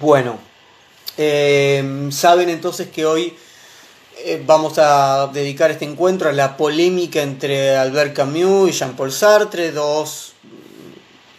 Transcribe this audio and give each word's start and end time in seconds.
Bueno, 0.00 0.38
eh, 1.16 2.08
saben 2.10 2.48
entonces 2.48 2.88
que 2.88 3.06
hoy 3.06 3.32
eh, 4.18 4.42
vamos 4.44 4.78
a 4.78 5.30
dedicar 5.32 5.70
este 5.70 5.84
encuentro 5.84 6.28
a 6.28 6.32
la 6.32 6.56
polémica 6.56 7.22
entre 7.22 7.76
Albert 7.76 8.14
Camus 8.14 8.70
y 8.70 8.72
Jean-Paul 8.72 9.12
Sartre, 9.12 9.70
dos 9.70 10.32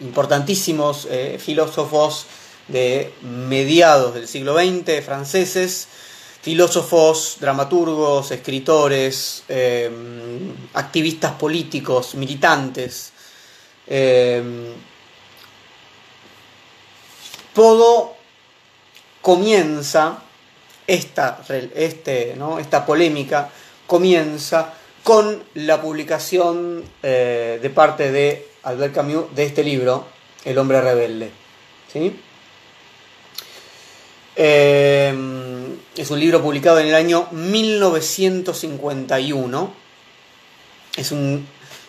importantísimos 0.00 1.06
eh, 1.10 1.38
filósofos 1.38 2.24
de 2.68 3.12
mediados 3.22 4.14
del 4.14 4.26
siglo 4.26 4.56
XX, 4.56 5.04
franceses, 5.04 5.88
filósofos, 6.40 7.36
dramaturgos, 7.38 8.30
escritores, 8.30 9.44
eh, 9.48 9.90
activistas 10.72 11.32
políticos, 11.32 12.14
militantes. 12.14 13.12
todo 17.54 18.15
comienza 19.26 20.22
esta, 20.86 21.42
este, 21.74 22.34
¿no? 22.36 22.60
esta 22.60 22.86
polémica 22.86 23.50
comienza 23.84 24.72
con 25.02 25.42
la 25.54 25.82
publicación 25.82 26.84
eh, 27.02 27.58
de 27.60 27.70
parte 27.70 28.12
de 28.12 28.46
Albert 28.62 28.94
Camus 28.94 29.34
de 29.34 29.42
este 29.42 29.64
libro, 29.64 30.06
El 30.44 30.56
hombre 30.58 30.80
rebelde. 30.80 31.32
¿sí? 31.92 32.20
Eh, 34.36 35.12
es 35.96 36.08
un 36.08 36.20
libro 36.20 36.40
publicado 36.40 36.78
en 36.78 36.86
el 36.86 36.94
año 36.94 37.26
1951. 37.32 39.74
Es, 40.96 41.10
un, 41.10 41.48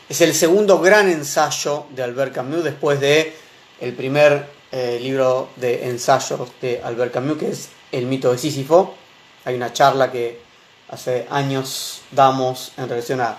es 0.09 0.21
el 0.21 0.33
segundo 0.33 0.79
gran 0.79 1.07
ensayo 1.07 1.85
de 1.91 2.01
Albert 2.01 2.33
Camus 2.33 2.63
después 2.63 2.99
de 2.99 3.31
el 3.79 3.93
primer 3.93 4.56
eh, 4.79 4.99
libro 4.99 5.49
de 5.55 5.89
ensayos 5.89 6.39
de 6.61 6.79
Albert 6.83 7.11
Camus, 7.11 7.39
que 7.39 7.49
es 7.49 7.69
el 7.91 8.05
mito 8.05 8.31
de 8.31 8.37
Sísifo. 8.37 8.93
Hay 9.43 9.55
una 9.55 9.73
charla 9.73 10.11
que 10.11 10.39
hace 10.89 11.25
años 11.31 12.01
damos 12.11 12.73
en 12.77 12.87
relación 12.87 13.19
al, 13.19 13.37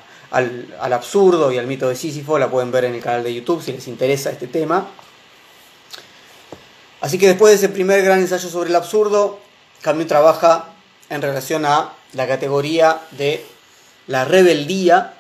absurdo 0.92 1.52
y 1.52 1.58
al 1.58 1.68
mito 1.68 1.88
de 1.88 1.94
Sísifo, 1.94 2.40
la 2.40 2.50
pueden 2.50 2.72
ver 2.72 2.86
en 2.86 2.96
el 2.96 3.00
canal 3.00 3.22
de 3.22 3.32
YouTube 3.32 3.62
si 3.62 3.70
les 3.70 3.86
interesa 3.86 4.30
este 4.30 4.48
tema. 4.48 4.88
Así 7.02 7.18
que 7.18 7.28
después 7.28 7.52
de 7.52 7.64
ese 7.64 7.68
primer 7.72 8.02
gran 8.02 8.18
ensayo 8.18 8.48
sobre 8.48 8.70
el 8.70 8.74
absurdo, 8.74 9.38
Camus 9.80 10.08
trabaja 10.08 10.70
en 11.08 11.22
relación 11.22 11.64
a 11.66 11.92
la 12.14 12.26
categoría 12.26 13.00
de 13.12 13.46
la 14.08 14.24
rebeldía. 14.24 15.14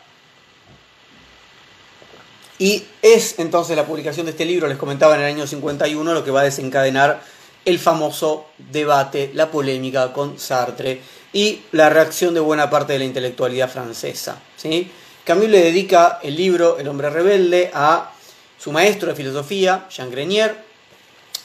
Y 2.58 2.84
es 3.02 3.38
entonces 3.38 3.76
la 3.76 3.86
publicación 3.86 4.26
de 4.26 4.32
este 4.32 4.44
libro, 4.44 4.66
les 4.66 4.78
comentaba 4.78 5.14
en 5.14 5.20
el 5.20 5.26
año 5.26 5.46
51, 5.46 6.12
lo 6.12 6.24
que 6.24 6.30
va 6.30 6.40
a 6.40 6.44
desencadenar 6.44 7.20
el 7.64 7.78
famoso 7.78 8.46
debate, 8.72 9.30
la 9.34 9.50
polémica 9.50 10.12
con 10.12 10.38
Sartre 10.38 11.00
y 11.32 11.60
la 11.72 11.88
reacción 11.88 12.34
de 12.34 12.40
buena 12.40 12.70
parte 12.70 12.94
de 12.94 12.98
la 12.98 13.04
intelectualidad 13.04 13.70
francesa. 13.70 14.40
¿sí? 14.56 14.90
Camus 15.24 15.48
le 15.48 15.62
dedica 15.62 16.18
el 16.22 16.36
libro 16.36 16.78
El 16.78 16.88
hombre 16.88 17.10
rebelde 17.10 17.70
a 17.74 18.12
su 18.58 18.72
maestro 18.72 19.10
de 19.10 19.14
filosofía, 19.14 19.86
Jean 19.90 20.10
Grenier, 20.10 20.56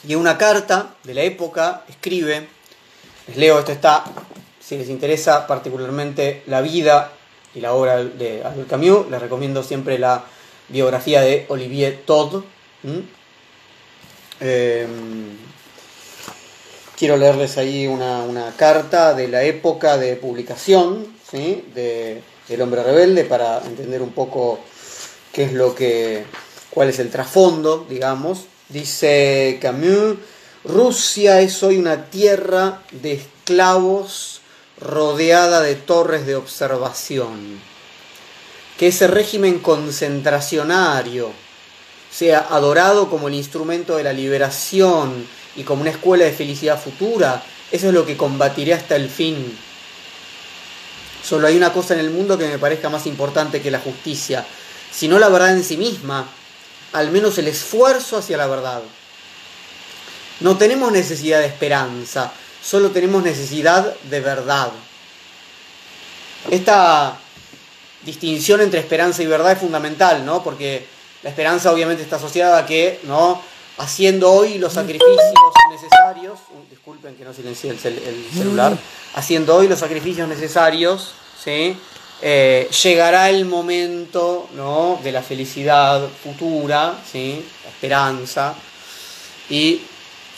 y 0.06 0.14
en 0.14 0.18
una 0.18 0.36
carta 0.36 0.94
de 1.04 1.14
la 1.14 1.22
época 1.22 1.84
escribe, 1.88 2.48
les 3.28 3.36
leo, 3.36 3.58
esto 3.58 3.72
está, 3.72 4.04
si 4.60 4.76
les 4.76 4.88
interesa 4.88 5.46
particularmente 5.46 6.42
la 6.46 6.60
vida 6.60 7.12
y 7.54 7.60
la 7.60 7.72
obra 7.72 8.02
de 8.02 8.42
Albert 8.42 8.68
Camus, 8.68 9.10
les 9.10 9.20
recomiendo 9.20 9.62
siempre 9.62 9.98
la 9.98 10.24
biografía 10.68 11.22
de 11.22 11.46
Olivier 11.48 12.02
Todd. 12.04 12.44
Quiero 16.96 17.16
leerles 17.16 17.58
ahí 17.58 17.86
una, 17.86 18.54
carta 18.56 19.14
de 19.14 19.26
la 19.28 19.42
época 19.42 19.96
de 19.96 20.14
publicación 20.14 21.06
¿sí? 21.28 21.64
de 21.74 22.22
El 22.48 22.62
hombre 22.62 22.82
rebelde 22.82 23.24
para 23.24 23.58
entender 23.58 24.00
un 24.00 24.12
poco 24.12 24.60
qué 25.32 25.44
es 25.44 25.52
lo 25.52 25.74
que, 25.74 26.24
cuál 26.70 26.88
es 26.88 27.00
el 27.00 27.10
trasfondo, 27.10 27.84
digamos. 27.88 28.46
Dice 28.68 29.58
Camus, 29.60 30.18
Rusia 30.64 31.40
es 31.40 31.62
hoy 31.62 31.78
una 31.78 32.10
tierra 32.10 32.82
de 32.92 33.12
esclavos 33.12 34.40
rodeada 34.80 35.62
de 35.62 35.74
torres 35.74 36.26
de 36.26 36.36
observación. 36.36 37.60
Que 38.78 38.88
ese 38.88 39.06
régimen 39.06 39.60
concentracionario 39.60 41.32
sea 42.10 42.46
adorado 42.50 43.10
como 43.10 43.28
el 43.28 43.34
instrumento 43.34 43.96
de 43.96 44.04
la 44.04 44.12
liberación 44.12 45.26
y 45.56 45.62
como 45.62 45.82
una 45.82 45.90
escuela 45.90 46.24
de 46.24 46.32
felicidad 46.32 46.80
futura, 46.80 47.42
eso 47.70 47.88
es 47.88 47.94
lo 47.94 48.06
que 48.06 48.16
combatiré 48.16 48.74
hasta 48.74 48.96
el 48.96 49.08
fin. 49.08 49.56
Solo 51.24 51.46
hay 51.46 51.56
una 51.56 51.72
cosa 51.72 51.94
en 51.94 52.00
el 52.00 52.10
mundo 52.10 52.36
que 52.36 52.46
me 52.46 52.58
parezca 52.58 52.88
más 52.88 53.06
importante 53.06 53.62
que 53.62 53.70
la 53.70 53.80
justicia, 53.80 54.44
si 54.92 55.08
no 55.08 55.18
la 55.18 55.28
verdad 55.28 55.56
en 55.56 55.64
sí 55.64 55.76
misma, 55.76 56.28
al 56.92 57.10
menos 57.10 57.38
el 57.38 57.48
esfuerzo 57.48 58.18
hacia 58.18 58.36
la 58.36 58.46
verdad. 58.46 58.82
No 60.40 60.56
tenemos 60.56 60.92
necesidad 60.92 61.40
de 61.40 61.46
esperanza, 61.46 62.32
solo 62.62 62.90
tenemos 62.90 63.22
necesidad 63.22 63.94
de 64.02 64.20
verdad. 64.20 64.70
Esta 66.50 67.18
distinción 68.04 68.60
entre 68.60 68.80
esperanza 68.80 69.22
y 69.22 69.26
verdad 69.26 69.52
es 69.52 69.58
fundamental, 69.58 70.24
¿no? 70.24 70.42
Porque 70.42 70.86
la 71.22 71.30
esperanza 71.30 71.72
obviamente 71.72 72.02
está 72.02 72.16
asociada 72.16 72.58
a 72.58 72.66
que, 72.66 73.00
¿no? 73.04 73.40
haciendo 73.78 74.30
hoy 74.32 74.58
los 74.58 74.72
sacrificios 74.72 75.18
necesarios, 75.70 76.38
disculpen 76.70 77.16
que 77.16 77.24
no 77.24 77.34
silencié 77.34 77.70
el, 77.70 77.78
celular, 78.32 78.76
haciendo 79.14 79.56
hoy 79.56 79.68
los 79.68 79.78
sacrificios 79.78 80.28
necesarios, 80.28 81.12
¿sí? 81.42 81.76
Eh, 82.22 82.70
llegará 82.82 83.28
el 83.28 83.44
momento 83.44 84.48
¿no? 84.54 84.98
de 85.02 85.12
la 85.12 85.20
felicidad 85.20 86.08
futura, 86.22 86.94
¿sí? 87.10 87.44
la 87.64 87.70
esperanza, 87.70 88.54
y 89.50 89.82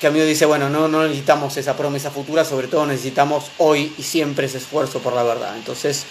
Camilo 0.01 0.25
dice, 0.25 0.47
bueno, 0.47 0.69
no, 0.69 0.89
no 0.89 1.03
necesitamos 1.03 1.57
esa 1.57 1.77
promesa 1.77 2.11
futura, 2.11 2.45
sobre 2.45 2.69
todo 2.69 2.87
necesitamos 2.87 3.45
hoy 3.59 3.95
y 3.97 4.03
siempre 4.03 4.47
ese 4.47 4.59
esfuerzo 4.59 4.99
por 4.99 5.13
la 5.13 5.23
verdad. 5.23 5.57
Entonces, 5.57 6.05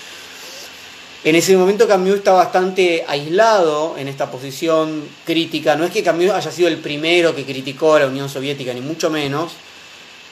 en 1.26 1.36
ese 1.36 1.58
momento 1.58 1.88
Camus 1.88 2.18
está 2.18 2.34
bastante 2.34 3.04
aislado 3.08 3.98
en 3.98 4.08
esta 4.08 4.30
posición 4.30 5.04
crítica. 5.26 5.76
No 5.76 5.84
es 5.84 5.90
que 5.90 6.04
Camus 6.04 6.30
haya 6.30 6.52
sido 6.52 6.68
el 6.68 6.78
primero 6.78 7.34
que 7.34 7.44
criticó 7.44 7.96
a 7.96 8.02
la 8.02 8.08
Unión 8.08 8.30
Soviética, 8.30 8.72
ni 8.76 8.82
mucho 8.82 9.10
menos, 9.10 9.54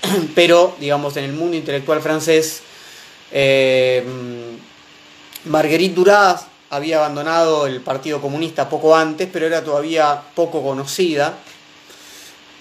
pero, 0.35 0.75
digamos, 0.79 1.17
en 1.17 1.23
el 1.23 1.33
mundo 1.33 1.57
intelectual 1.57 1.99
francés, 1.99 2.61
eh, 3.31 4.03
Marguerite 5.45 5.95
Duras 5.95 6.45
había 6.69 6.97
abandonado 6.97 7.65
el 7.65 7.81
Partido 7.81 8.21
Comunista 8.21 8.69
poco 8.69 8.95
antes, 8.95 9.27
pero 9.33 9.47
era 9.47 9.63
todavía 9.63 10.21
poco 10.35 10.61
conocida. 10.61 11.39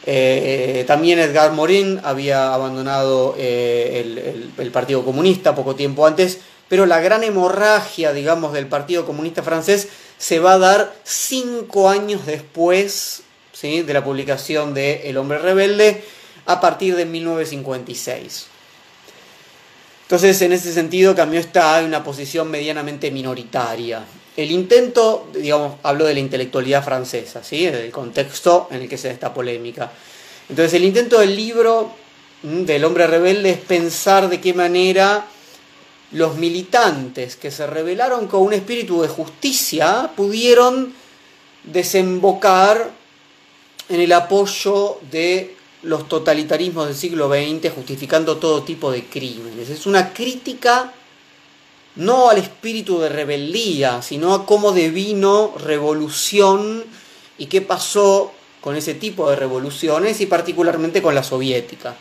Eh, 0.07 0.85
también 0.87 1.19
Edgar 1.19 1.53
Morin 1.53 2.01
había 2.03 2.55
abandonado 2.55 3.35
eh, 3.37 4.51
el 4.57 4.71
Partido 4.71 5.05
Comunista 5.05 5.55
poco 5.55 5.75
tiempo 5.75 6.07
antes, 6.07 6.41
pero 6.73 6.87
la 6.87 7.03
gran 7.03 7.23
hemorragia, 7.23 8.15
digamos, 8.15 8.55
del 8.55 8.67
Partido 8.67 9.05
Comunista 9.05 9.43
Francés 9.43 9.89
se 10.17 10.39
va 10.39 10.55
a 10.55 10.59
dar 10.59 10.95
cinco 11.05 11.91
años 11.91 12.25
después 12.25 13.25
de 13.61 13.93
la 13.93 14.03
publicación 14.03 14.73
de 14.73 15.11
El 15.11 15.19
hombre 15.19 15.37
rebelde, 15.37 16.03
a 16.47 16.63
partir 16.63 16.97
de 16.97 17.05
1956. 17.05 18.47
Entonces, 20.05 20.41
en 20.41 20.55
ese 20.55 20.73
sentido, 20.73 21.15
cambió 21.15 21.41
está 21.41 21.79
en 21.79 21.85
una 21.85 22.03
posición 22.03 22.51
medianamente 22.51 23.11
minoritaria. 23.11 24.03
El 24.35 24.51
intento, 24.51 25.29
digamos, 25.35 25.75
hablo 25.83 26.07
de 26.07 26.15
la 26.15 26.21
intelectualidad 26.21 26.83
francesa, 26.83 27.45
¿sí? 27.45 27.67
del 27.67 27.91
contexto 27.91 28.69
en 28.71 28.81
el 28.81 28.89
que 28.89 28.97
se 28.97 29.09
da 29.09 29.13
esta 29.13 29.35
polémica. 29.35 29.93
Entonces, 30.49 30.73
el 30.73 30.85
intento 30.85 31.21
del 31.21 31.37
libro 31.37 31.93
del 32.43 32.83
hombre 32.87 33.07
rebelde 33.07 33.51
es 33.51 33.59
pensar 33.59 34.31
de 34.31 34.41
qué 34.41 34.55
manera 34.55 35.27
los 36.13 36.37
militantes 36.37 37.37
que 37.37 37.51
se 37.51 37.67
rebelaron 37.67 38.27
con 38.29 38.43
un 38.43 38.53
espíritu 38.53 39.03
de 39.03 39.09
justicia 39.09 40.11
pudieron 40.15 40.95
desembocar 41.65 42.91
en 43.89 44.01
el 44.01 44.13
apoyo 44.13 44.99
de 45.11 45.57
los 45.83 46.09
totalitarismos 46.09 46.87
del 46.87 46.97
siglo 46.97 47.29
XX, 47.29 47.73
justificando 47.75 48.37
todo 48.37 48.63
tipo 48.63 48.91
de 48.93 49.05
crímenes. 49.05 49.71
Es 49.71 49.87
una 49.87 50.13
crítica 50.13 50.93
no 51.97 52.31
al 52.31 52.39
espíritu 52.39 53.01
de 53.01 53.09
rebeldía, 53.09 54.01
sino 54.03 54.35
a 54.35 54.47
cómo 54.47 54.73
devino 54.73 55.55
revolución 55.59 56.85
y 57.37 57.47
qué 57.47 57.61
pasó 57.61 58.33
con 58.61 58.77
ese 58.77 58.95
tipo 58.95 59.29
de 59.29 59.37
revoluciones 59.37 60.21
y 60.21 60.27
particularmente 60.27 61.03
con 61.03 61.15
la 61.15 61.23
soviética. 61.23 61.97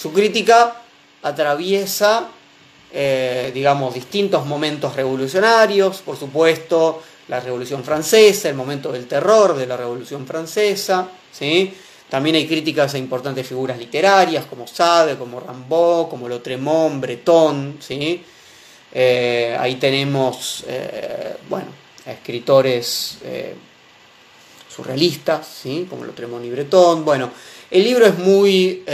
Su 0.00 0.12
crítica 0.12 0.82
atraviesa 1.22 2.28
eh, 2.98 3.50
digamos, 3.52 3.92
distintos 3.92 4.46
momentos 4.46 4.96
revolucionarios, 4.96 5.98
por 5.98 6.16
supuesto, 6.16 7.02
la 7.28 7.40
Revolución 7.40 7.84
Francesa, 7.84 8.48
el 8.48 8.54
momento 8.54 8.90
del 8.90 9.06
terror 9.06 9.54
de 9.54 9.66
la 9.66 9.76
Revolución 9.76 10.26
Francesa, 10.26 11.06
¿sí? 11.30 11.74
También 12.08 12.36
hay 12.36 12.46
críticas 12.46 12.94
a 12.94 12.98
importantes 12.98 13.46
figuras 13.46 13.78
literarias 13.78 14.46
como 14.46 14.66
Sade, 14.66 15.18
como 15.18 15.40
Rimbaud, 15.40 16.08
como 16.08 16.26
Lotremont, 16.26 16.98
Breton, 16.98 17.76
¿sí? 17.80 18.24
Eh, 18.94 19.54
ahí 19.60 19.74
tenemos, 19.74 20.64
eh, 20.66 21.36
bueno, 21.50 21.66
escritores 22.06 23.18
surrealistas, 24.74 25.46
¿sí? 25.46 25.86
como 25.90 26.02
Lotremont 26.06 26.46
y 26.46 26.50
Breton. 26.50 27.04
Bueno, 27.04 27.30
el 27.70 27.84
libro 27.84 28.06
es 28.06 28.16
muy 28.16 28.84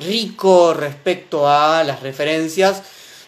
rico 0.00 0.72
respecto 0.72 1.46
a 1.46 1.84
las 1.84 2.00
referencias. 2.00 2.82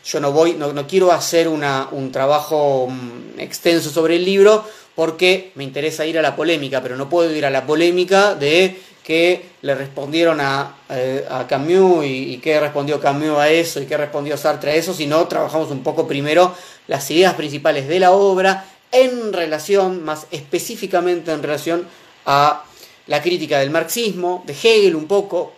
Yo 0.06 0.20
no 0.20 0.30
voy, 0.30 0.54
no, 0.54 0.72
no 0.72 0.86
quiero 0.86 1.10
hacer 1.10 1.48
una, 1.48 1.88
un 1.90 2.12
trabajo 2.12 2.86
mm, 2.88 3.40
extenso 3.40 3.90
sobre 3.90 4.16
el 4.16 4.24
libro 4.24 4.64
porque 4.94 5.50
me 5.56 5.64
interesa 5.64 6.06
ir 6.06 6.18
a 6.18 6.22
la 6.22 6.36
polémica, 6.36 6.80
pero 6.80 6.96
no 6.96 7.08
puedo 7.08 7.34
ir 7.34 7.44
a 7.44 7.50
la 7.50 7.66
polémica 7.66 8.34
de 8.34 8.80
que 9.02 9.50
le 9.62 9.74
respondieron 9.74 10.40
a, 10.40 10.78
eh, 10.88 11.24
Camus 11.48 12.04
y, 12.04 12.38
qué 12.38 12.58
respondió 12.58 13.00
Camus 13.00 13.38
a 13.38 13.48
eso 13.50 13.80
y 13.80 13.86
qué 13.86 13.96
respondió 13.96 14.36
Sartre 14.36 14.72
a 14.72 14.74
eso, 14.74 14.94
sino 14.94 15.26
trabajamos 15.28 15.70
un 15.70 15.82
poco 15.82 16.08
primero 16.08 16.54
las 16.88 17.08
ideas 17.10 17.34
principales 17.34 17.86
de 17.86 18.00
la 18.00 18.12
obra 18.12 18.64
en 18.90 19.32
relación, 19.32 20.04
más 20.04 20.26
específicamente 20.30 21.30
en 21.30 21.42
relación 21.42 21.86
a 22.24 22.64
la 23.06 23.22
crítica 23.22 23.58
del 23.58 23.70
marxismo, 23.70 24.42
de 24.46 24.54
Hegel 24.54 24.96
un 24.96 25.06
poco, 25.06 25.52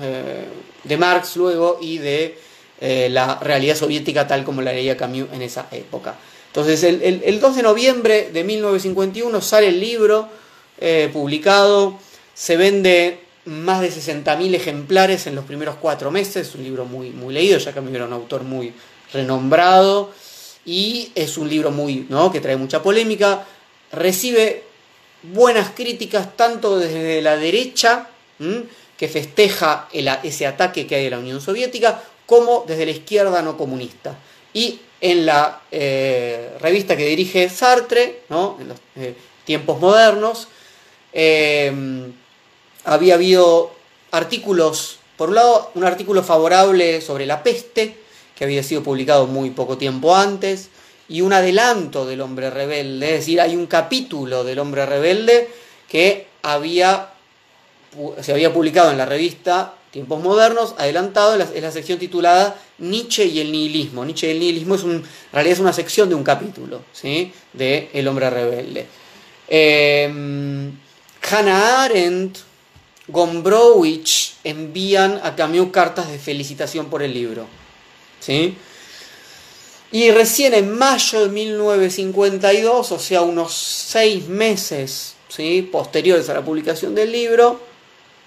eh, 0.00 0.46
de 0.82 0.96
Marx 0.96 1.36
luego 1.36 1.78
y 1.80 1.98
de 1.98 2.38
eh, 2.80 3.08
la 3.10 3.38
realidad 3.40 3.76
soviética 3.76 4.26
tal 4.26 4.44
como 4.44 4.62
la 4.62 4.72
leía 4.72 4.96
Camus 4.96 5.28
en 5.32 5.42
esa 5.42 5.66
época. 5.70 6.16
Entonces 6.48 6.82
el, 6.82 7.22
el 7.24 7.40
2 7.40 7.56
de 7.56 7.62
noviembre 7.62 8.30
de 8.32 8.44
1951 8.44 9.40
sale 9.40 9.68
el 9.68 9.80
libro 9.80 10.28
publicado 11.12 11.98
se 12.40 12.56
vende 12.56 13.20
más 13.44 13.82
de 13.82 13.90
60.000 13.90 14.54
ejemplares 14.54 15.26
en 15.26 15.34
los 15.34 15.44
primeros 15.44 15.76
cuatro 15.76 16.10
meses, 16.10 16.48
es 16.48 16.54
un 16.54 16.62
libro 16.62 16.86
muy, 16.86 17.10
muy 17.10 17.34
leído, 17.34 17.58
ya 17.58 17.72
que 17.72 17.80
era 17.80 18.06
un 18.06 18.12
autor 18.14 18.44
muy 18.44 18.72
renombrado 19.12 20.10
y 20.64 21.10
es 21.14 21.36
un 21.36 21.50
libro 21.50 21.70
muy, 21.70 22.06
¿no? 22.08 22.32
que 22.32 22.40
trae 22.40 22.56
mucha 22.56 22.82
polémica, 22.82 23.44
recibe 23.92 24.62
buenas 25.22 25.70
críticas 25.70 26.34
tanto 26.34 26.78
desde 26.78 27.20
la 27.20 27.36
derecha, 27.36 28.08
que 28.96 29.08
festeja 29.08 29.88
ese 30.22 30.46
ataque 30.46 30.86
que 30.86 30.94
hay 30.94 31.04
de 31.04 31.10
la 31.10 31.18
Unión 31.18 31.42
Soviética, 31.42 32.02
como 32.30 32.62
desde 32.64 32.84
la 32.84 32.92
izquierda 32.92 33.42
no 33.42 33.56
comunista. 33.56 34.16
Y 34.54 34.78
en 35.00 35.26
la 35.26 35.62
eh, 35.72 36.56
revista 36.60 36.96
que 36.96 37.04
dirige 37.06 37.48
Sartre, 37.48 38.20
¿no? 38.28 38.56
en 38.60 38.68
los 38.68 38.78
eh, 38.94 39.16
tiempos 39.44 39.80
modernos, 39.80 40.46
eh, 41.12 41.72
había 42.84 43.14
habido 43.14 43.72
artículos, 44.12 45.00
por 45.16 45.30
un 45.30 45.34
lado, 45.34 45.72
un 45.74 45.82
artículo 45.82 46.22
favorable 46.22 47.00
sobre 47.00 47.26
la 47.26 47.42
peste, 47.42 47.96
que 48.36 48.44
había 48.44 48.62
sido 48.62 48.84
publicado 48.84 49.26
muy 49.26 49.50
poco 49.50 49.76
tiempo 49.76 50.14
antes, 50.14 50.68
y 51.08 51.22
un 51.22 51.32
adelanto 51.32 52.06
del 52.06 52.20
hombre 52.20 52.48
rebelde, 52.50 53.06
es 53.06 53.20
decir, 53.22 53.40
hay 53.40 53.56
un 53.56 53.66
capítulo 53.66 54.44
del 54.44 54.60
hombre 54.60 54.86
rebelde 54.86 55.48
que 55.88 56.28
había, 56.42 57.10
se 58.20 58.30
había 58.30 58.52
publicado 58.52 58.92
en 58.92 58.98
la 58.98 59.06
revista 59.06 59.74
Tiempos 59.90 60.22
Modernos, 60.22 60.74
adelantado, 60.78 61.34
en 61.34 61.62
la, 61.62 61.72
sección 61.72 61.98
titulada 61.98 62.56
Nietzsche 62.78 63.24
y 63.24 63.40
el 63.40 63.50
nihilismo. 63.50 64.04
Nietzsche 64.04 64.28
y 64.28 64.30
el 64.30 64.40
nihilismo 64.40 64.76
es 64.76 64.84
un, 64.84 64.92
en 64.92 65.04
realidad 65.32 65.54
es 65.54 65.60
una 65.60 65.72
sección 65.72 66.08
de 66.08 66.14
un 66.14 66.22
capítulo 66.22 66.82
¿sí? 66.92 67.32
de 67.52 67.90
El 67.92 68.06
hombre 68.06 68.30
rebelde. 68.30 68.86
Eh, 69.48 70.70
Hannah 71.28 71.84
Arendt, 71.84 72.38
Gombrowicz 73.08 74.36
envían 74.44 75.20
a 75.22 75.34
Camus 75.34 75.70
cartas 75.70 76.08
de 76.08 76.18
felicitación 76.18 76.88
por 76.88 77.02
el 77.02 77.12
libro. 77.12 77.46
¿sí? 78.20 78.56
Y 79.92 80.10
recién 80.12 80.54
en 80.54 80.78
mayo 80.78 81.22
de 81.22 81.28
1952, 81.28 82.92
o 82.92 82.98
sea, 82.98 83.22
unos 83.22 83.52
seis 83.52 84.28
meses 84.28 85.14
¿sí? 85.28 85.68
posteriores 85.70 86.28
a 86.28 86.34
la 86.34 86.44
publicación 86.44 86.94
del 86.94 87.10
libro, 87.10 87.60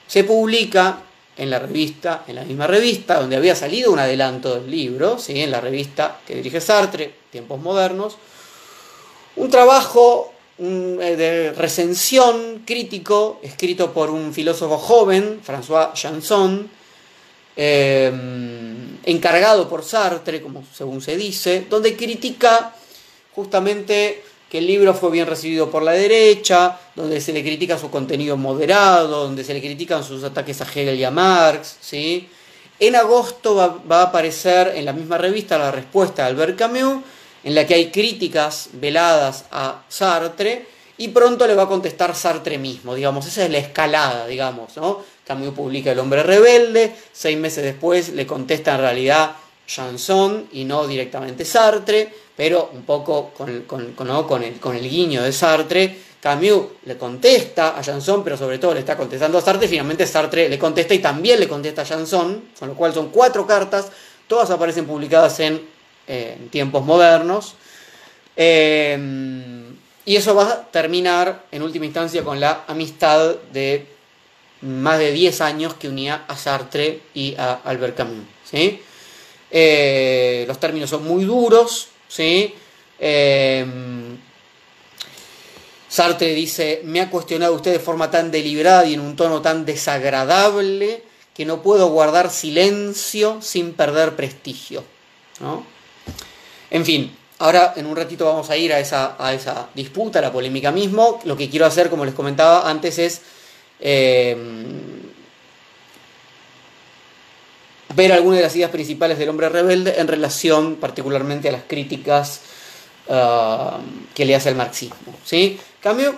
se 0.07 0.25
publica 0.25 1.03
en 1.37 1.49
la 1.49 1.59
revista, 1.59 2.23
en 2.27 2.35
la 2.35 2.43
misma 2.43 2.67
revista, 2.67 3.19
donde 3.19 3.35
había 3.35 3.55
salido 3.55 3.91
un 3.91 3.99
adelanto 3.99 4.55
del 4.55 4.69
libro, 4.69 5.17
¿sí? 5.17 5.41
en 5.41 5.51
la 5.51 5.59
revista 5.59 6.19
que 6.25 6.35
dirige 6.35 6.61
Sartre, 6.61 7.13
Tiempos 7.31 7.59
Modernos, 7.59 8.17
un 9.35 9.49
trabajo 9.49 10.33
eh, 10.59 11.15
de 11.17 11.51
recensión 11.53 12.61
crítico 12.65 13.39
escrito 13.41 13.91
por 13.91 14.11
un 14.11 14.33
filósofo 14.33 14.77
joven, 14.77 15.41
François 15.43 15.91
Janson, 15.95 16.69
em, 17.55 18.99
encargado 19.03 19.67
por 19.67 19.83
Sartre, 19.83 20.41
como 20.41 20.63
según 20.71 21.01
se 21.01 21.17
dice, 21.17 21.65
donde 21.67 21.95
critica 21.95 22.75
justamente 23.33 24.23
que 24.53 24.59
el 24.59 24.67
libro 24.67 24.93
fue 24.93 25.09
bien 25.09 25.25
recibido 25.25 25.71
por 25.71 25.81
la 25.81 25.93
derecha, 25.93 26.77
donde 26.95 27.19
se 27.19 27.33
le 27.33 27.41
critica 27.41 27.75
su 27.75 27.89
contenido 27.89 28.37
moderado, 28.37 29.23
donde 29.23 29.43
se 29.43 29.51
le 29.51 29.59
critican 29.59 30.03
sus 30.03 30.23
ataques 30.23 30.61
a 30.61 30.65
Hegel 30.65 30.99
y 30.99 31.03
a 31.03 31.09
Marx. 31.09 31.77
¿sí? 31.81 32.29
En 32.79 32.95
agosto 32.95 33.55
va, 33.55 33.79
va 33.91 34.01
a 34.01 34.03
aparecer 34.03 34.73
en 34.75 34.85
la 34.85 34.93
misma 34.93 35.17
revista 35.17 35.57
la 35.57 35.71
respuesta 35.71 36.21
de 36.21 36.29
Albert 36.29 36.55
Camus, 36.55 37.03
en 37.43 37.55
la 37.55 37.65
que 37.65 37.73
hay 37.73 37.89
críticas 37.89 38.69
veladas 38.73 39.45
a 39.49 39.81
Sartre 39.89 40.67
y 40.99 41.07
pronto 41.07 41.47
le 41.47 41.55
va 41.55 41.63
a 41.63 41.67
contestar 41.67 42.15
Sartre 42.15 42.59
mismo, 42.59 42.93
digamos, 42.93 43.25
esa 43.25 43.45
es 43.45 43.49
la 43.49 43.57
escalada, 43.57 44.27
digamos, 44.27 44.77
¿no? 44.77 45.01
Camus 45.25 45.55
publica 45.55 45.93
El 45.93 45.97
hombre 45.97 46.21
rebelde, 46.21 46.95
seis 47.11 47.39
meses 47.39 47.63
después 47.63 48.09
le 48.09 48.27
contesta 48.27 48.75
en 48.75 48.81
realidad 48.81 49.35
Janson 49.67 50.49
y 50.51 50.65
no 50.65 50.87
directamente 50.87 51.45
Sartre, 51.45 52.13
pero 52.35 52.71
un 52.73 52.83
poco 52.83 53.31
con 53.35 53.49
el, 53.49 53.65
con, 53.65 53.81
el, 53.81 54.59
con 54.59 54.75
el 54.75 54.89
guiño 54.89 55.23
de 55.23 55.31
Sartre, 55.31 55.97
Camus 56.19 56.67
le 56.85 56.97
contesta 56.97 57.77
a 57.77 57.83
Janson, 57.83 58.23
pero 58.23 58.37
sobre 58.37 58.57
todo 58.57 58.73
le 58.73 58.79
está 58.79 58.95
contestando 58.95 59.37
a 59.37 59.41
Sartre, 59.41 59.67
finalmente 59.67 60.07
Sartre 60.07 60.47
le 60.47 60.57
contesta 60.57 60.93
y 60.93 60.99
también 60.99 61.39
le 61.39 61.47
contesta 61.47 61.81
a 61.81 61.85
Janson, 61.85 62.45
con 62.57 62.69
lo 62.69 62.75
cual 62.75 62.93
son 62.93 63.09
cuatro 63.09 63.45
cartas, 63.45 63.91
todas 64.27 64.49
aparecen 64.49 64.85
publicadas 64.85 65.39
en 65.41 65.73
en 66.07 66.49
tiempos 66.49 66.83
modernos. 66.85 67.55
Eh, 68.35 68.97
y 70.05 70.15
eso 70.15 70.35
va 70.35 70.51
a 70.51 70.71
terminar 70.71 71.45
en 71.51 71.61
última 71.61 71.85
instancia 71.85 72.23
con 72.23 72.39
la 72.39 72.65
amistad 72.67 73.35
de 73.53 73.87
más 74.61 74.99
de 74.99 75.11
10 75.11 75.41
años 75.41 75.73
que 75.75 75.87
unía 75.87 76.25
a 76.27 76.35
Sartre 76.35 77.01
y 77.13 77.35
a 77.37 77.53
Albert 77.63 77.97
Camus. 77.97 78.25
¿sí? 78.43 78.81
Eh, 79.55 80.45
los 80.47 80.59
términos 80.59 80.89
son 80.89 81.03
muy 81.05 81.23
duros. 81.23 81.89
¿sí? 82.07 82.55
Eh, 82.99 83.65
Sartre 85.87 86.33
dice, 86.33 86.81
me 86.85 87.01
ha 87.01 87.09
cuestionado 87.11 87.53
usted 87.53 87.73
de 87.73 87.79
forma 87.79 88.09
tan 88.09 88.31
deliberada 88.31 88.83
y 88.85 88.95
en 88.95 88.99
un 88.99 89.15
tono 89.15 89.43
tan 89.43 89.63
desagradable 89.63 91.03
que 91.35 91.45
no 91.45 91.61
puedo 91.61 91.89
guardar 91.89 92.31
silencio 92.31 93.41
sin 93.41 93.73
perder 93.73 94.15
prestigio. 94.15 94.83
¿no? 95.39 95.63
En 96.71 96.83
fin, 96.83 97.15
ahora 97.37 97.73
en 97.75 97.85
un 97.85 97.95
ratito 97.95 98.25
vamos 98.25 98.49
a 98.49 98.57
ir 98.57 98.73
a 98.73 98.79
esa, 98.79 99.15
a 99.23 99.35
esa 99.35 99.69
disputa, 99.75 100.17
a 100.17 100.23
la 100.23 100.31
polémica 100.31 100.71
mismo. 100.71 101.19
Lo 101.25 101.37
que 101.37 101.47
quiero 101.47 101.67
hacer, 101.67 101.91
como 101.91 102.05
les 102.05 102.15
comentaba 102.15 102.67
antes, 102.67 102.97
es 102.97 103.21
eh, 103.79 104.35
ver 107.95 108.11
algunas 108.11 108.37
de 108.37 108.43
las 108.43 108.55
ideas 108.55 108.71
principales 108.71 109.17
del 109.17 109.29
hombre 109.29 109.49
rebelde 109.49 109.99
en 109.99 110.07
relación 110.07 110.75
particularmente 110.75 111.49
a 111.49 111.51
las 111.51 111.63
críticas 111.63 112.41
uh, 113.07 113.77
que 114.13 114.25
le 114.25 114.35
hace 114.35 114.49
al 114.49 114.55
marxismo. 114.55 115.15
¿sí? 115.23 115.59
Cambio, 115.79 116.15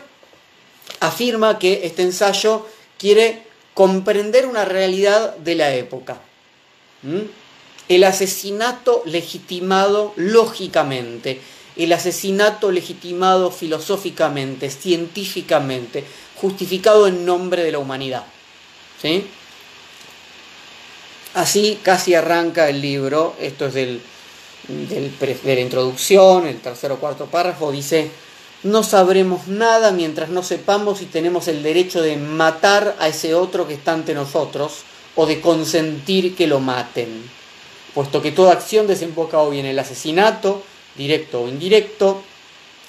afirma 1.00 1.60
que 1.60 1.82
este 1.84 2.04
ensayo 2.04 2.66
quiere 2.98 3.44
comprender 3.74 4.46
una 4.46 4.66
realidad 4.66 5.36
de 5.38 5.56
la 5.56 5.74
época 5.74 6.20
el 7.88 8.04
asesinato 8.04 9.04
legitimado 9.06 10.14
lógicamente, 10.16 11.40
el 11.76 11.94
asesinato 11.94 12.72
legitimado 12.72 13.52
filosóficamente, 13.52 14.70
científicamente, 14.70 16.04
justificado 16.36 17.08
en 17.08 17.26
nombre 17.26 17.64
de 17.64 17.72
la 17.72 17.80
humanidad. 17.80 18.26
¿Sí? 19.02 19.26
Así 21.36 21.80
casi 21.84 22.16
arranca 22.16 22.70
el 22.70 22.82
libro, 22.82 23.36
esto 23.42 23.66
es 23.68 23.74
del, 23.74 24.02
de 24.70 25.56
la 25.56 25.60
introducción, 25.60 26.48
el 26.48 26.62
tercer 26.62 26.94
o 26.94 26.98
cuarto 26.98 27.26
párrafo, 27.26 27.74
dice, 27.74 28.10
no 28.64 28.84
sabremos 28.84 29.48
nada 29.48 29.92
mientras 29.92 30.30
no 30.30 30.44
sepamos 30.44 31.00
si 31.00 31.06
tenemos 31.06 31.50
el 31.50 31.62
derecho 31.62 32.02
de 32.02 32.16
matar 32.16 32.96
a 33.00 33.10
ese 33.10 33.36
otro 33.36 33.68
que 33.68 33.74
está 33.74 33.92
ante 33.92 34.14
nosotros 34.14 34.84
o 35.16 35.26
de 35.26 35.42
consentir 35.42 36.36
que 36.36 36.48
lo 36.48 36.62
maten. 36.62 37.30
Puesto 37.94 38.22
que 38.22 38.32
toda 38.32 38.54
acción 38.54 38.88
desemboca 38.88 39.40
hoy 39.40 39.60
en 39.60 39.66
el 39.66 39.78
asesinato, 39.78 40.64
directo 40.96 41.42
o 41.42 41.50
indirecto, 41.50 42.22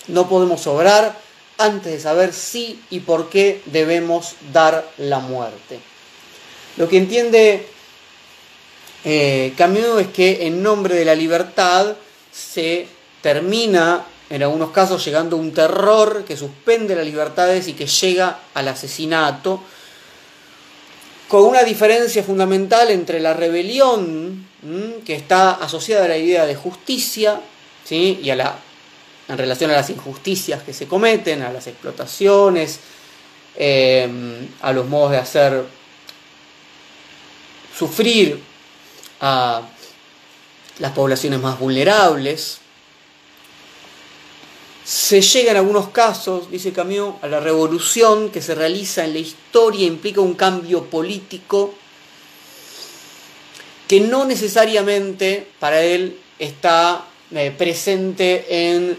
no 0.06 0.28
podemos 0.28 0.66
obrar 0.68 1.18
antes 1.58 1.92
de 1.92 2.00
saber 2.00 2.32
si 2.32 2.80
y 2.90 3.00
por 3.00 3.28
qué 3.28 3.60
debemos 3.66 4.36
dar 4.52 4.88
la 4.98 5.18
muerte. 5.18 5.80
Lo 6.76 6.88
que 6.88 6.98
entiende 6.98 7.74
eh, 9.08 9.54
Camus 9.56 10.00
es 10.00 10.08
que 10.08 10.48
en 10.48 10.60
nombre 10.64 10.96
de 10.96 11.04
la 11.04 11.14
libertad 11.14 11.94
se 12.32 12.88
termina 13.22 14.04
en 14.28 14.42
algunos 14.42 14.72
casos 14.72 15.04
llegando 15.04 15.36
a 15.36 15.38
un 15.38 15.52
terror 15.52 16.24
que 16.24 16.36
suspende 16.36 16.96
las 16.96 17.04
libertades 17.04 17.68
y 17.68 17.74
que 17.74 17.86
llega 17.86 18.40
al 18.52 18.66
asesinato, 18.66 19.62
con 21.28 21.44
una 21.44 21.62
diferencia 21.62 22.24
fundamental 22.24 22.90
entre 22.90 23.20
la 23.20 23.32
rebelión, 23.32 24.44
que 25.04 25.14
está 25.14 25.52
asociada 25.52 26.06
a 26.06 26.08
la 26.08 26.18
idea 26.18 26.44
de 26.44 26.56
justicia, 26.56 27.40
y 27.88 28.28
a 28.28 28.34
la, 28.34 28.58
en 29.28 29.38
relación 29.38 29.70
a 29.70 29.74
las 29.74 29.88
injusticias 29.88 30.64
que 30.64 30.72
se 30.72 30.88
cometen, 30.88 31.42
a 31.42 31.52
las 31.52 31.68
explotaciones, 31.68 32.80
eh, 33.54 34.08
a 34.62 34.72
los 34.72 34.88
modos 34.88 35.12
de 35.12 35.18
hacer 35.18 35.64
sufrir 37.78 38.55
a 39.20 39.62
las 40.78 40.92
poblaciones 40.92 41.40
más 41.40 41.58
vulnerables. 41.58 42.58
Se 44.84 45.20
llega 45.20 45.50
en 45.50 45.56
algunos 45.56 45.88
casos, 45.88 46.50
dice 46.50 46.72
Camus, 46.72 47.14
a 47.22 47.26
la 47.26 47.40
revolución 47.40 48.30
que 48.30 48.40
se 48.40 48.54
realiza 48.54 49.04
en 49.04 49.14
la 49.14 49.18
historia 49.18 49.86
implica 49.86 50.20
un 50.20 50.34
cambio 50.34 50.84
político 50.84 51.74
que 53.88 54.00
no 54.00 54.24
necesariamente 54.24 55.46
para 55.58 55.82
él 55.82 56.18
está 56.38 57.04
eh, 57.32 57.52
presente 57.56 58.46
en 58.48 58.96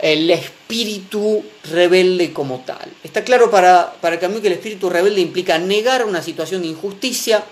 el 0.00 0.30
espíritu 0.30 1.44
rebelde 1.70 2.32
como 2.32 2.60
tal. 2.60 2.90
Está 3.04 3.22
claro 3.22 3.50
para, 3.50 3.92
para 4.00 4.18
Camus 4.18 4.40
que 4.40 4.46
el 4.48 4.54
espíritu 4.54 4.88
rebelde 4.88 5.20
implica 5.20 5.58
negar 5.58 6.04
una 6.04 6.22
situación 6.22 6.62
de 6.62 6.68
injusticia, 6.68 7.44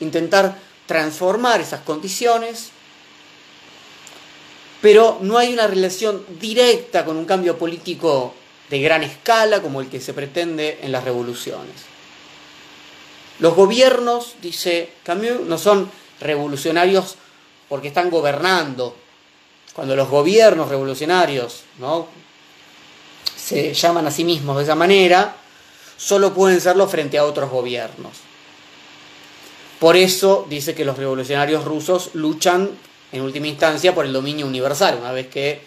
intentar 0.00 0.67
transformar 0.88 1.60
esas 1.60 1.82
condiciones, 1.82 2.70
pero 4.80 5.18
no 5.20 5.36
hay 5.36 5.52
una 5.52 5.66
relación 5.66 6.24
directa 6.40 7.04
con 7.04 7.18
un 7.18 7.26
cambio 7.26 7.58
político 7.58 8.34
de 8.70 8.80
gran 8.80 9.02
escala 9.02 9.60
como 9.60 9.82
el 9.82 9.88
que 9.88 10.00
se 10.00 10.14
pretende 10.14 10.78
en 10.82 10.90
las 10.90 11.04
revoluciones. 11.04 11.74
Los 13.38 13.54
gobiernos, 13.54 14.34
dice 14.40 14.94
Camus, 15.04 15.40
no 15.46 15.58
son 15.58 15.90
revolucionarios 16.20 17.16
porque 17.68 17.88
están 17.88 18.08
gobernando. 18.08 18.96
Cuando 19.74 19.94
los 19.94 20.08
gobiernos 20.08 20.70
revolucionarios 20.70 21.64
¿no? 21.78 22.08
se 23.36 23.74
llaman 23.74 24.06
a 24.06 24.10
sí 24.10 24.24
mismos 24.24 24.56
de 24.56 24.62
esa 24.62 24.74
manera, 24.74 25.36
solo 25.98 26.32
pueden 26.32 26.62
serlo 26.62 26.88
frente 26.88 27.18
a 27.18 27.24
otros 27.26 27.50
gobiernos. 27.50 28.27
Por 29.78 29.96
eso 29.96 30.46
dice 30.48 30.74
que 30.74 30.84
los 30.84 30.96
revolucionarios 30.96 31.64
rusos 31.64 32.10
luchan 32.14 32.70
en 33.12 33.22
última 33.22 33.46
instancia 33.46 33.94
por 33.94 34.04
el 34.04 34.12
dominio 34.12 34.46
universal. 34.46 34.98
Una 35.00 35.12
vez 35.12 35.28
que 35.28 35.60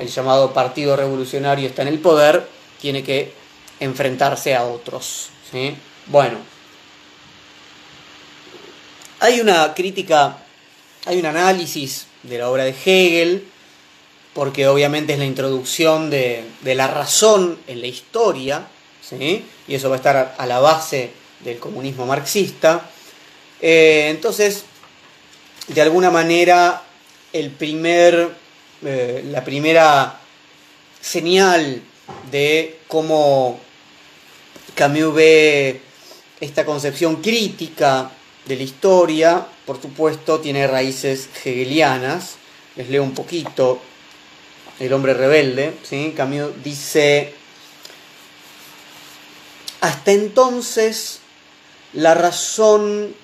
el 0.00 0.08
llamado 0.08 0.52
Partido 0.52 0.94
Revolucionario 0.94 1.68
está 1.68 1.82
en 1.82 1.88
el 1.88 1.98
poder, 1.98 2.46
tiene 2.80 3.02
que 3.02 3.32
enfrentarse 3.80 4.54
a 4.54 4.64
otros. 4.64 5.30
¿sí? 5.50 5.74
Bueno, 6.06 6.38
hay 9.20 9.40
una 9.40 9.72
crítica, 9.74 10.36
hay 11.06 11.18
un 11.18 11.26
análisis 11.26 12.06
de 12.22 12.38
la 12.38 12.50
obra 12.50 12.64
de 12.64 12.74
Hegel, 12.84 13.48
porque 14.34 14.66
obviamente 14.66 15.14
es 15.14 15.18
la 15.18 15.24
introducción 15.24 16.10
de, 16.10 16.44
la 16.62 16.88
razón 16.88 17.58
en 17.66 17.80
la 17.80 17.86
historia, 17.86 18.66
¿sí? 19.00 19.44
y 19.66 19.74
eso 19.74 19.88
va 19.88 19.96
a 19.96 19.98
estar 19.98 20.34
a 20.36 20.46
la 20.46 20.58
base 20.58 21.10
del 21.40 21.58
comunismo 21.58 22.04
marxista. 22.04 22.90
Eh, 23.66 24.08
entonces, 24.10 24.66
de 25.68 25.80
alguna 25.80 26.10
manera, 26.10 26.82
el 27.32 27.50
primer, 27.50 28.30
eh, 28.84 29.24
la 29.24 29.42
primera 29.42 30.20
señal 31.00 31.80
de 32.30 32.80
cómo 32.88 33.58
Camus 34.74 35.14
ve 35.14 35.80
esta 36.42 36.66
concepción 36.66 37.22
crítica 37.22 38.10
de 38.44 38.56
la 38.56 38.64
historia, 38.64 39.46
por 39.64 39.80
supuesto, 39.80 40.40
tiene 40.40 40.66
raíces 40.66 41.30
hegelianas. 41.42 42.34
Les 42.76 42.90
leo 42.90 43.02
un 43.02 43.14
poquito 43.14 43.80
El 44.78 44.92
hombre 44.92 45.14
rebelde. 45.14 45.72
¿sí? 45.84 46.12
Camus 46.14 46.50
dice, 46.62 47.32
hasta 49.80 50.12
entonces 50.12 51.20
la 51.94 52.12
razón 52.12 53.23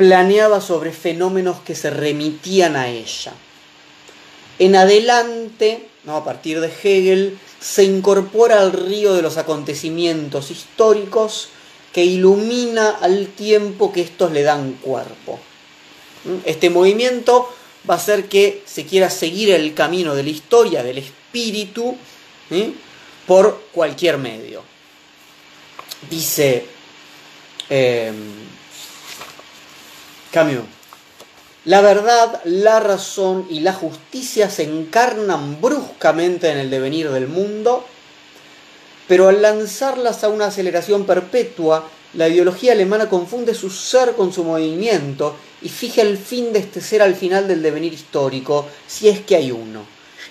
planeaba 0.00 0.62
sobre 0.62 0.92
fenómenos 0.92 1.60
que 1.60 1.74
se 1.74 1.90
remitían 1.90 2.74
a 2.74 2.88
ella. 2.88 3.34
En 4.58 4.74
adelante, 4.74 5.88
¿no? 6.04 6.16
a 6.16 6.24
partir 6.24 6.58
de 6.62 6.68
Hegel, 6.68 7.38
se 7.60 7.84
incorpora 7.84 8.62
al 8.62 8.72
río 8.72 9.12
de 9.12 9.20
los 9.20 9.36
acontecimientos 9.36 10.50
históricos 10.50 11.50
que 11.92 12.02
ilumina 12.02 12.88
al 12.88 13.26
tiempo 13.26 13.92
que 13.92 14.00
estos 14.00 14.32
le 14.32 14.42
dan 14.42 14.72
cuerpo. 14.80 15.38
¿Mm? 16.24 16.36
Este 16.46 16.70
movimiento 16.70 17.54
va 17.88 17.92
a 17.92 17.98
hacer 17.98 18.24
que 18.24 18.62
se 18.64 18.86
quiera 18.86 19.10
seguir 19.10 19.50
el 19.50 19.74
camino 19.74 20.14
de 20.14 20.22
la 20.22 20.30
historia, 20.30 20.82
del 20.82 20.96
espíritu, 20.96 21.94
por 23.26 23.64
cualquier 23.70 24.16
medio. 24.16 24.62
Dice 26.08 26.64
eh, 27.68 28.12
Camus. 30.30 30.64
La 31.64 31.82
verdad, 31.82 32.40
la 32.44 32.80
razón 32.80 33.46
y 33.50 33.60
la 33.60 33.74
justicia 33.74 34.48
se 34.48 34.62
encarnan 34.62 35.60
bruscamente 35.60 36.50
en 36.50 36.58
el 36.58 36.70
devenir 36.70 37.10
del 37.10 37.28
mundo, 37.28 37.84
pero 39.06 39.28
al 39.28 39.42
lanzarlas 39.42 40.24
a 40.24 40.28
una 40.28 40.46
aceleración 40.46 41.04
perpetua, 41.04 41.86
la 42.14 42.28
ideología 42.28 42.72
alemana 42.72 43.08
confunde 43.08 43.54
su 43.54 43.70
ser 43.70 44.12
con 44.12 44.32
su 44.32 44.42
movimiento 44.42 45.36
y 45.60 45.68
fija 45.68 46.02
el 46.02 46.16
fin 46.16 46.52
de 46.52 46.60
este 46.60 46.80
ser 46.80 47.02
al 47.02 47.14
final 47.14 47.46
del 47.46 47.62
devenir 47.62 47.92
histórico, 47.92 48.66
si 48.86 49.08
es 49.08 49.20
que 49.20 49.36
hay 49.36 49.52
uno. 49.52 49.84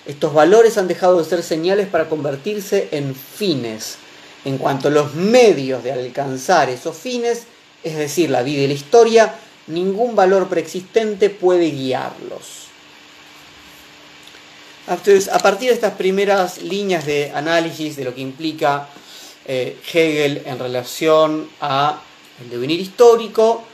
Estos 0.06 0.34
valores 0.34 0.78
han 0.78 0.88
dejado 0.88 1.18
de 1.18 1.28
ser 1.28 1.42
señales 1.42 1.86
para 1.86 2.08
convertirse 2.08 2.88
en 2.90 3.14
fines. 3.14 3.96
En 4.44 4.58
cuanto 4.58 4.88
a 4.88 4.90
los 4.90 5.14
medios 5.14 5.84
de 5.84 5.92
alcanzar 5.92 6.70
esos 6.70 6.96
fines, 6.96 7.42
es 7.84 7.96
decir, 7.96 8.30
la 8.30 8.42
vida 8.42 8.62
y 8.62 8.66
la 8.66 8.74
historia, 8.74 9.34
ningún 9.66 10.16
valor 10.16 10.48
preexistente 10.48 11.30
puede 11.30 11.70
guiarlos. 11.70 12.66
Entonces, 14.88 15.28
a 15.28 15.38
partir 15.38 15.68
de 15.68 15.74
estas 15.74 15.94
primeras 15.94 16.62
líneas 16.62 17.06
de 17.06 17.30
análisis 17.32 17.96
de 17.96 18.04
lo 18.04 18.14
que 18.14 18.22
implica 18.22 18.88
eh, 19.46 19.78
Hegel 19.92 20.42
en 20.44 20.58
relación 20.58 21.48
a 21.60 22.02
el 22.42 22.50
devenir 22.50 22.80
histórico, 22.80 23.64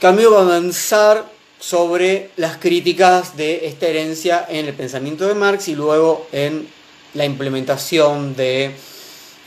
Camus 0.00 0.32
va 0.32 0.38
a 0.38 0.42
avanzar 0.42 1.30
sobre 1.58 2.30
las 2.36 2.56
críticas 2.56 3.36
de 3.36 3.66
esta 3.66 3.86
herencia 3.86 4.46
en 4.48 4.66
el 4.66 4.74
pensamiento 4.74 5.26
de 5.26 5.34
Marx 5.34 5.68
y 5.68 5.74
luego 5.74 6.26
en 6.32 6.66
la 7.14 7.24
implementación 7.24 8.34
de 8.34 8.74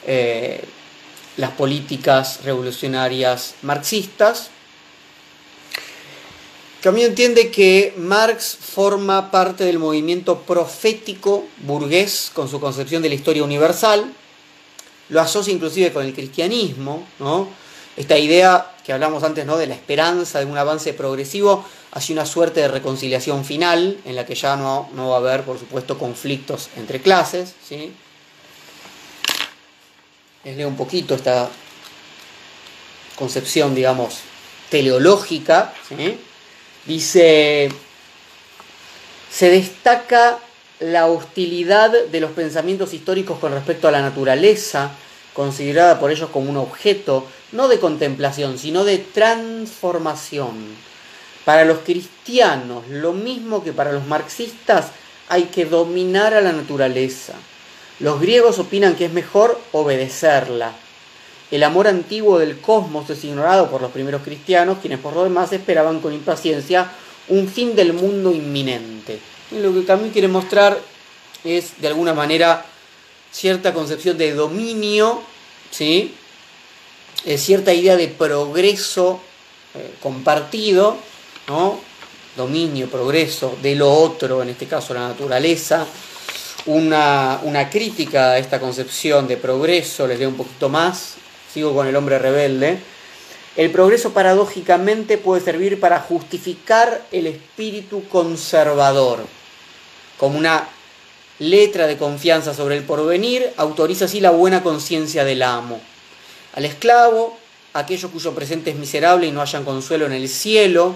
eh, 0.05 0.63
las 1.37 1.51
políticas 1.51 2.41
revolucionarias 2.43 3.55
marxistas. 3.63 4.51
Camus 6.83 7.03
entiende 7.03 7.49
que 7.49 7.93
Marx 7.95 8.57
forma 8.59 9.31
parte 9.31 9.63
del 9.63 9.79
movimiento 9.79 10.41
profético 10.41 11.45
burgués 11.59 12.29
con 12.33 12.49
su 12.49 12.59
concepción 12.59 13.01
de 13.01 13.07
la 13.07 13.15
historia 13.15 13.41
universal, 13.41 14.13
lo 15.07 15.21
asocia 15.21 15.53
inclusive 15.53 15.93
con 15.93 16.05
el 16.05 16.13
cristianismo, 16.13 17.07
¿no? 17.19 17.47
esta 17.95 18.17
idea 18.17 18.73
que 18.83 18.91
hablamos 18.91 19.23
antes 19.23 19.45
¿no? 19.45 19.55
de 19.55 19.67
la 19.67 19.75
esperanza 19.75 20.39
de 20.39 20.45
un 20.45 20.57
avance 20.57 20.91
progresivo 20.91 21.63
hacia 21.93 22.11
una 22.15 22.25
suerte 22.25 22.59
de 22.59 22.67
reconciliación 22.67 23.45
final 23.45 23.99
en 24.03 24.17
la 24.17 24.25
que 24.25 24.35
ya 24.35 24.57
no, 24.57 24.89
no 24.93 25.07
va 25.07 25.15
a 25.15 25.19
haber, 25.19 25.43
por 25.43 25.57
supuesto, 25.57 25.97
conflictos 25.97 26.67
entre 26.75 26.99
clases. 26.99 27.53
¿sí? 27.65 27.93
Les 30.43 30.57
leo 30.57 30.67
un 30.67 30.75
poquito 30.75 31.15
esta 31.15 31.49
concepción, 33.15 33.73
digamos, 33.73 34.17
teleológica. 34.69 35.73
¿sí? 35.87 36.19
Dice, 36.85 37.69
se 39.31 39.49
destaca 39.49 40.39
la 40.79 41.07
hostilidad 41.07 41.91
de 41.91 42.19
los 42.19 42.31
pensamientos 42.31 42.93
históricos 42.93 43.39
con 43.39 43.53
respecto 43.53 43.87
a 43.87 43.91
la 43.91 44.01
naturaleza, 44.01 44.91
considerada 45.33 45.99
por 45.99 46.11
ellos 46.11 46.29
como 46.29 46.49
un 46.49 46.57
objeto, 46.57 47.25
no 47.53 47.67
de 47.67 47.79
contemplación, 47.79 48.57
sino 48.57 48.83
de 48.83 48.97
transformación. 48.97 50.75
Para 51.45 51.65
los 51.65 51.79
cristianos, 51.79 52.87
lo 52.89 53.13
mismo 53.13 53.63
que 53.63 53.73
para 53.73 53.91
los 53.91 54.05
marxistas, 54.05 54.87
hay 55.29 55.43
que 55.43 55.65
dominar 55.65 56.33
a 56.33 56.41
la 56.41 56.51
naturaleza. 56.51 57.33
Los 57.99 58.19
griegos 58.19 58.59
opinan 58.59 58.95
que 58.95 59.05
es 59.05 59.13
mejor 59.13 59.59
obedecerla. 59.71 60.73
El 61.51 61.63
amor 61.63 61.87
antiguo 61.87 62.39
del 62.39 62.59
cosmos 62.59 63.09
es 63.09 63.23
ignorado 63.23 63.69
por 63.69 63.81
los 63.81 63.91
primeros 63.91 64.23
cristianos, 64.23 64.79
quienes 64.79 64.99
por 64.99 65.13
lo 65.13 65.23
demás 65.23 65.53
esperaban 65.53 65.99
con 65.99 66.13
impaciencia 66.13 66.91
un 67.27 67.47
fin 67.47 67.75
del 67.75 67.93
mundo 67.93 68.31
inminente. 68.31 69.19
Y 69.51 69.59
lo 69.59 69.73
que 69.73 69.85
Camus 69.85 70.11
quiere 70.11 70.27
mostrar 70.27 70.79
es, 71.43 71.79
de 71.79 71.87
alguna 71.87 72.13
manera, 72.13 72.65
cierta 73.31 73.73
concepción 73.73 74.17
de 74.17 74.33
dominio, 74.33 75.21
¿sí? 75.71 76.15
Eh, 77.25 77.37
cierta 77.37 77.73
idea 77.73 77.95
de 77.95 78.07
progreso 78.07 79.21
eh, 79.75 79.93
compartido, 80.01 80.97
¿no? 81.47 81.79
dominio, 82.35 82.89
progreso 82.89 83.57
de 83.61 83.75
lo 83.75 83.93
otro, 83.93 84.41
en 84.41 84.49
este 84.49 84.65
caso 84.65 84.93
la 84.93 85.07
naturaleza, 85.09 85.85
una, 86.65 87.39
una 87.43 87.69
crítica 87.69 88.31
a 88.31 88.37
esta 88.37 88.59
concepción 88.59 89.27
de 89.27 89.37
progreso, 89.37 90.07
les 90.07 90.19
leo 90.19 90.29
un 90.29 90.37
poquito 90.37 90.69
más, 90.69 91.15
sigo 91.53 91.75
con 91.75 91.87
el 91.87 91.95
hombre 91.95 92.17
rebelde, 92.17 92.79
el 93.55 93.69
progreso 93.69 94.13
paradójicamente 94.13 95.19
puede 95.19 95.41
servir 95.41 95.79
para 95.79 95.99
justificar 95.99 97.05
el 97.11 97.27
espíritu 97.27 98.03
conservador, 98.09 99.19
como 100.17 100.39
una 100.39 100.67
letra 101.37 101.85
de 101.85 101.97
confianza 101.97 102.55
sobre 102.55 102.77
el 102.77 102.83
porvenir, 102.83 103.51
autoriza 103.57 104.05
así 104.05 104.19
la 104.19 104.31
buena 104.31 104.63
conciencia 104.63 105.23
del 105.23 105.43
amo. 105.43 105.79
Al 106.55 106.65
esclavo, 106.65 107.37
aquellos 107.73 108.09
cuyo 108.09 108.33
presente 108.33 108.71
es 108.71 108.75
miserable 108.75 109.27
y 109.27 109.31
no 109.31 109.41
hayan 109.41 109.65
consuelo 109.65 110.07
en 110.07 110.13
el 110.13 110.29
cielo, 110.29 110.95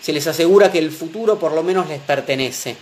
se 0.00 0.12
les 0.12 0.26
asegura 0.26 0.72
que 0.72 0.78
el 0.80 0.90
futuro 0.90 1.38
por 1.38 1.52
lo 1.52 1.62
menos 1.62 1.88
les 1.88 2.00
pertenece. 2.00 2.76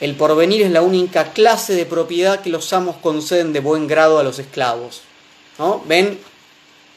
El 0.00 0.16
porvenir 0.16 0.62
es 0.62 0.70
la 0.72 0.82
única 0.82 1.32
clase 1.32 1.74
de 1.74 1.86
propiedad 1.86 2.40
que 2.40 2.50
los 2.50 2.72
amos 2.72 2.96
conceden 2.96 3.52
de 3.52 3.60
buen 3.60 3.86
grado 3.86 4.18
a 4.18 4.24
los 4.24 4.40
esclavos. 4.40 5.02
¿no? 5.58 5.82
¿Ven 5.86 6.18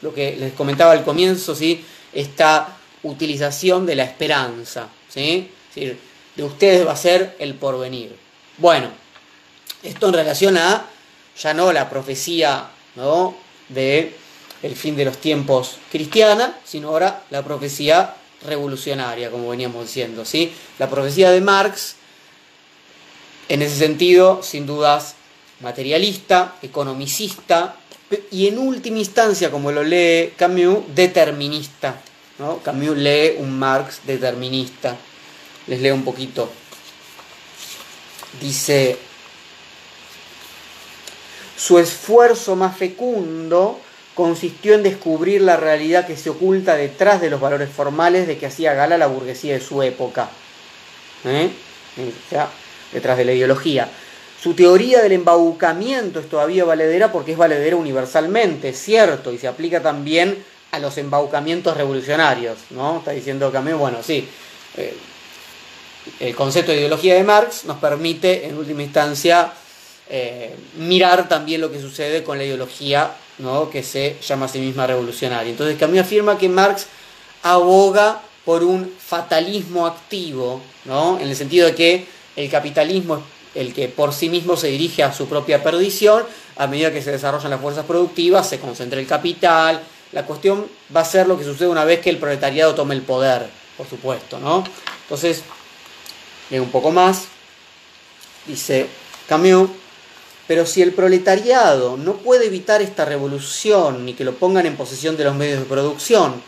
lo 0.04 0.14
que 0.14 0.36
les 0.36 0.52
comentaba 0.52 0.92
al 0.92 1.02
comienzo? 1.02 1.54
¿sí? 1.54 1.82
Esta 2.12 2.76
utilización 3.02 3.86
de 3.86 3.96
la 3.96 4.04
esperanza. 4.04 4.88
¿sí? 5.08 5.50
de 5.74 6.42
ustedes 6.42 6.86
va 6.86 6.92
a 6.92 6.96
ser 6.96 7.36
el 7.38 7.54
porvenir. 7.54 8.14
Bueno, 8.58 8.88
esto 9.82 10.08
en 10.08 10.12
relación 10.12 10.56
a 10.56 10.86
ya 11.40 11.54
no 11.54 11.72
la 11.72 11.88
profecía 11.88 12.68
¿no? 12.96 13.34
de 13.68 14.14
fin 14.76 14.94
de 14.94 15.06
los 15.06 15.18
tiempos 15.18 15.78
cristiana, 15.90 16.58
sino 16.64 16.88
ahora 16.88 17.24
la 17.30 17.42
profecía 17.42 18.14
revolucionaria, 18.46 19.30
como 19.30 19.48
veníamos 19.48 19.86
diciendo. 19.86 20.24
¿sí? 20.24 20.52
La 20.78 20.90
profecía 20.90 21.30
de 21.30 21.40
Marx, 21.40 21.96
en 23.48 23.62
ese 23.62 23.76
sentido, 23.76 24.42
sin 24.42 24.66
dudas, 24.66 25.14
materialista, 25.60 26.56
economicista 26.62 27.76
y 28.30 28.48
en 28.48 28.58
última 28.58 28.98
instancia, 28.98 29.50
como 29.50 29.72
lo 29.72 29.82
lee 29.82 30.32
Camus, 30.36 30.84
determinista. 30.94 32.00
¿no? 32.38 32.58
Camus 32.58 32.96
lee 32.96 33.36
un 33.38 33.58
Marx 33.58 34.00
determinista. 34.04 34.96
Les 35.66 35.80
leo 35.80 35.94
un 35.94 36.04
poquito. 36.04 36.50
Dice, 38.40 38.98
su 41.56 41.78
esfuerzo 41.78 42.56
más 42.56 42.76
fecundo 42.76 43.80
consistió 44.14 44.74
en 44.74 44.82
descubrir 44.82 45.40
la 45.40 45.56
realidad 45.56 46.06
que 46.06 46.16
se 46.16 46.30
oculta 46.30 46.76
detrás 46.76 47.20
de 47.20 47.30
los 47.30 47.40
valores 47.40 47.68
formales 47.70 48.26
de 48.26 48.38
que 48.38 48.46
hacía 48.46 48.74
gala 48.74 48.98
la 48.98 49.06
burguesía 49.06 49.54
de 49.54 49.60
su 49.60 49.82
época, 49.82 50.28
¿eh? 51.24 51.50
detrás 52.92 53.18
de 53.18 53.24
la 53.24 53.32
ideología. 53.32 53.88
Su 54.44 54.52
teoría 54.52 55.00
del 55.00 55.12
embaucamiento 55.12 56.20
es 56.20 56.28
todavía 56.28 56.66
valedera 56.66 57.10
porque 57.10 57.32
es 57.32 57.38
valedera 57.38 57.76
universalmente, 57.76 58.68
es 58.68 58.78
cierto, 58.78 59.32
y 59.32 59.38
se 59.38 59.48
aplica 59.48 59.80
también 59.80 60.44
a 60.70 60.78
los 60.78 60.98
embaucamientos 60.98 61.74
revolucionarios, 61.74 62.58
¿no? 62.68 62.98
Está 62.98 63.12
diciendo 63.12 63.50
Camus, 63.50 63.78
bueno, 63.78 64.02
sí, 64.02 64.28
eh, 64.76 64.94
el 66.20 66.36
concepto 66.36 66.72
de 66.72 66.76
ideología 66.80 67.14
de 67.14 67.24
Marx 67.24 67.64
nos 67.64 67.78
permite, 67.78 68.46
en 68.46 68.58
última 68.58 68.82
instancia, 68.82 69.50
eh, 70.10 70.54
mirar 70.76 71.26
también 71.26 71.62
lo 71.62 71.72
que 71.72 71.80
sucede 71.80 72.22
con 72.22 72.36
la 72.36 72.44
ideología 72.44 73.12
¿no? 73.38 73.70
que 73.70 73.82
se 73.82 74.18
llama 74.20 74.44
a 74.44 74.48
sí 74.50 74.58
misma 74.58 74.86
revolucionaria. 74.86 75.50
Entonces 75.50 75.78
Camus 75.78 76.00
afirma 76.00 76.36
que 76.36 76.50
Marx 76.50 76.86
aboga 77.42 78.20
por 78.44 78.62
un 78.62 78.92
fatalismo 78.98 79.86
activo, 79.86 80.60
¿no? 80.84 81.18
en 81.18 81.28
el 81.28 81.34
sentido 81.34 81.66
de 81.66 81.74
que 81.74 82.06
el 82.36 82.50
capitalismo 82.50 83.16
es 83.16 83.33
el 83.54 83.72
que 83.72 83.88
por 83.88 84.12
sí 84.12 84.28
mismo 84.28 84.56
se 84.56 84.68
dirige 84.68 85.02
a 85.02 85.12
su 85.12 85.26
propia 85.26 85.62
perdición, 85.62 86.24
a 86.56 86.66
medida 86.66 86.92
que 86.92 87.02
se 87.02 87.12
desarrollan 87.12 87.50
las 87.50 87.60
fuerzas 87.60 87.84
productivas, 87.84 88.48
se 88.48 88.58
concentra 88.58 89.00
el 89.00 89.06
capital, 89.06 89.82
la 90.12 90.24
cuestión 90.24 90.66
va 90.94 91.00
a 91.00 91.04
ser 91.04 91.26
lo 91.26 91.36
que 91.36 91.44
sucede 91.44 91.68
una 91.68 91.84
vez 91.84 92.00
que 92.00 92.10
el 92.10 92.18
proletariado 92.18 92.74
tome 92.74 92.94
el 92.94 93.02
poder, 93.02 93.48
por 93.76 93.88
supuesto, 93.88 94.38
¿no? 94.38 94.64
Entonces, 95.02 95.42
leo 96.50 96.62
un 96.62 96.70
poco 96.70 96.90
más, 96.90 97.24
dice 98.46 98.86
Camus, 99.28 99.70
pero 100.46 100.66
si 100.66 100.82
el 100.82 100.92
proletariado 100.92 101.96
no 101.96 102.14
puede 102.14 102.46
evitar 102.46 102.82
esta 102.82 103.04
revolución 103.04 104.04
ni 104.04 104.14
que 104.14 104.24
lo 104.24 104.34
pongan 104.34 104.66
en 104.66 104.76
posesión 104.76 105.16
de 105.16 105.24
los 105.24 105.34
medios 105.34 105.60
de 105.60 105.64
producción, 105.64 106.42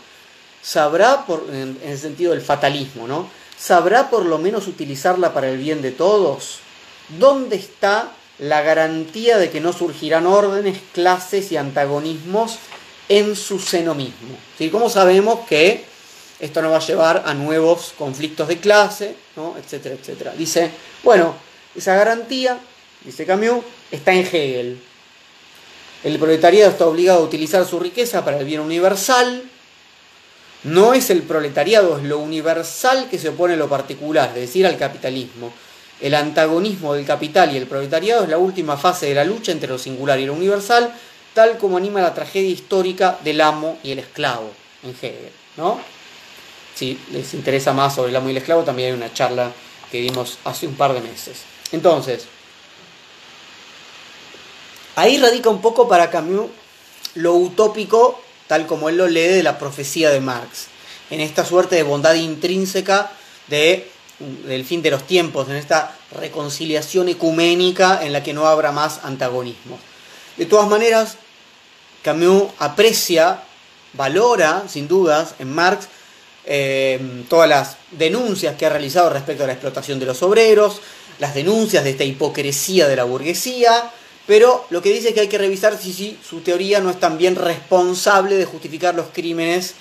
sabrá, 0.61 1.25
por, 1.25 1.47
en, 1.51 1.79
el 1.83 1.97
sentido 1.97 2.31
del 2.31 2.41
fatalismo, 2.41 3.07
¿no? 3.07 3.29
¿Sabrá 3.57 4.09
por 4.09 4.25
lo 4.25 4.37
menos 4.37 4.67
utilizarla 4.67 5.33
para 5.33 5.49
el 5.49 5.57
bien 5.57 5.81
de 5.81 5.91
todos? 5.91 6.59
¿Dónde 7.09 7.55
está 7.55 8.11
la 8.39 8.61
garantía 8.61 9.37
de 9.37 9.49
que 9.49 9.61
no 9.61 9.73
surgirán 9.73 10.27
órdenes, 10.27 10.77
clases 10.93 11.51
y 11.51 11.57
antagonismos 11.57 12.57
en 13.09 13.35
su 13.35 13.59
seno 13.59 13.95
mismo? 13.95 14.37
¿Cómo 14.71 14.89
sabemos 14.89 15.47
que 15.47 15.85
esto 16.39 16.61
no 16.61 16.71
va 16.71 16.77
a 16.77 16.85
llevar 16.85 17.23
a 17.25 17.33
nuevos 17.33 17.93
conflictos 17.97 18.47
de 18.47 18.59
clase, 18.59 19.15
etcétera, 19.63 19.95
etcétera? 19.95 20.33
Dice, 20.37 20.69
bueno, 21.03 21.33
esa 21.75 21.95
garantía, 21.95 22.59
dice 23.03 23.25
Camus, 23.25 23.63
está 23.89 24.13
en 24.13 24.19
Hegel. 24.19 24.81
El 26.03 26.19
proletariado 26.19 26.71
está 26.71 26.85
obligado 26.85 27.19
a 27.19 27.23
utilizar 27.23 27.65
su 27.65 27.79
riqueza 27.79 28.23
para 28.23 28.39
el 28.39 28.45
bien 28.45 28.61
universal. 28.61 29.43
No 30.63 30.93
es 30.93 31.09
el 31.09 31.23
proletariado, 31.23 31.97
es 31.97 32.03
lo 32.03 32.19
universal 32.19 33.07
que 33.09 33.17
se 33.17 33.29
opone 33.29 33.53
a 33.53 33.57
lo 33.57 33.69
particular, 33.69 34.29
es 34.29 34.41
decir, 34.41 34.67
al 34.67 34.77
capitalismo. 34.77 35.53
El 35.99 36.13
antagonismo 36.13 36.93
del 36.93 37.05
capital 37.05 37.53
y 37.53 37.57
el 37.57 37.67
proletariado 37.67 38.23
es 38.23 38.29
la 38.29 38.37
última 38.37 38.77
fase 38.77 39.07
de 39.07 39.15
la 39.15 39.23
lucha 39.23 39.51
entre 39.51 39.69
lo 39.69 39.77
singular 39.77 40.19
y 40.19 40.25
lo 40.25 40.33
universal, 40.33 40.93
tal 41.33 41.57
como 41.57 41.77
anima 41.77 42.01
la 42.01 42.13
tragedia 42.13 42.49
histórica 42.49 43.17
del 43.23 43.41
amo 43.41 43.79
y 43.83 43.91
el 43.91 43.99
esclavo 43.99 44.51
en 44.83 44.91
Hegel. 44.91 45.31
¿no? 45.57 45.79
Si 46.75 46.99
les 47.11 47.33
interesa 47.33 47.73
más 47.73 47.95
sobre 47.95 48.11
el 48.11 48.15
amo 48.15 48.27
y 48.27 48.31
el 48.31 48.37
esclavo, 48.37 48.63
también 48.63 48.89
hay 48.89 48.97
una 48.97 49.13
charla 49.13 49.51
que 49.91 50.01
dimos 50.01 50.37
hace 50.43 50.67
un 50.67 50.75
par 50.75 50.93
de 50.93 51.01
meses. 51.01 51.39
Entonces, 51.71 52.27
Ahí 54.97 55.19
radica 55.19 55.51
un 55.51 55.61
poco 55.61 55.87
para 55.87 56.09
Camus 56.09 56.49
lo 57.13 57.35
utópico, 57.35 58.19
tal 58.47 58.65
como 58.65 58.89
él 58.89 58.97
lo 58.97 59.07
lee 59.07 59.27
de 59.27 59.43
la 59.43 59.59
profecía 59.59 60.09
de 60.09 60.19
Marx, 60.19 60.69
en 61.11 61.21
esta 61.21 61.45
suerte 61.45 61.75
de 61.75 61.83
bondad 61.83 62.15
intrínseca 62.15 63.11
de, 63.45 63.87
del 64.19 64.65
fin 64.65 64.81
de 64.81 64.91
los 64.91 65.05
tiempos, 65.05 65.47
en 65.49 65.55
esta 65.55 65.95
reconciliación 66.11 67.09
ecuménica 67.09 68.03
en 68.03 68.13
la 68.13 68.23
que 68.23 68.33
no 68.33 68.47
habrá 68.47 68.71
más 68.71 69.01
antagonismo. 69.03 69.77
De 70.37 70.45
todas 70.45 70.67
maneras, 70.67 71.17
Camus 72.01 72.51
aprecia, 72.59 73.43
valora, 73.93 74.63
sin 74.67 74.87
dudas, 74.87 75.35
en 75.39 75.53
Marx, 75.53 75.87
eh, 76.45 76.99
todas 77.29 77.49
las 77.49 77.77
denuncias 77.91 78.55
que 78.55 78.65
ha 78.65 78.69
realizado 78.69 79.09
respecto 79.09 79.43
a 79.43 79.47
la 79.47 79.53
explotación 79.53 79.99
de 79.99 80.05
los 80.05 80.23
obreros, 80.23 80.81
las 81.19 81.35
denuncias 81.35 81.83
de 81.83 81.91
esta 81.91 82.03
hipocresía 82.03 82.87
de 82.87 82.95
la 82.95 83.03
burguesía, 83.03 83.91
pero 84.25 84.65
lo 84.69 84.81
que 84.81 84.93
dice 84.93 85.09
es 85.09 85.13
que 85.13 85.21
hay 85.21 85.27
que 85.27 85.37
revisar 85.37 85.77
si, 85.77 86.17
su 86.27 86.41
teoría 86.41 86.79
no 86.79 86.89
es 86.89 86.99
también 86.99 87.35
responsable 87.35 88.35
de 88.35 88.45
justificar 88.45 88.93
los 88.95 89.07
crímenes 89.07 89.75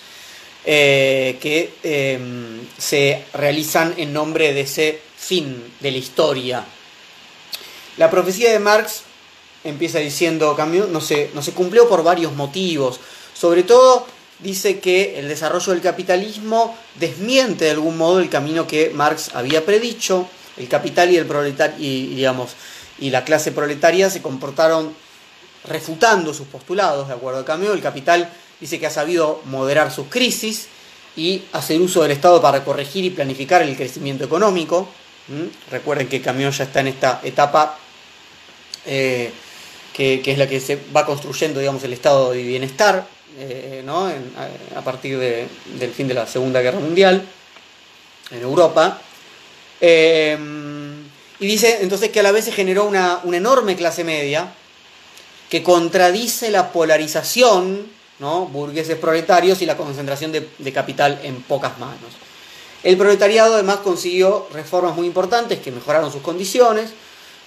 eh, 0.69 1.39
que 1.41 1.75
em, 1.85 2.67
se 2.77 3.23
realizan 3.35 3.95
en 3.99 4.13
nombre 4.13 4.53
de 4.53 4.63
ese 4.63 5.01
fin 5.17 5.63
de 5.79 5.93
la 5.93 5.99
historia. 5.99 6.65
La 7.99 8.11
profecía 8.11 8.51
de 8.51 8.59
Marx, 8.59 9.03
empieza 9.63 10.01
diciendo 10.01 10.57
Camus, 10.57 10.89
no 10.89 11.01
se, 11.01 11.31
no 11.35 11.43
se 11.43 11.53
cumplió 11.53 11.89
por 11.89 12.03
varios 12.03 12.35
motivos. 12.35 12.99
Sobre 13.33 13.63
todo 13.63 14.09
dice 14.41 14.81
que 14.81 15.21
el 15.21 15.29
desarrollo 15.29 15.73
del 15.73 15.83
capitalismo 15.83 16.77
desmiente 16.97 17.67
de 17.67 17.71
algún 17.71 17.97
modo 17.97 18.19
el 18.19 18.29
camino 18.29 18.67
que 18.67 18.91
Marx 18.91 19.31
había 19.35 19.65
predicho. 19.65 20.29
El 20.57 20.67
capital 20.67 21.13
y 21.13 21.17
el 21.17 21.27
proletario, 21.27 21.77
y, 21.79 22.15
digamos, 22.17 22.57
y 22.99 23.11
la 23.11 23.25
clase 23.25 23.53
proletaria 23.53 24.11
se 24.11 24.21
comportaron 24.21 24.93
refutando 25.65 26.35
sus 26.35 26.49
postulados, 26.49 27.07
de 27.07 27.15
acuerdo 27.15 27.39
a 27.39 27.45
Camus. 27.45 27.71
El 27.71 27.83
capital 27.83 28.29
dice 28.61 28.79
que 28.79 28.87
ha 28.87 28.91
sabido 28.91 29.43
moderar 29.45 29.93
sus 29.93 30.09
crisis 30.09 30.69
y 31.17 31.43
hacer 31.53 31.81
uso 31.81 32.03
del 32.03 32.13
Estado 32.13 32.41
para 32.43 32.65
corregir 32.65 33.05
y 33.05 33.11
planificar 33.11 33.63
el 33.63 33.77
crecimiento 33.77 34.25
económico. 34.25 34.89
¿Mm? 35.29 35.71
Recuerden 35.71 36.09
que 36.09 36.21
Camus 36.21 36.59
ya 36.59 36.65
está 36.65 36.81
en 36.81 36.89
esta 36.89 37.21
etapa 37.25 37.79
eh, 38.85 39.33
que, 39.93 40.23
es 40.25 40.39
la 40.39 40.47
que 40.47 40.61
se 40.61 40.79
va 40.95 41.07
construyendo, 41.07 41.59
digamos, 41.59 41.83
el 41.85 41.95
estado 41.95 42.33
de 42.33 42.43
bienestar, 42.43 43.07
eh, 43.39 43.83
¿no? 43.85 44.07
a, 44.07 44.81
partir 44.83 45.19
del 45.19 45.91
fin 45.91 46.07
de 46.07 46.13
la 46.13 46.27
Segunda 46.27 46.61
Guerra 46.61 46.79
Mundial 46.79 47.27
en 48.31 48.43
Europa. 48.43 49.01
Eh, 49.81 50.39
y 51.39 51.47
dice 51.47 51.79
entonces 51.83 52.11
que 52.11 52.21
a 52.21 52.23
la 52.23 52.33
vez 52.33 52.47
se 52.47 52.53
generó 52.53 52.85
una, 52.85 53.21
enorme 53.31 53.77
clase 53.77 54.05
media 54.05 54.53
que 55.51 55.63
contradice 55.63 56.51
la 56.51 56.73
polarización, 56.73 57.87
¿no? 58.19 58.47
burgueses 58.47 58.97
proletarios 58.99 59.63
y 59.63 59.67
la 59.67 59.77
concentración 59.77 60.33
de, 60.33 60.73
capital 60.73 61.21
en 61.23 61.43
pocas 61.43 61.79
manos. 61.79 62.13
El 62.83 62.97
proletariado 62.97 63.55
además 63.55 63.79
consiguió 63.79 64.49
reformas 64.53 64.95
muy 64.95 65.07
importantes 65.07 65.59
que 65.59 65.73
mejoraron 65.73 66.13
sus 66.13 66.23
condiciones, 66.23 66.91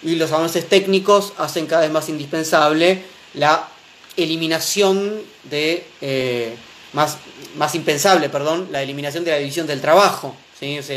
y 0.01 0.15
los 0.15 0.32
avances 0.32 0.67
técnicos 0.67 1.34
hacen 1.38 1.67
cada 1.67 1.82
vez 1.82 1.91
más 1.91 2.08
indispensable 2.10 3.03
la 3.34 3.67
eliminación 4.15 5.21
de, 5.43 5.86
eh, 6.01 6.55
más, 6.93 7.17
más 7.55 7.75
impensable, 7.75 8.29
perdón, 8.29 8.69
la 8.71 8.82
eliminación 8.82 9.23
de 9.23 9.32
la 9.32 9.38
división 9.38 9.67
del 9.67 9.82
trabajo. 9.82 10.36
¿sí? 10.60 10.77
Es, 10.77 10.89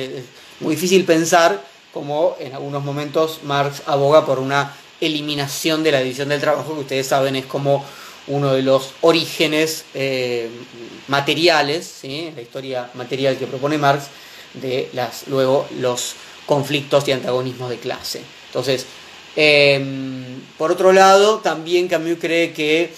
muy 0.61 0.77
difícil 0.77 1.05
pensar 1.05 1.65
como 1.93 2.37
en 2.39 2.55
algunos 2.55 2.85
momentos 2.85 3.41
Marx 3.43 3.83
aboga 3.87 4.25
por 4.25 4.39
una 4.39 4.75
eliminación 5.01 5.83
de 5.83 5.93
la 5.93 6.01
división 6.01 6.29
del 6.29 6.41
trabajo, 6.41 6.75
que 6.75 6.81
ustedes 6.81 7.07
saben 7.09 7.35
es 7.35 7.47
como 7.47 7.85
uno 8.29 8.53
de 8.53 8.63
los 8.63 8.93
orígenes 9.01 9.85
eh, 9.95 10.49
materiales, 11.09 11.87
¿sí? 12.01 12.33
la 12.35 12.43
historia 12.43 12.91
material 12.95 13.37
que 13.37 13.47
propone 13.47 13.79
Marx, 13.79 14.05
de 14.55 14.89
las, 14.93 15.27
luego 15.29 15.67
los 15.79 16.15
conflictos 16.47 17.07
y 17.09 17.13
antagonismos 17.13 17.71
de 17.71 17.79
clase. 17.79 18.23
Entonces, 18.47 18.87
em, 19.35 20.41
por 20.59 20.71
otro 20.71 20.93
lado, 20.93 21.39
también 21.39 21.89
Camus 21.89 22.19
cree 22.21 22.53
que 22.53 22.93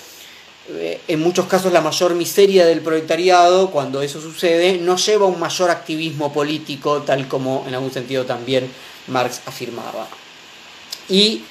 eh, 0.68 1.00
en 1.08 1.20
muchos 1.20 1.46
casos 1.46 1.72
la 1.72 1.80
mayor 1.80 2.14
miseria 2.14 2.66
del 2.66 2.80
proletariado, 2.80 3.70
cuando 3.70 4.02
eso 4.02 4.20
sucede, 4.20 4.78
no 4.78 4.96
lleva 4.96 5.26
a 5.26 5.28
un 5.28 5.38
mayor 5.38 5.70
activismo 5.70 6.32
político, 6.32 7.02
tal 7.02 7.28
como 7.28 7.64
en 7.68 7.74
algún 7.74 7.92
sentido 7.92 8.24
también 8.24 8.70
Marx 9.06 9.42
afirmaba. 9.46 10.08
Y 11.08 11.42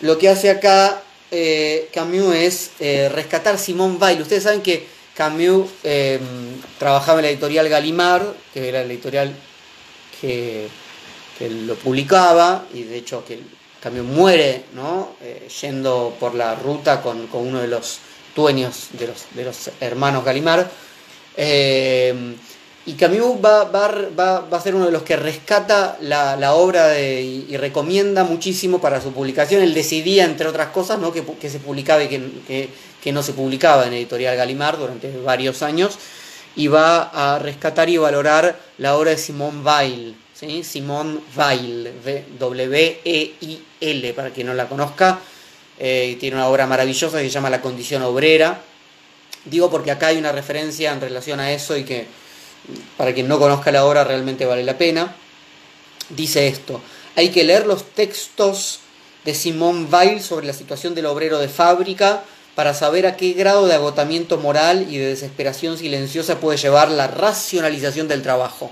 lo 0.00 0.18
que 0.18 0.28
hace 0.28 0.50
acá 0.50 1.02
eh, 1.30 1.88
Camus 1.92 2.34
es 2.34 2.70
eh, 2.80 3.08
rescatar 3.08 3.58
Simón 3.58 3.98
Weil. 4.00 4.22
Ustedes 4.22 4.44
saben 4.44 4.62
que 4.62 4.86
Camus 5.14 5.70
em, 5.82 6.20
trabajaba 6.78 7.18
en 7.18 7.24
la 7.24 7.30
editorial 7.30 7.68
Gallimard, 7.68 8.34
que 8.52 8.68
era 8.68 8.84
la 8.84 8.92
editorial 8.92 9.34
que 10.20 10.68
lo 11.40 11.76
publicaba 11.76 12.66
y 12.74 12.82
de 12.82 12.96
hecho 12.96 13.24
que 13.24 13.38
también 13.80 14.06
muere 14.06 14.64
¿no? 14.74 15.14
Eh, 15.22 15.48
yendo 15.60 16.16
por 16.18 16.34
la 16.34 16.54
ruta 16.56 17.00
con, 17.00 17.28
uno 17.32 17.60
de 17.60 17.68
los 17.68 18.00
dueños 18.34 18.88
de 18.92 19.06
los, 19.06 19.26
de 19.34 19.44
los 19.44 19.70
hermanos 19.80 20.24
Galimar. 20.24 20.68
Y 22.88 22.94
Camus 22.94 23.36
va, 23.44 23.68
a 24.50 24.60
ser 24.62 24.74
uno 24.74 24.86
de 24.86 24.92
los 24.92 25.02
que 25.02 25.14
rescata 25.14 25.98
la, 26.00 26.54
obra 26.54 26.98
y, 26.98 27.54
recomienda 27.58 28.24
muchísimo 28.24 28.80
para 28.80 29.02
su 29.02 29.12
publicación. 29.12 29.60
Él 29.60 29.74
decidía, 29.74 30.24
entre 30.24 30.48
otras 30.48 30.68
cosas, 30.68 30.98
que, 31.38 31.50
se 31.50 31.58
publicaba 31.58 32.02
y 32.02 32.08
que, 32.08 33.12
no 33.12 33.22
se 33.22 33.34
publicaba 33.34 33.86
en 33.86 33.92
Editorial 33.92 34.38
Galimar 34.38 34.78
durante 34.78 35.14
varios 35.18 35.62
años. 35.62 35.98
Y 36.56 36.68
va 36.68 37.10
a 37.12 37.38
rescatar 37.38 37.90
y 37.90 37.98
valorar 37.98 38.58
la 38.78 38.96
obra 38.96 39.10
de 39.10 39.18
Simón 39.18 39.62
Weil, 39.66 40.16
¿sí? 40.32 40.64
Simone 40.64 41.18
Weil, 41.36 41.92
W-E-I-L, 42.38 44.14
para 44.14 44.30
quien 44.30 44.46
no 44.46 44.54
la 44.54 44.66
conozca. 44.66 45.18
Eh, 45.78 46.16
tiene 46.18 46.36
una 46.36 46.48
obra 46.48 46.66
maravillosa 46.66 47.18
que 47.18 47.24
se 47.24 47.30
llama 47.30 47.50
La 47.50 47.60
condición 47.60 48.00
obrera. 48.00 48.62
Digo 49.44 49.70
porque 49.70 49.90
acá 49.90 50.06
hay 50.06 50.16
una 50.16 50.32
referencia 50.32 50.90
en 50.90 51.02
relación 51.02 51.38
a 51.38 51.52
eso 51.52 51.76
y 51.76 51.84
que 51.84 52.06
para 52.96 53.14
quien 53.14 53.28
no 53.28 53.38
conozca 53.38 53.72
la 53.72 53.84
obra 53.84 54.04
realmente 54.04 54.46
vale 54.46 54.62
la 54.64 54.78
pena. 54.78 55.14
Dice 56.10 56.48
esto, 56.48 56.80
hay 57.16 57.30
que 57.30 57.44
leer 57.44 57.66
los 57.66 57.84
textos 57.92 58.80
de 59.24 59.34
Simone 59.34 59.86
Weil 59.90 60.22
sobre 60.22 60.46
la 60.46 60.52
situación 60.52 60.94
del 60.94 61.06
obrero 61.06 61.38
de 61.38 61.48
fábrica 61.48 62.22
para 62.54 62.74
saber 62.74 63.06
a 63.06 63.16
qué 63.16 63.34
grado 63.34 63.66
de 63.66 63.74
agotamiento 63.74 64.38
moral 64.38 64.86
y 64.90 64.98
de 64.98 65.06
desesperación 65.06 65.78
silenciosa 65.78 66.40
puede 66.40 66.58
llevar 66.58 66.90
la 66.90 67.06
racionalización 67.06 68.08
del 68.08 68.22
trabajo. 68.22 68.70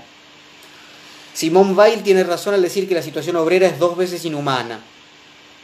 Simón 1.33 1.77
Weil 1.77 2.03
tiene 2.03 2.23
razón 2.23 2.55
al 2.55 2.61
decir 2.63 2.87
que 2.87 2.95
la 2.95 3.03
situación 3.03 3.35
obrera 3.35 3.67
es 3.67 3.77
dos 3.77 3.95
veces 3.95 4.25
inhumana, 4.25 4.81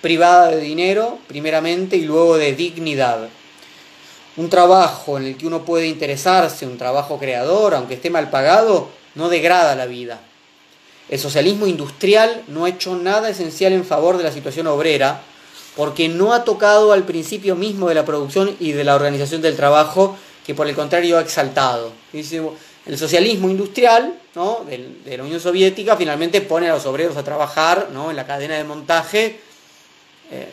privada 0.02 0.50
de 0.50 0.60
dinero, 0.60 1.18
primeramente, 1.28 1.98
y 1.98 2.04
luego 2.04 2.38
de 2.38 2.54
dignidad. 2.54 3.28
Un 4.36 4.50
trabajo 4.50 5.18
en 5.18 5.26
el 5.26 5.38
que 5.38 5.46
uno 5.46 5.64
puede 5.64 5.88
interesarse, 5.88 6.66
un 6.66 6.78
trabajo 6.78 7.20
creador, 7.20 7.76
aunque 7.76 7.96
esté 7.96 8.10
mal 8.10 8.30
pagado, 8.30 8.90
no 9.16 9.30
degrada 9.30 9.76
la 9.76 9.86
vida. 9.86 10.22
El 11.10 11.20
socialismo 11.20 11.68
industrial 11.68 12.44
no 12.48 12.66
ha 12.66 12.70
hecho 12.70 12.96
nada 12.96 13.30
esencial 13.30 13.74
en 13.74 13.86
favor 13.86 14.18
de 14.18 14.24
la 14.24 14.32
situación 14.32 14.68
obrera, 14.68 15.22
porque 15.76 16.08
no 16.08 16.34
ha 16.34 16.44
tocado 16.44 16.94
al 16.94 17.04
principio 17.04 17.56
mismo 17.56 17.90
de 17.90 17.96
la 17.96 18.06
producción 18.06 18.56
y 18.60 18.72
de 18.72 18.84
la 18.84 18.96
organización 18.96 19.42
del 19.42 19.56
trabajo, 19.56 20.16
que 20.46 20.56
por 20.56 20.68
el 20.68 20.76
contrario 20.76 21.18
ha 21.18 21.22
exaltado. 21.22 21.92
El 22.86 22.98
socialismo 22.98 23.50
industrial 23.50 24.14
¿no? 24.36 24.66
de, 24.68 25.18
la 25.18 25.24
Unión 25.24 25.40
Soviética 25.40 25.96
finalmente 25.96 26.42
pone 26.42 26.70
a 26.70 26.74
los 26.74 26.86
obreros 26.86 27.16
a 27.18 27.24
trabajar 27.24 27.90
¿no? 27.94 28.10
en 28.10 28.16
la 28.16 28.26
cadena 28.26 28.56
de 28.56 28.64
montaje 28.64 29.40
eh, 30.32 30.50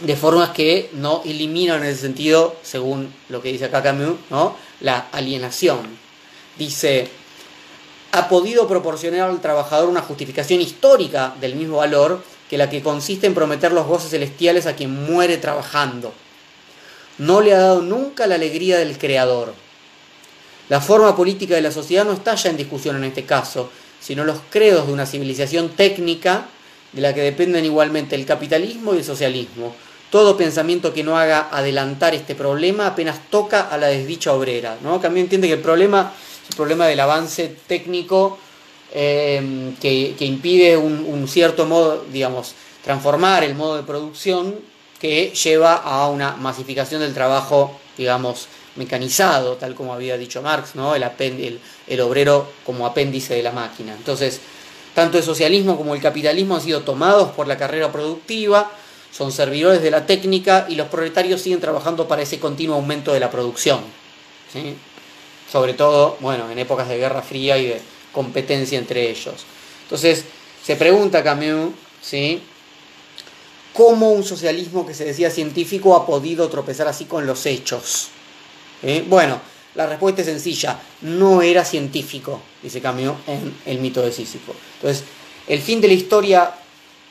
de 0.00 0.16
formas 0.16 0.50
que 0.50 0.90
no 0.92 1.22
eliminan 1.24 1.82
en 1.82 1.90
ese 1.90 2.02
sentido, 2.02 2.56
según 2.62 3.12
lo 3.28 3.40
que 3.40 3.52
dice 3.52 3.66
acá 3.66 3.82
Camus, 3.82 4.16
¿no? 4.30 4.56
la 4.80 5.06
alienación. 5.12 5.80
Dice, 6.58 7.08
ha 8.12 8.28
podido 8.28 8.68
proporcionar 8.68 9.30
al 9.30 9.40
trabajador 9.40 9.88
una 9.88 10.02
justificación 10.02 10.60
histórica 10.60 11.34
del 11.40 11.56
mismo 11.56 11.78
valor 11.78 12.22
que 12.48 12.58
la 12.58 12.70
que 12.70 12.82
consiste 12.82 13.26
en 13.26 13.34
prometer 13.34 13.72
los 13.72 13.86
goces 13.86 14.10
celestiales 14.10 14.66
a 14.66 14.76
quien 14.76 15.04
muere 15.04 15.38
trabajando. 15.38 16.12
No 17.18 17.40
le 17.40 17.54
ha 17.54 17.58
dado 17.58 17.82
nunca 17.82 18.26
la 18.26 18.34
alegría 18.34 18.78
del 18.78 18.98
creador 18.98 19.54
la 20.68 20.80
forma 20.80 21.14
política 21.14 21.54
de 21.54 21.60
la 21.60 21.70
sociedad 21.70 22.06
no 22.06 22.12
está 22.12 22.34
ya 22.36 22.48
en 22.48 22.56
discusión 22.56 22.96
en 22.96 23.04
este 23.04 23.24
caso, 23.24 23.70
sino 24.00 24.24
los 24.24 24.38
credos 24.50 24.86
de 24.86 24.94
una 24.94 25.04
civilización 25.04 25.70
técnica 25.70 26.46
de 26.94 27.00
la 27.00 27.14
que 27.14 27.22
dependen 27.22 27.64
igualmente 27.64 28.14
el 28.14 28.24
capitalismo 28.24 28.94
y 28.94 28.98
el 28.98 29.04
socialismo. 29.04 29.74
Todo 30.10 30.36
pensamiento 30.36 30.94
que 30.94 31.02
no 31.02 31.18
haga 31.18 31.48
adelantar 31.50 32.14
este 32.14 32.34
problema 32.34 32.86
apenas 32.86 33.18
toca 33.30 33.62
a 33.62 33.76
la 33.78 33.88
desdicha 33.88 34.32
obrera. 34.32 34.78
¿no? 34.82 35.00
También 35.00 35.24
entiende 35.24 35.48
que 35.48 35.54
el 35.54 35.60
problema 35.60 36.12
es 36.44 36.50
el 36.50 36.56
problema 36.56 36.86
del 36.86 37.00
avance 37.00 37.56
técnico 37.66 38.38
eh, 38.92 39.74
que, 39.80 40.14
impide 40.20 40.76
un, 40.76 41.26
cierto 41.26 41.66
modo, 41.66 42.04
digamos, 42.12 42.54
transformar 42.84 43.42
el 43.42 43.56
modo 43.56 43.76
de 43.76 43.82
producción 43.82 44.54
que 45.00 45.30
lleva 45.30 45.74
a 45.74 46.08
una 46.08 46.36
masificación 46.36 47.00
del 47.00 47.12
trabajo, 47.12 47.80
digamos, 47.98 48.46
mecanizado, 48.76 49.56
tal 49.56 49.74
como 49.74 49.94
había 49.94 50.16
dicho 50.16 50.42
Marx, 50.42 50.76
¿no? 50.76 50.94
el, 50.94 51.04
el, 51.88 52.00
obrero 52.00 52.46
como 52.64 52.86
apéndice 52.86 53.34
de 53.34 53.42
la 53.42 53.52
máquina. 53.52 53.94
Entonces, 53.94 54.40
tanto 54.94 55.18
el 55.18 55.24
socialismo 55.24 55.76
como 55.76 55.94
el 55.94 56.00
capitalismo 56.00 56.54
han 56.56 56.62
sido 56.62 56.82
tomados 56.82 57.30
por 57.32 57.46
la 57.48 57.56
carrera 57.56 57.90
productiva, 57.90 58.70
son 59.12 59.32
servidores 59.32 59.82
de 59.82 59.90
la 59.90 60.06
técnica 60.06 60.66
y 60.68 60.74
los 60.74 60.88
proletarios 60.88 61.40
siguen 61.40 61.60
trabajando 61.60 62.08
para 62.08 62.22
ese 62.22 62.38
continuo 62.40 62.76
aumento 62.76 63.12
de 63.12 63.20
la 63.20 63.30
producción. 63.30 63.80
Sobre 65.50 65.74
todo, 65.74 66.16
bueno, 66.20 66.50
en 66.50 66.58
épocas 66.58 66.88
de 66.88 66.96
Guerra 66.96 67.22
Fría 67.22 67.58
y 67.58 67.66
de 67.66 67.80
competencia 68.12 68.78
entre 68.78 69.10
ellos. 69.10 69.44
Entonces, 69.82 70.24
se 70.64 70.76
pregunta 70.76 71.22
Camus. 71.22 71.72
¿Cómo 73.72 74.12
un 74.12 74.22
socialismo 74.22 74.86
que 74.86 74.94
se 74.94 75.04
decía 75.04 75.30
científico 75.30 75.96
ha 75.96 76.06
podido 76.06 76.48
tropezar 76.48 76.86
así 76.86 77.06
con 77.06 77.26
los 77.26 77.44
hechos? 77.46 78.08
Bueno, 79.08 79.40
la 79.74 79.86
respuesta 79.86 80.20
es 80.20 80.26
sencilla, 80.26 80.78
no 81.02 81.42
era 81.42 81.64
científico, 81.64 82.40
dice 82.62 82.80
Camus 82.80 83.16
en 83.26 83.54
El 83.66 83.78
mito 83.78 84.02
de 84.02 84.12
Sísifo. 84.12 84.54
Entonces, 84.76 85.04
el 85.48 85.60
fin 85.60 85.80
de 85.80 85.88
la 85.88 85.94
historia 85.94 86.54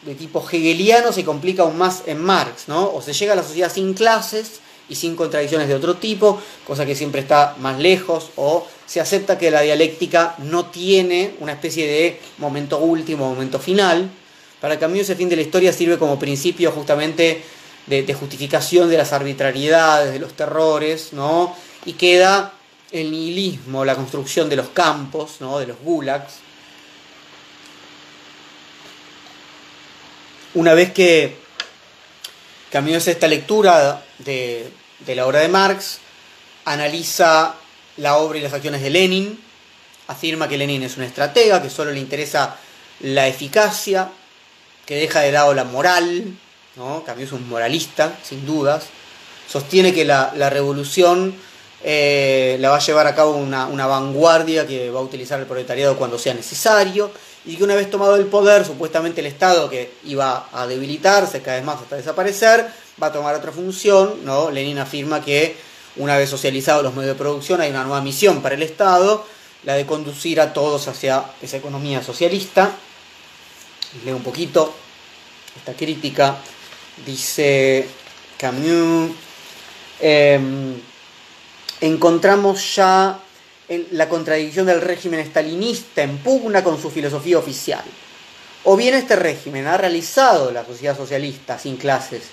de 0.06 0.16
tipo 0.16 0.46
hegeliano 0.48 1.12
se 1.12 1.24
complica 1.24 1.64
aún 1.64 1.78
más 1.78 2.04
en 2.06 2.22
Marx, 2.22 2.68
¿no? 2.68 2.94
O 2.94 3.02
se 3.02 3.14
llega 3.14 3.34
a 3.34 3.36
la 3.36 3.44
sociedad 3.44 3.72
sin 3.72 3.94
clases 3.94 4.60
y 4.90 4.96
sin 4.96 5.16
contradicciones 5.16 5.68
de 5.68 5.76
otro 5.76 5.96
tipo, 5.96 6.42
cosa 6.66 6.86
que 6.86 6.96
siempre 6.96 7.22
está 7.22 7.56
más 7.60 7.80
lejos, 7.80 8.32
o 8.36 8.68
se 8.86 9.00
acepta 9.00 9.38
que 9.38 9.52
la 9.52 9.62
dialéctica 9.62 10.36
no 10.40 10.66
tiene 10.66 11.36
una 11.40 11.54
especie 11.54 11.88
de 11.88 12.20
momento 12.38 12.80
último, 12.80 13.30
momento 13.30 13.60
final. 13.60 14.10
Para 14.60 14.80
Camus 14.80 15.00
ese 15.00 15.16
fin 15.16 15.30
de 15.30 15.36
la 15.36 15.42
historia 15.42 15.74
sirve 15.74 15.98
como 15.98 16.20
principio 16.20 16.72
justamente 16.72 17.44
de, 17.88 18.14
justificación 18.14 18.90
de 18.90 18.98
las 18.98 19.14
arbitrariedades, 19.14 20.14
de 20.14 20.20
los 20.20 20.34
terrores, 20.34 21.14
¿no? 21.14 21.56
Y 21.86 21.94
queda 21.94 22.54
el 22.92 23.12
nihilismo, 23.12 23.84
la 23.84 23.96
construcción 23.96 24.50
de 24.50 24.56
los 24.56 24.70
campos, 24.70 25.38
¿no? 25.40 25.60
de 25.60 25.68
los 25.68 25.80
gulags. 25.80 26.36
Una 30.54 30.74
vez 30.74 30.94
que, 30.94 31.38
es 32.72 33.08
esta 33.08 33.28
lectura 33.28 34.04
de, 34.20 34.72
de 35.00 35.16
la 35.16 35.26
obra 35.26 35.40
de 35.40 35.48
Marx, 35.48 36.00
analiza 36.66 37.56
la 37.98 38.18
obra 38.18 38.40
y 38.40 38.42
las 38.42 38.54
acciones 38.54 38.82
de 38.82 38.90
Lenin, 38.90 39.40
afirma 40.08 40.48
que 40.48 40.58
Lenin 40.58 40.84
es 40.84 40.98
un 40.98 41.04
estratega, 41.04 41.62
que 41.62 41.70
solo 41.70 41.92
le 41.92 42.00
interesa 42.00 42.56
la 43.00 43.28
eficacia, 43.28 44.10
que 44.86 44.96
deja 44.96 45.22
de 45.22 45.32
lado 45.32 45.54
la 45.54 45.64
moral, 45.64 46.36
¿no? 46.76 47.04
Camus 47.04 47.24
es 47.24 47.32
un 47.32 47.48
moralista, 47.48 48.18
sin 48.24 48.46
dudas, 48.46 48.86
sostiene 49.48 49.94
que 49.94 50.06
la, 50.06 50.32
revolución 50.50 51.36
eh, 51.84 52.58
la 52.60 52.70
va 52.70 52.78
a 52.78 52.80
llevar 52.80 53.08
a 53.08 53.14
cabo 53.14 53.36
una, 53.36 53.88
vanguardia 53.88 54.66
que 54.66 54.90
va 54.90 55.00
a 55.00 55.04
utilizar 55.04 55.40
el 55.40 55.46
proletariado 55.46 55.98
cuando 55.98 56.18
sea 56.18 56.34
necesario, 56.34 57.12
y 57.46 57.58
que 57.58 57.64
una 57.64 57.76
vez 57.76 57.90
tomado 57.90 58.16
el 58.16 58.26
poder, 58.26 58.66
supuestamente 58.66 59.20
el 59.20 59.28
Estado 59.28 59.70
que 59.70 59.92
iba 60.06 60.48
a 60.54 60.66
debilitarse 60.66 61.42
cada 61.42 61.58
vez 61.58 61.66
más 61.66 61.82
hasta 61.82 61.98
desaparecer, 61.98 62.66
va 63.02 63.08
a 63.08 63.12
tomar 63.12 63.36
otra 63.36 63.52
función, 63.52 64.24
¿no? 64.24 64.50
Lenin 64.50 64.80
afirma 64.80 65.22
que 65.22 65.58
una 65.98 66.18
vez 66.18 66.30
socializados 66.30 66.84
los 66.84 66.96
medios 66.96 67.16
de 67.16 67.20
producción 67.20 67.60
hay 67.60 67.70
una 67.70 67.84
nueva 67.84 68.02
misión 68.02 68.42
para 68.42 68.56
el 68.56 68.64
Estado, 68.64 69.26
la 69.64 69.76
de 69.76 69.86
conducir 69.86 70.40
a 70.40 70.54
todos 70.54 70.88
hacia 70.88 71.24
esa 71.42 71.58
economía 71.58 72.02
socialista. 72.02 72.72
Leo 74.06 74.16
un 74.16 74.24
poquito 74.24 74.74
esta 75.56 75.74
crítica. 75.74 76.38
Dice 77.06 77.88
Camus, 78.38 79.12
em, 80.00 80.76
encontramos 81.86 82.76
ya 82.78 83.20
la 83.92 84.08
contradicción 84.08 84.66
del 84.68 84.80
régimen 84.80 85.20
estalinista 85.20 86.02
en 86.02 86.18
pugna 86.18 86.64
con 86.64 86.82
su 86.82 86.90
filosofía 86.90 87.38
oficial. 87.38 87.84
O 88.64 88.78
bien 88.78 88.94
este 88.94 89.18
régimen 89.18 89.68
ha 89.68 89.76
realizado 89.76 90.52
la 90.52 90.66
sociedad 90.66 90.96
socialista 90.96 91.60
sin 91.60 91.76
clases 91.76 92.24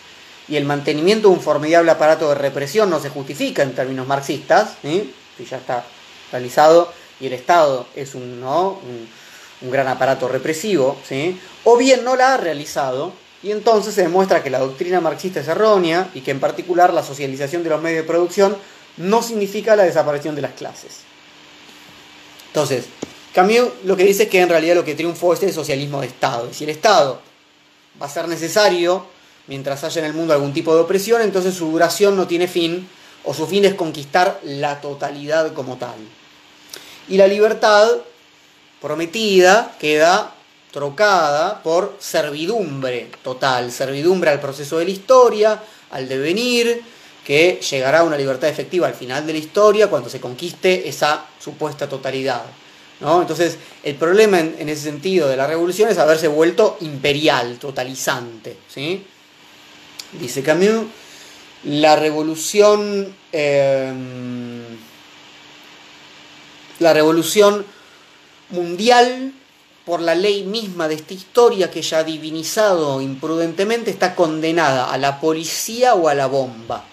y 0.46 0.56
el 0.56 0.64
mantenimiento 0.64 1.28
de 1.28 1.34
un 1.34 1.40
formidable 1.40 1.90
aparato 1.90 2.28
de 2.28 2.36
represión 2.36 2.90
no 2.90 3.00
se 3.00 3.10
justifica 3.10 3.64
en 3.64 3.74
términos 3.74 4.06
marxistas, 4.06 4.76
si 4.82 5.44
ya 5.44 5.56
está 5.56 5.84
realizado 6.30 6.92
y 7.18 7.26
el 7.26 7.32
Estado 7.32 7.86
es 7.96 8.14
un, 8.14 8.40
¿no? 8.40 8.80
un, 9.62 9.70
gran 9.70 9.88
aparato 9.88 10.28
represivo, 10.28 10.96
¿sí? 11.06 11.38
o 11.64 11.76
bien 11.76 12.04
no 12.04 12.14
la 12.14 12.34
ha 12.34 12.36
realizado 12.36 13.12
y 13.42 13.50
entonces 13.50 13.94
se 13.94 14.02
demuestra 14.02 14.42
que 14.44 14.50
la 14.50 14.60
doctrina 14.60 15.00
marxista 15.00 15.40
es 15.40 15.48
errónea 15.48 16.08
y 16.14 16.20
que 16.20 16.30
en 16.30 16.40
particular 16.40 16.94
la 16.94 17.02
socialización 17.02 17.64
de 17.64 17.70
los 17.70 17.82
medios 17.82 18.02
de 18.02 18.08
producción 18.08 18.56
no 18.96 19.22
significa 19.22 19.76
la 19.76 19.84
desaparición 19.84 20.34
de 20.34 20.42
las 20.42 20.52
clases. 20.52 20.98
Entonces, 22.48 22.86
Camus 23.32 23.68
lo 23.84 23.96
que 23.96 24.04
dice 24.04 24.24
es 24.24 24.28
que 24.28 24.40
en 24.40 24.48
realidad 24.48 24.74
lo 24.74 24.84
que 24.84 24.94
triunfó 24.94 25.32
es 25.32 25.42
el 25.42 25.52
socialismo 25.52 26.00
de 26.00 26.08
Estado. 26.08 26.48
Y 26.50 26.54
si 26.54 26.64
el 26.64 26.70
Estado 26.70 27.20
va 28.00 28.06
a 28.06 28.10
ser 28.10 28.28
necesario 28.28 29.06
mientras 29.46 29.84
haya 29.84 30.00
en 30.00 30.06
el 30.06 30.14
mundo 30.14 30.34
algún 30.34 30.52
tipo 30.52 30.74
de 30.74 30.80
opresión, 30.80 31.22
entonces 31.22 31.54
su 31.54 31.70
duración 31.70 32.16
no 32.16 32.26
tiene 32.26 32.48
fin 32.48 32.88
o 33.24 33.34
su 33.34 33.46
fin 33.46 33.64
es 33.64 33.74
conquistar 33.74 34.40
la 34.44 34.80
totalidad 34.80 35.52
como 35.52 35.76
tal. 35.76 35.96
Y 37.08 37.16
la 37.16 37.26
libertad 37.26 37.88
prometida 38.80 39.76
queda 39.78 40.34
trocada 40.72 41.62
por 41.62 41.96
servidumbre 41.98 43.10
total, 43.22 43.72
servidumbre 43.72 44.30
al 44.30 44.40
proceso 44.40 44.78
de 44.78 44.84
la 44.84 44.90
historia, 44.90 45.62
al 45.90 46.08
devenir, 46.08 46.82
que 47.30 47.60
llegará 47.70 48.00
a 48.00 48.02
una 48.02 48.16
libertad 48.16 48.48
efectiva 48.48 48.88
al 48.88 48.94
final 48.94 49.24
de 49.24 49.34
la 49.34 49.38
historia 49.38 49.86
cuando 49.86 50.10
se 50.10 50.18
conquiste 50.18 50.88
esa 50.88 51.26
supuesta 51.38 51.88
totalidad. 51.88 52.42
¿no? 52.98 53.20
Entonces, 53.20 53.56
el 53.84 53.94
problema 53.94 54.40
en, 54.40 54.68
ese 54.68 54.82
sentido 54.82 55.28
de 55.28 55.36
la 55.36 55.46
revolución 55.46 55.88
es 55.88 55.98
haberse 55.98 56.26
vuelto 56.26 56.76
imperial, 56.80 57.56
totalizante. 57.60 58.56
¿sí? 58.66 59.04
Dice 60.18 60.42
Camus, 60.42 60.86
la 61.62 61.94
revolución, 61.94 63.14
em, 63.30 64.64
la 66.80 66.92
revolución 66.92 67.64
mundial 68.48 69.34
por 69.84 70.00
la 70.00 70.16
ley 70.16 70.42
misma 70.42 70.88
de 70.88 70.96
esta 70.96 71.14
historia 71.14 71.70
que 71.70 71.82
ya 71.82 71.98
ha 71.98 72.02
divinizado 72.02 73.00
imprudentemente 73.00 73.92
está 73.92 74.16
condenada 74.16 74.90
a 74.90 74.98
la 74.98 75.20
policía 75.20 75.94
o 75.94 76.08
a 76.08 76.14
la 76.14 76.26
bomba. 76.26 76.86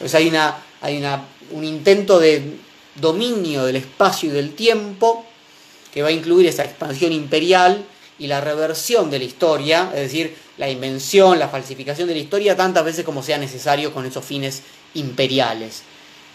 Entonces 0.00 0.14
hay, 0.14 0.28
una, 0.28 0.56
hay 0.80 0.96
una, 0.96 1.26
un 1.50 1.62
intento 1.62 2.18
de 2.18 2.56
dominio 2.94 3.66
del 3.66 3.76
espacio 3.76 4.30
y 4.30 4.32
del 4.32 4.54
tiempo 4.54 5.26
que 5.92 6.00
va 6.00 6.08
a 6.08 6.12
incluir 6.12 6.46
esa 6.46 6.64
expansión 6.64 7.12
imperial 7.12 7.84
y 8.18 8.26
la 8.26 8.40
reversión 8.40 9.10
de 9.10 9.18
la 9.18 9.24
historia, 9.26 9.90
es 9.94 10.00
decir, 10.00 10.34
la 10.56 10.70
invención, 10.70 11.38
la 11.38 11.48
falsificación 11.48 12.08
de 12.08 12.14
la 12.14 12.20
historia 12.20 12.56
tantas 12.56 12.82
veces 12.82 13.04
como 13.04 13.22
sea 13.22 13.36
necesario 13.36 13.92
con 13.92 14.06
esos 14.06 14.24
fines 14.24 14.62
imperiales. 14.94 15.82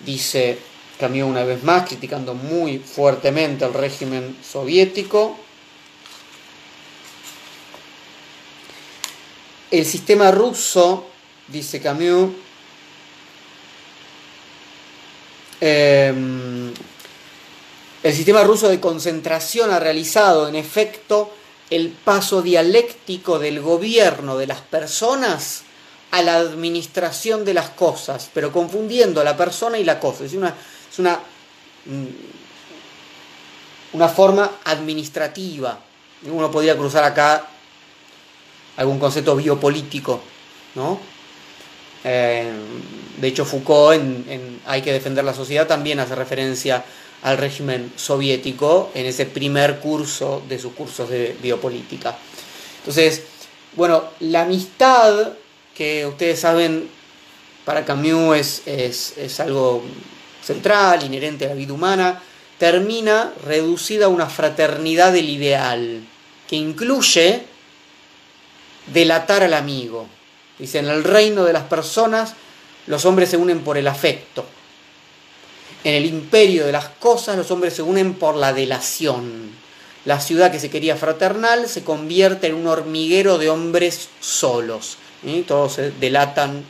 Dice 0.06 0.60
Camus 1.00 1.24
una 1.24 1.44
vez 1.44 1.64
más, 1.64 1.88
criticando 1.88 2.36
muy 2.36 2.78
fuertemente 2.78 3.66
al 3.66 3.74
régimen 3.74 4.38
soviético. 4.48 5.38
El 9.72 9.86
sistema 9.86 10.30
ruso, 10.30 11.08
dice 11.48 11.82
Camus, 11.82 12.30
Em, 15.62 16.74
el 18.04 18.14
sistema 18.14 18.44
ruso 18.44 18.68
de 18.68 18.80
concentración 18.80 19.72
ha 19.72 19.80
realizado, 19.80 20.48
en 20.48 20.56
efecto, 20.56 21.32
el 21.70 21.90
paso 21.90 22.42
dialéctico 22.42 23.40
del 23.40 23.62
gobierno 23.62 24.38
de 24.38 24.48
las 24.48 24.62
personas 24.62 25.64
a 26.12 26.22
la 26.22 26.36
administración 26.36 27.44
de 27.44 27.54
las 27.54 27.70
cosas, 27.72 28.30
pero 28.34 28.52
confundiendo 28.52 29.24
la 29.24 29.36
persona 29.36 29.78
y 29.78 29.84
la 29.84 30.00
cosa. 30.00 30.26
Es 30.26 30.34
una, 30.34 30.54
es 30.92 31.00
una, 31.00 31.20
mm, 31.86 32.06
una 33.94 34.08
forma 34.08 34.52
administrativa. 34.64 35.80
Uno 36.24 36.52
podría 36.52 36.78
cruzar 36.78 37.04
acá 37.04 37.48
algún 38.78 39.00
concepto 39.00 39.36
biopolítico, 39.36 40.22
¿no? 40.76 41.15
Eh, 42.08 42.52
de 43.18 43.28
hecho, 43.28 43.46
Foucault 43.46 43.96
en, 43.96 44.62
Hay 44.66 44.84
que 44.84 44.94
defender 44.94 45.26
la 45.26 45.34
sociedad 45.34 45.68
también 45.68 46.00
hace 46.00 46.16
referencia 46.16 46.86
al 47.24 47.38
régimen 47.38 47.92
soviético 47.96 48.92
en 48.94 49.08
ese 49.08 49.26
primer 49.26 49.80
curso 49.80 50.44
de 50.48 50.60
sus 50.60 50.74
cursos 50.74 51.10
de 51.10 51.36
biopolítica. 51.42 52.16
Entonces, 52.80 53.24
bueno, 53.76 54.04
la 54.20 54.44
amistad, 54.44 55.34
que 55.74 56.06
ustedes 56.06 56.40
saben, 56.40 56.88
para 57.66 57.84
Camus 57.84 58.62
es, 58.68 59.18
es 59.18 59.40
algo 59.40 59.84
central, 60.44 61.04
inherente 61.04 61.46
a 61.46 61.50
la 61.50 61.56
vida 61.56 61.74
humana, 61.74 62.22
termina 62.60 63.34
reducida 63.44 64.06
a 64.06 64.10
una 64.10 64.28
fraternidad 64.28 65.12
del 65.12 65.30
ideal, 65.30 66.04
que 66.48 66.56
incluye 66.56 67.42
delatar 68.94 69.42
al 69.42 69.56
amigo. 69.56 70.08
Dice, 70.60 70.80
en 70.80 70.88
el 70.88 71.04
reino 71.04 71.44
de 71.44 71.54
las 71.54 71.64
personas 71.64 72.34
los 72.88 73.06
hombres 73.06 73.30
se 73.30 73.38
unen 73.38 73.62
por 73.62 73.78
el 73.78 73.88
afecto. 73.88 74.46
En 75.84 75.94
el 75.94 76.06
imperio 76.06 76.66
de 76.66 76.72
las 76.72 76.90
cosas 76.90 77.38
los 77.38 77.52
hombres 77.52 77.74
se 77.74 77.82
unen 77.82 78.14
por 78.16 78.36
la 78.36 78.54
delación. 78.54 79.52
La 80.06 80.20
ciudad 80.20 80.52
que 80.52 80.60
se 80.60 80.70
quería 80.70 80.96
fraternal 80.96 81.68
se 81.68 81.84
convierte 81.84 82.48
en 82.48 82.56
un 82.56 82.68
hormiguero 82.68 83.38
de 83.38 83.50
hombres 83.50 84.10
solos. 84.20 84.98
Todos 85.48 85.74
se 85.74 85.92
delatan. 85.92 86.64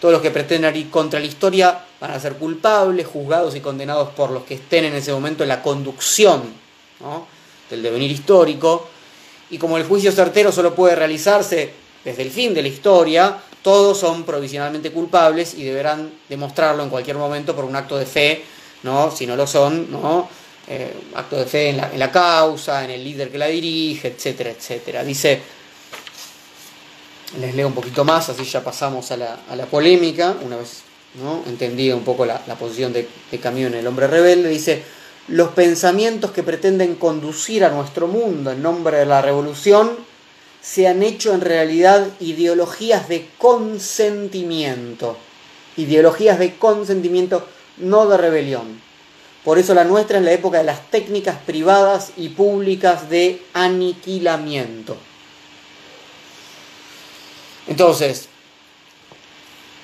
Todos 0.00 0.12
los 0.12 0.22
que 0.22 0.30
pretenden 0.30 0.76
ir 0.76 0.90
contra 0.90 1.18
la 1.18 1.26
historia 1.26 1.84
van 2.00 2.12
a 2.12 2.20
ser 2.20 2.34
culpables, 2.34 3.06
juzgados 3.06 3.56
y 3.56 3.60
condenados 3.60 4.10
por 4.10 4.30
los 4.30 4.44
que 4.44 4.54
estén 4.54 4.84
en 4.84 4.94
ese 4.94 5.12
momento 5.12 5.42
en 5.42 5.48
la 5.48 5.60
conducción 5.62 6.44
del 7.68 7.82
devenir 7.82 8.10
histórico. 8.12 8.88
Y 9.50 9.58
como 9.58 9.76
el 9.76 9.84
juicio 9.84 10.12
certero 10.12 10.52
solo 10.52 10.74
puede 10.74 10.94
realizarse 10.94 11.72
desde 12.08 12.22
el 12.22 12.30
fin 12.30 12.54
de 12.54 12.62
la 12.62 12.68
historia, 12.68 13.36
todos 13.62 13.98
son 13.98 14.24
provisionalmente 14.24 14.90
culpables 14.90 15.52
y 15.54 15.64
deberán 15.64 16.10
demostrarlo 16.28 16.82
en 16.82 16.88
cualquier 16.88 17.16
momento 17.16 17.54
por 17.54 17.66
un 17.66 17.76
acto 17.76 17.98
de 17.98 18.06
fe, 18.06 18.42
¿no? 18.82 19.10
si 19.10 19.26
no 19.26 19.36
lo 19.36 19.46
son, 19.46 19.90
¿no? 19.92 20.28
Eh, 20.70 20.92
acto 21.14 21.36
de 21.36 21.44
fe 21.44 21.70
en 21.70 21.98
la, 21.98 22.10
causa, 22.10 22.84
en 22.84 22.90
el 22.90 23.04
líder 23.04 23.30
que 23.30 23.38
la 23.38 23.46
dirige, 23.46 24.08
etcétera, 24.08 24.50
etcétera. 24.50 25.04
Dice, 25.04 25.40
les 27.38 27.54
leo 27.54 27.66
un 27.66 27.74
poquito 27.74 28.04
más, 28.04 28.30
así 28.30 28.44
ya 28.44 28.64
pasamos 28.64 29.10
a 29.10 29.16
la, 29.16 29.66
polémica, 29.70 30.34
una 30.42 30.56
vez 30.56 30.82
¿no? 31.22 31.42
entendida 31.46 31.94
un 31.94 32.04
poco 32.04 32.24
la, 32.24 32.38
posición 32.58 32.94
de, 32.94 33.06
de 33.30 33.38
Camus 33.38 33.64
en 33.64 33.74
El 33.74 33.86
hombre 33.86 34.06
rebelde, 34.06 34.48
dice, 34.48 34.82
los 35.28 35.50
pensamientos 35.50 36.30
que 36.30 36.42
pretenden 36.42 36.94
conducir 36.94 37.64
a 37.64 37.70
nuestro 37.70 38.08
mundo 38.08 38.50
en 38.50 38.62
nombre 38.62 38.98
de 38.98 39.06
la 39.06 39.20
revolución 39.20 40.07
se 40.60 40.88
han 40.88 41.02
hecho 41.02 41.34
en 41.34 41.40
realidad 41.40 42.06
ideologías 42.20 43.08
de 43.08 43.28
consentimiento, 43.38 45.16
ideologías 45.76 46.38
de 46.38 46.56
consentimiento, 46.56 47.46
no 47.78 48.06
de 48.06 48.16
rebelión. 48.16 48.80
Por 49.44 49.58
eso 49.58 49.72
la 49.72 49.84
nuestra 49.84 50.18
es 50.18 50.24
la 50.24 50.32
época 50.32 50.58
de 50.58 50.64
las 50.64 50.90
técnicas 50.90 51.38
privadas 51.46 52.12
y 52.16 52.30
públicas 52.30 53.08
de 53.08 53.40
aniquilamiento. 53.54 54.96
Entonces, 57.66 58.28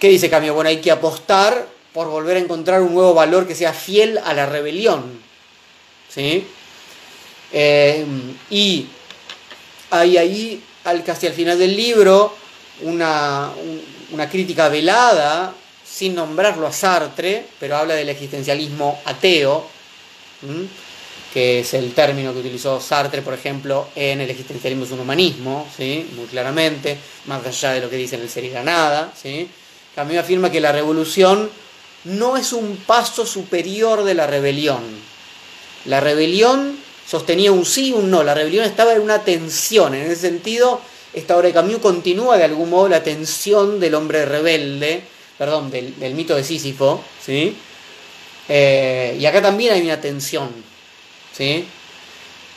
¿qué 0.01 0.09
dice 0.09 0.29
Camus? 0.29 0.51
Bueno, 0.51 0.71
hay 0.71 0.81
que 0.81 0.91
apostar 0.91 1.69
por 1.93 2.09
volver 2.09 2.37
a 2.37 2.41
encontrar 2.41 2.83
un 2.83 2.95
nuevo 2.95 3.15
valor 3.15 3.47
que 3.47 3.55
sea 3.55 3.73
fiel 3.73 4.19
a 4.19 4.35
la 4.35 4.47
rebelión. 4.47 5.23
¿Sí? 6.09 6.47
Eh, 7.53 8.05
y 8.51 8.89
hay 9.99 10.17
ahí, 10.19 10.63
al, 10.85 11.05
casi 11.05 11.27
al 11.27 11.33
final 11.33 11.59
del 11.59 11.77
libro, 11.77 12.35
una, 12.83 13.51
una 14.11 14.29
crítica 14.29 14.69
velada, 14.69 15.55
sin 15.85 16.15
nombrarlo 16.15 16.67
a 16.67 16.73
Sartre, 16.73 17.47
pero 17.61 17.77
habla 17.77 17.95
del 17.95 18.09
existencialismo 18.09 19.01
ateo, 19.05 19.69
que 21.33 21.61
es 21.61 21.75
el 21.75 21.95
término 21.95 22.33
que 22.33 22.41
utilizó 22.41 22.81
Sartre, 22.81 23.23
por 23.23 23.35
ejemplo, 23.35 23.89
en 23.95 24.21
el 24.21 24.31
existencialismo 24.31 24.85
es 24.85 24.91
un 24.91 25.01
humanismo, 25.01 25.69
¿sí? 25.77 26.07
muy 26.17 26.27
claramente, 26.27 26.99
más 27.27 27.47
allá 27.47 27.73
de 27.73 27.81
lo 27.81 27.91
que 27.91 27.97
dice 27.97 28.17
en 28.17 28.23
el 28.23 28.29
ser 28.29 28.45
y 28.45 28.51
la 28.51 28.63
nada. 28.63 29.13
¿sí? 29.21 29.49
Camus 29.95 30.17
afirma 30.17 30.51
que 30.51 30.61
la 30.61 30.73
revolución 30.73 31.49
no 32.05 32.37
es 32.37 32.53
un 32.53 32.77
paso 32.77 33.25
superior 33.25 34.05
de 34.05 34.15
la 34.15 34.27
rebelión. 34.27 34.83
La 35.87 36.01
rebelión 36.01 36.77
sostenía 37.07 37.53
un 37.53 37.65
sí 37.65 37.89
y 37.89 37.93
un 37.93 38.11
no, 38.11 38.23
la 38.23 38.35
rebelión 38.35 38.65
estaba 38.65 38.95
en 38.95 39.01
una 39.01 39.23
tensión, 39.25 39.95
en 39.95 40.03
ese 40.03 40.17
sentido, 40.17 40.81
esta 41.13 41.37
obra 41.37 41.49
de 41.49 41.55
Camus 41.55 41.79
continúa 41.79 42.37
de 42.37 42.45
algún 42.45 42.71
modo 42.71 42.89
la 42.89 43.03
tensión 43.03 43.79
del 43.79 43.95
hombre 43.95 44.25
rebelde, 44.25 45.03
perdón, 45.39 45.71
del, 45.71 46.15
mito 46.15 46.35
de 46.35 46.45
Sísifo, 46.45 47.03
¿sí? 47.25 47.57
Eh, 48.49 49.17
y 49.19 49.25
acá 49.27 49.41
también 49.41 49.75
hay 49.75 49.83
una 49.83 50.01
tensión, 50.01 50.51
¿sí? 51.33 51.65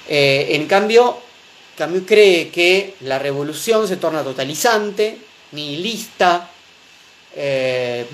Eh, 0.07 0.47
en 0.51 0.65
cambio, 0.65 1.17
Camus 1.77 2.03
cree 2.05 2.49
que 2.49 2.95
la 3.01 3.19
revolución 3.19 3.87
se 3.87 3.97
torna 3.97 4.23
totalizante, 4.23 5.17
nihilista, 5.51 6.49
eh, 7.35 8.05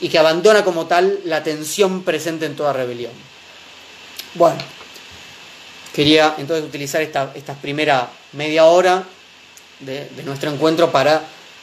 y 0.00 0.08
que 0.08 0.18
abandona 0.18 0.62
como 0.62 0.86
tal 0.86 1.18
la 1.24 1.42
tensión 1.42 2.02
presente 2.04 2.46
en 2.46 2.54
toda 2.54 2.72
rebelión. 2.72 3.12
Bueno, 4.34 4.58
quería 5.96 6.34
entonces 6.36 6.62
utilizar 6.62 7.00
esta, 7.00 7.54
primera 7.62 8.10
media 8.34 8.66
hora 8.66 9.02
de, 9.80 10.06
nuestro 10.26 10.50
encuentro 10.50 10.92
para 10.92 11.22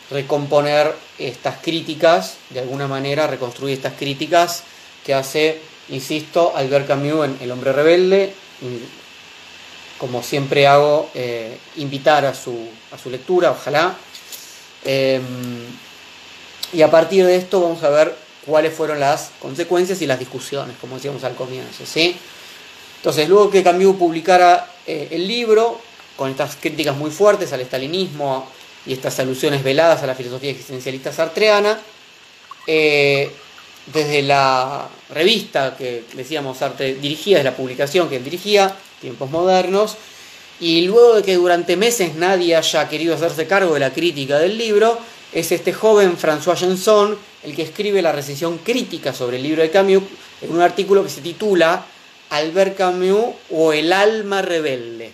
recomponer 0.10 0.91
estas 1.19 1.58
críticas, 1.62 2.38
de 2.50 2.62
alguna 2.62 2.88
manera 2.88 3.28
reconstruir 3.28 3.78
estas 3.78 3.93
críticas 3.93 4.63
que 5.06 5.13
hace, 5.13 5.62
insisto, 5.89 6.52
Albert 6.56 6.88
Camus 6.88 7.26
en 7.26 7.38
El 7.41 7.52
hombre 7.52 7.74
rebelde, 7.74 8.34
como 10.00 10.24
siempre 10.24 10.65
hago, 10.65 11.12
eh, 11.13 11.56
invitar 11.76 12.26
a 12.26 12.34
su, 12.34 12.58
a 12.91 12.98
su 12.98 13.12
lectura, 13.12 13.52
ojalá. 13.52 13.96
Em, 14.84 15.22
y 16.74 16.82
a 16.82 16.89
partir 16.89 17.24
de 17.24 17.36
esto 17.36 17.62
vamos 17.62 17.84
a 17.84 17.89
ver 17.89 18.15
cuáles 18.48 18.74
fueron 18.74 19.00
las 19.00 19.30
consecuencias 19.39 20.02
y 20.02 20.08
las 20.08 20.17
discusiones, 20.17 20.76
como 20.82 20.96
decíamos 20.96 21.24
al 21.24 21.36
comienzo. 21.36 21.86
¿sí? 21.86 22.17
Entonces, 23.04 23.28
luego 23.28 23.50
que 23.50 23.62
Camus 23.62 23.98
publicara 23.98 24.66
eh, 24.88 25.10
el 25.12 25.28
libro, 25.28 25.78
con 26.16 26.32
estas 26.32 26.56
críticas 26.56 26.96
muy 26.96 27.12
fuertes 27.12 27.52
al 27.52 27.60
estalinismo 27.60 28.48
y 28.86 28.94
estas 28.94 29.20
alusiones 29.20 29.62
veladas 29.62 30.02
a 30.04 30.08
la 30.08 30.16
filosofía 30.16 30.52
existencialista 30.52 31.12
sartreana, 31.12 31.78
eh, 32.66 33.30
desde 33.88 34.22
la 34.22 34.88
revista 35.10 35.76
que 35.78 36.06
decíamos 36.13 36.60
Sartre 36.60 36.96
dirigía, 36.96 37.39
desde 37.39 37.52
la 37.52 37.58
publicación 37.58 38.08
que 38.08 38.16
él 38.16 38.24
dirigía, 38.24 38.74
Tiempos 39.02 39.30
Modernos, 39.30 39.98
y 40.62 40.84
luego 40.88 41.16
de 41.16 41.24
que 41.24 41.36
durante 41.36 41.76
meses 41.76 42.16
nadie 42.16 42.56
haya 42.56 42.88
querido 42.88 43.16
hacerse 43.16 43.48
cargo 43.48 43.74
de 43.74 43.82
la 43.82 43.92
crítica 43.92 44.39
del 44.39 44.58
libro, 44.58 44.98
es 45.34 45.52
este 45.52 45.74
joven 45.74 46.18
François 46.18 46.58
Janson 46.58 47.18
el 47.44 47.54
que 47.54 47.63
escribe 47.63 48.02
la 48.02 48.13
recensión 48.13 48.60
crítica 48.60 49.12
sobre 49.12 49.36
el 49.36 49.44
libro 49.44 49.62
de 49.62 49.72
Camus 49.72 50.04
en 50.42 50.54
un 50.54 50.62
artículo 50.62 51.04
que 51.04 51.10
se 51.10 51.20
titula 51.20 51.86
Albert 52.34 52.76
Camus 52.76 53.36
o 53.52 53.74
el 53.74 53.93
alma 53.93 54.41
rebelde. 54.41 55.12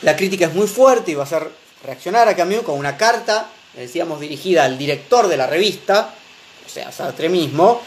La 0.00 0.16
crítica 0.16 0.46
es 0.46 0.54
muy 0.54 0.66
fuerte 0.66 1.10
y 1.10 1.14
va 1.14 1.24
a 1.24 1.26
hacer 1.26 1.46
reaccionar 1.84 2.26
a 2.26 2.34
Camus 2.34 2.62
con 2.62 2.78
una 2.78 2.96
carta, 2.96 3.48
decíamos, 3.74 4.18
dirigida 4.20 4.64
al 4.64 4.78
director 4.78 5.28
de 5.28 5.36
la 5.36 5.46
revista, 5.46 6.14
o 6.66 6.68
sea, 6.70 6.90
Sartre 6.90 7.28
mismo, 7.28 7.82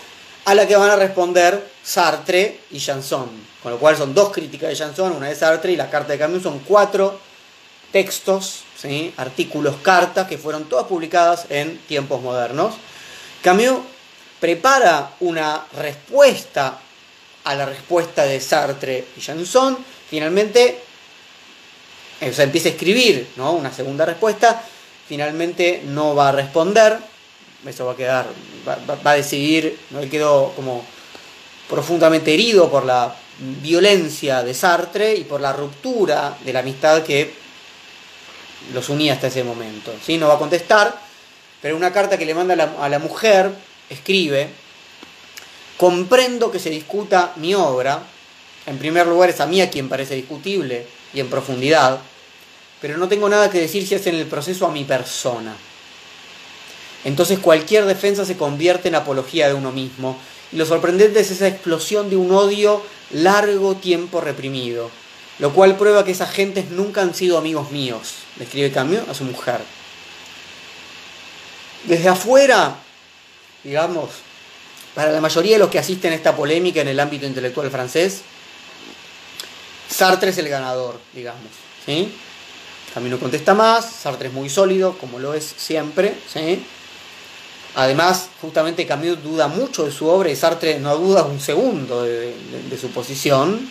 a 0.45 0.54
la 0.54 0.67
que 0.67 0.75
van 0.75 0.91
a 0.91 0.95
responder 0.95 1.71
Sartre 1.84 2.60
y 2.69 2.80
Janson. 2.80 3.30
Con 3.63 3.71
lo 3.71 3.80
cual 3.80 3.97
son 3.97 4.13
dos 4.13 4.32
críticas 4.32 4.69
de 4.69 4.75
Janson, 4.75 5.13
una 5.13 5.27
de 5.27 5.36
Sartre 5.36 5.71
y 5.71 5.75
la 5.75 5.89
carta 5.89 6.13
de 6.13 6.19
Camus 6.19 6.43
son 6.43 6.60
cuatro 6.60 7.19
textos, 7.91 8.63
¿sí? 8.77 9.12
artículos, 9.17 9.77
cartas, 9.82 10.27
que 10.27 10.38
fueron 10.38 10.65
todas 10.65 10.86
publicadas 10.86 11.47
en 11.49 11.80
tiempos 11.88 12.21
modernos. 12.21 12.75
Camus 13.41 13.80
prepara 14.41 15.13
una 15.21 15.65
respuesta 15.77 16.77
a 17.45 17.56
la 17.56 17.65
respuesta 17.65 18.25
de 18.25 18.41
Sartre 18.41 19.06
y 19.15 19.21
Janson. 19.21 19.77
Finalmente, 20.10 20.80
empieza 22.19 22.69
a 22.69 22.71
escribir 22.71 23.30
¿no? 23.38 23.54
una 23.54 23.71
segunda 23.71 24.04
respuesta. 24.04 24.62
Finalmente 25.08 25.84
no 25.86 26.13
va 26.15 26.30
a 26.30 26.32
responder. 26.34 26.97
Eso 27.65 27.86
va 27.86 27.93
a 27.93 27.95
quedar, 27.95 28.25
va, 28.67 29.12
a 29.12 29.15
decidir. 29.15 29.80
¿no? 29.91 29.99
Él 29.99 30.10
quedó 30.10 30.51
como 30.56 30.84
profundamente 31.69 32.34
herido 32.34 32.69
por 32.69 32.86
la 32.86 33.15
violencia 33.62 34.43
de 34.43 34.54
Sartre 34.54 35.15
y 35.15 35.23
por 35.23 35.39
la 35.39 35.54
ruptura 35.54 36.38
de 36.43 36.51
la 36.51 36.60
amistad 36.60 37.04
que 37.04 37.34
los 38.73 38.89
unía 38.89 39.13
hasta 39.13 39.27
ese 39.27 39.43
momento. 39.43 39.93
¿sí? 40.04 40.17
No 40.17 40.27
va 40.27 40.36
a 40.36 40.39
contestar, 40.39 40.95
pero 41.62 41.75
una 41.75 41.93
carta 41.93 42.17
que 42.17 42.25
le 42.25 42.34
manda 42.34 42.54
a 42.80 42.89
la, 42.89 42.99
mujer 42.99 43.51
escribe, 43.91 44.49
comprendo 45.77 46.51
que 46.51 46.60
se 46.60 46.69
discuta 46.69 47.34
mi 47.36 47.54
obra, 47.54 48.01
en 48.65 48.77
primer 48.77 49.08
lugar 49.08 49.30
es 49.30 49.39
a 49.39 49.47
mí 49.47 49.62
a 49.62 49.69
quien 49.69 49.89
parece 49.89 50.15
discutible 50.15 50.86
y 51.13 51.19
en 51.19 51.30
profundidad, 51.30 51.99
pero 52.80 52.97
no 52.97 53.08
tengo 53.08 53.30
nada 53.30 53.49
que 53.49 53.60
decir 53.60 53.86
si 53.86 53.95
es 53.95 54.08
en 54.08 54.15
el 54.15 54.25
proceso 54.25 54.65
a 54.65 54.71
mi 54.71 54.84
persona. 54.84 55.56
Entonces 57.04 57.39
cualquier 57.39 57.86
defensa 57.86 58.25
se 58.25 58.38
convierte 58.38 58.88
en 58.88 58.95
apología 58.95 59.47
de 59.47 59.54
uno 59.54 59.71
mismo, 59.71 60.17
y 60.51 60.58
lo 60.58 60.65
sorprendente 60.65 61.19
es 61.19 61.32
esa 61.32 61.47
explosión 61.47 62.10
de 62.10 62.17
un 62.17 62.32
odio 62.32 62.84
largo 63.12 63.75
tiempo 63.75 64.21
reprimido, 64.21 64.91
lo 65.39 65.54
cual 65.54 65.77
prueba 65.77 66.06
que 66.06 66.12
esas 66.12 66.32
gentes 66.32 66.69
nunca 66.69 67.01
han 67.01 67.15
sido 67.15 67.38
amigos 67.38 67.71
míos, 67.71 68.13
le 68.38 68.43
escribe 68.43 68.71
Camus 68.71 69.08
a 69.10 69.13
su 69.13 69.23
mujer. 69.23 69.62
Desde 71.86 72.10
afuera, 72.10 72.75
digamos, 73.63 74.10
para 74.95 75.12
la 75.12 75.21
mayoría 75.21 75.54
de 75.54 75.60
los 75.60 75.69
que 75.69 75.80
asisten 75.80 76.12
a 76.12 76.15
esta 76.15 76.36
polémica 76.36 76.82
en 76.82 76.89
el 76.89 77.00
ámbito 77.00 77.26
intelectual 77.26 77.69
francés, 77.69 78.21
Sartre 79.89 80.32
es 80.32 80.38
el 80.38 80.50
ganador, 80.50 81.00
digamos. 81.13 81.52
¿sí? 81.86 82.13
Contesta 83.19 83.54
más, 83.54 83.86
Sartre 83.86 84.28
es 84.28 84.34
muy 84.34 84.50
sólido, 84.50 84.97
como 84.97 85.19
lo 85.19 85.34
es 85.34 85.54
siempre. 85.58 86.15
¿sí? 86.32 86.63
Además, 87.76 88.30
justamente 88.41 88.86
Camus 88.86 89.24
duda 89.24 89.47
mucho 89.47 89.86
de 89.86 89.91
su 89.91 90.08
obra 90.08 90.30
y 90.30 90.36
Sartre 90.36 90.80
no 90.80 90.97
duda 90.97 91.24
un 91.24 91.39
segundo 91.39 92.04
de 92.04 92.78
su 92.80 92.89
posición. 92.89 93.69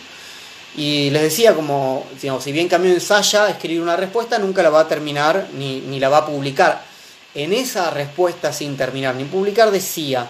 Y 0.77 1.11
les 1.11 1.23
decía, 1.23 1.55
como 1.55 2.07
digamos, 2.21 2.45
si 2.45 2.53
bien 2.53 2.69
Camus 2.69 2.89
ensaya 2.89 3.51
escribir 3.51 3.83
una 3.83 3.97
respuesta, 3.97 4.39
nunca 4.39 4.63
la 4.63 4.71
va 4.71 4.81
a 4.81 4.89
terminar 4.89 5.49
ni, 5.55 5.81
ni 5.81 5.99
la 5.99 6.09
va 6.09 6.19
a 6.19 6.27
publicar. 6.27 6.90
En 7.35 7.53
esa 7.53 7.91
respuesta 7.91 8.53
sin 8.53 8.77
terminar 8.77 9.15
ni 9.15 9.25
publicar 9.25 9.71
decía, 9.71 10.29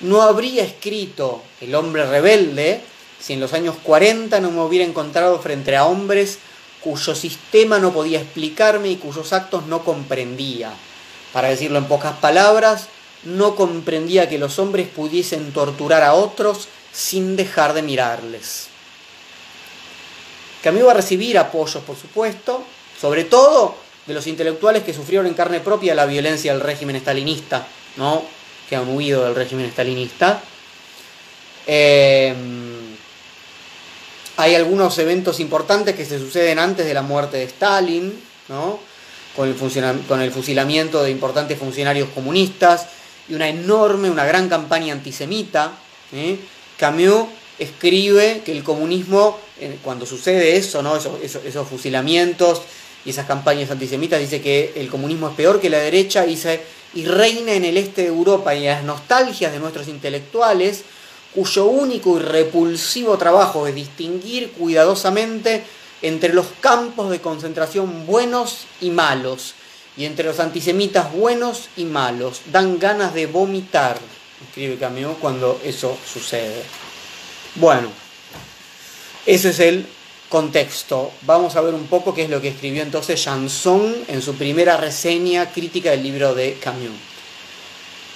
no 0.00 0.22
habría 0.22 0.64
escrito 0.64 1.42
El 1.60 1.74
hombre 1.74 2.06
rebelde 2.06 2.80
si 3.20 3.34
en 3.34 3.40
los 3.40 3.52
años 3.52 3.76
40 3.82 4.40
no 4.40 4.50
me 4.50 4.62
hubiera 4.62 4.84
encontrado 4.84 5.38
frente 5.40 5.76
a 5.76 5.84
hombres 5.84 6.38
cuyo 6.80 7.14
sistema 7.14 7.78
no 7.78 7.92
podía 7.92 8.20
explicarme 8.20 8.88
y 8.88 8.96
cuyos 8.96 9.32
actos 9.32 9.66
no 9.66 9.84
comprendía. 9.84 10.72
Para 11.32 11.48
decirlo 11.48 11.78
en 11.78 11.84
pocas 11.84 12.16
palabras, 12.16 12.86
no 13.24 13.54
comprendía 13.54 14.28
que 14.28 14.38
los 14.38 14.58
hombres 14.58 14.88
pudiesen 14.88 15.52
torturar 15.52 16.02
a 16.02 16.14
otros 16.14 16.68
sin 16.92 17.36
dejar 17.36 17.74
de 17.74 17.82
mirarles. 17.82 18.68
Camus 20.62 20.86
va 20.86 20.92
a 20.92 20.94
recibir 20.94 21.38
apoyos, 21.38 21.82
por 21.84 21.96
supuesto, 21.96 22.64
sobre 22.98 23.24
todo 23.24 23.76
de 24.06 24.14
los 24.14 24.26
intelectuales 24.26 24.82
que 24.82 24.94
sufrieron 24.94 25.26
en 25.26 25.34
carne 25.34 25.60
propia 25.60 25.94
la 25.94 26.06
violencia 26.06 26.52
del 26.52 26.60
régimen 26.60 26.96
estalinista, 26.96 27.66
¿no? 27.96 28.24
que 28.68 28.76
han 28.76 28.88
huido 28.88 29.24
del 29.24 29.34
régimen 29.34 29.66
estalinista. 29.66 30.42
Eh, 31.66 32.34
hay 34.36 34.54
algunos 34.54 34.98
eventos 34.98 35.38
importantes 35.40 35.94
que 35.94 36.04
se 36.04 36.18
suceden 36.18 36.58
antes 36.58 36.86
de 36.86 36.94
la 36.94 37.02
muerte 37.02 37.36
de 37.36 37.44
Stalin, 37.44 38.18
¿no? 38.48 38.80
con, 39.36 39.48
el 39.48 39.54
con 40.06 40.20
el 40.22 40.32
fusilamiento 40.32 41.02
de 41.02 41.10
importantes 41.10 41.58
funcionarios 41.58 42.08
comunistas 42.14 42.86
y 43.28 43.34
una 43.34 43.48
enorme, 43.48 44.10
una 44.10 44.24
gran 44.24 44.48
campaña 44.48 44.92
antisemita. 44.92 45.72
¿eh? 46.12 46.38
Camus 46.78 47.28
escribe 47.58 48.42
que 48.44 48.52
el 48.52 48.64
comunismo, 48.64 49.38
cuando 49.84 50.06
sucede 50.06 50.56
eso, 50.56 50.82
¿no? 50.82 50.96
esos, 50.96 51.68
fusilamientos 51.68 52.62
y 53.04 53.10
esas 53.10 53.26
campañas 53.26 53.70
antisemitas, 53.70 54.20
dice 54.20 54.40
que 54.40 54.72
el 54.76 54.88
comunismo 54.88 55.28
es 55.28 55.34
peor 55.34 55.60
que 55.60 55.70
la 55.70 55.78
derecha, 55.78 56.26
y 56.26 57.04
reina 57.04 57.52
en 57.52 57.64
el 57.64 57.76
este 57.76 58.02
de 58.02 58.08
Europa 58.08 58.54
y 58.54 58.64
las 58.64 58.82
nostalgias 58.84 59.52
de 59.52 59.58
nuestros 59.58 59.88
intelectuales, 59.88 60.82
cuyo 61.34 61.66
único 61.66 62.16
y 62.16 62.20
repulsivo 62.20 63.16
trabajo 63.16 63.66
es 63.66 63.74
distinguir 63.74 64.50
cuidadosamente 64.50 65.62
entre 66.02 66.32
los 66.32 66.46
campos 66.60 67.10
de 67.10 67.20
concentración 67.20 68.06
buenos 68.06 68.66
y 68.80 68.90
malos, 68.90 69.54
y 69.96 70.04
entre 70.04 70.26
los 70.26 70.40
antisemitas 70.40 71.12
buenos 71.12 71.68
y 71.76 71.84
malos. 71.84 72.42
Dan 72.50 72.78
ganas 72.78 73.14
de 73.14 73.26
vomitar, 73.26 73.98
escribe 74.48 74.76
Camus, 74.76 75.16
cuando 75.20 75.60
eso 75.64 75.96
sucede. 76.10 76.62
Bueno, 77.56 77.88
ese 79.26 79.50
es 79.50 79.60
el 79.60 79.86
contexto. 80.30 81.10
Vamos 81.22 81.56
a 81.56 81.60
ver 81.60 81.74
un 81.74 81.88
poco 81.88 82.14
qué 82.14 82.22
es 82.22 82.30
lo 82.30 82.40
que 82.40 82.48
escribió 82.48 82.82
entonces 82.82 83.22
Janson 83.22 83.94
en 84.08 84.22
su 84.22 84.36
primera 84.36 84.78
reseña 84.78 85.52
crítica 85.52 85.90
del 85.90 86.04
libro 86.04 86.34
de 86.34 86.54
Camus. 86.54 86.92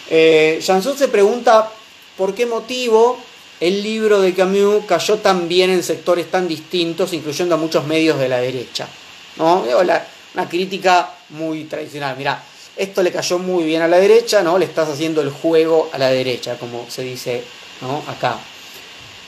Eh, 0.09 0.63
Janson 0.65 0.97
se 0.97 1.09
pregunta 1.09 1.71
por 2.17 2.35
qué 2.35 2.47
motivo 2.47 3.19
el 3.61 3.83
libro 3.83 4.21
de 4.21 4.33
Camus 4.33 4.85
cayó 4.87 5.19
tan 5.19 5.49
bien 5.49 5.71
en 5.71 5.83
sectores 5.83 6.31
tan 6.31 6.47
distintos, 6.47 7.13
incluyendo 7.13 7.57
a 7.57 7.59
muchos 7.59 7.85
medios 7.85 8.19
de 8.19 8.29
la 8.29 8.39
derecha. 8.39 8.89
¿no? 9.37 9.65
una 10.35 10.49
crítica 10.49 11.15
muy 11.31 11.65
tradicional. 11.65 12.17
Mira, 12.17 12.43
esto 12.77 13.03
le 13.03 13.13
cayó 13.13 13.39
muy 13.39 13.65
bien 13.65 13.83
a 13.83 13.89
la 13.89 13.99
derecha, 13.99 14.43
¿no? 14.43 14.59
Le 14.59 14.65
estás 14.65 14.89
haciendo 14.89 15.21
el 15.21 15.31
juego 15.31 15.91
a 15.93 15.99
la 15.99 16.11
derecha, 16.11 16.59
como 16.59 16.87
se 16.89 17.03
dice 17.03 17.43
¿no? 17.81 18.03
acá. 18.09 18.39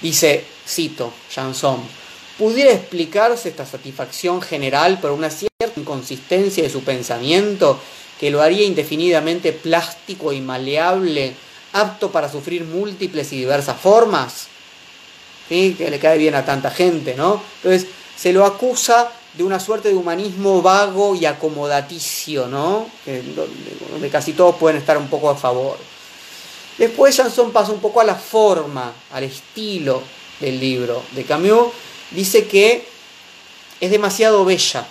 Dice, 0.03 0.45
cito, 0.67 1.13
Janson, 1.33 1.81
¿pudiera 2.39 2.73
explicarse 2.73 3.49
esta 3.49 3.67
satisfacción 3.67 4.43
general 4.43 4.99
por 5.01 5.13
una 5.13 5.31
cierta 5.31 5.79
inconsistencia 5.81 6.63
de 6.63 6.71
su 6.71 6.83
pensamiento 6.83 7.79
que 8.21 8.31
lo 8.31 8.41
haría 8.41 8.65
indefinidamente 8.65 9.53
plástico 9.53 10.33
y 10.33 10.41
maleable, 10.41 11.35
apto 11.73 12.11
para 12.11 12.31
sufrir 12.31 12.65
múltiples 12.65 13.33
y 13.33 13.39
diversas 13.39 13.79
formas? 13.81 14.49
¿Sí? 15.49 15.75
Que 15.79 15.91
le 15.91 15.99
cae 15.99 16.19
bien 16.19 16.35
a 16.35 16.45
tanta 16.45 16.71
gente, 16.71 17.15
¿no? 17.15 17.43
Entonces, 17.63 17.89
se 18.17 18.33
lo 18.33 18.45
acusa 18.45 19.13
de 19.37 19.45
una 19.45 19.61
suerte 19.61 19.91
de 19.91 19.95
humanismo 19.95 20.63
vago 20.63 21.15
y 21.15 21.27
acomodaticio, 21.27 22.47
¿no? 22.47 22.87
donde 23.05 24.09
casi 24.09 24.33
todos 24.33 24.57
pueden 24.57 24.79
estar 24.79 24.97
un 24.97 25.09
poco 25.09 25.29
a 25.29 25.37
favor. 25.37 25.77
Después 26.79 27.17
Janson 27.17 27.53
pasa 27.53 27.73
un 27.73 27.81
poco 27.81 28.01
a 28.01 28.05
la 28.05 28.15
forma, 28.15 28.93
al 29.13 29.25
estilo 29.25 30.03
del 30.41 30.59
libro 30.59 31.03
de 31.13 31.25
Camus. 31.25 31.73
Dice 32.11 32.47
que 32.47 32.87
es 33.81 33.91
demasiado 33.91 34.45
bella. 34.45 34.87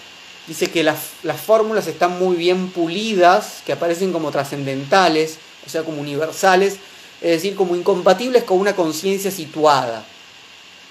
Dice 0.48 0.70
que 0.70 0.84
las, 0.84 1.00
las 1.24 1.42
fórmulas 1.42 1.88
están 1.88 2.20
muy 2.20 2.36
bien 2.36 2.70
pulidas, 2.70 3.64
que 3.66 3.74
aparecen 3.74 4.12
como 4.12 4.32
trascendentales, 4.32 5.38
o 5.66 5.70
sea, 5.70 5.84
como 5.84 6.02
universales, 6.02 6.74
es 7.22 7.32
decir, 7.32 7.56
como 7.56 7.76
incompatibles 7.76 8.44
con 8.44 8.60
una 8.60 8.76
conciencia 8.76 9.32
situada. 9.32 10.06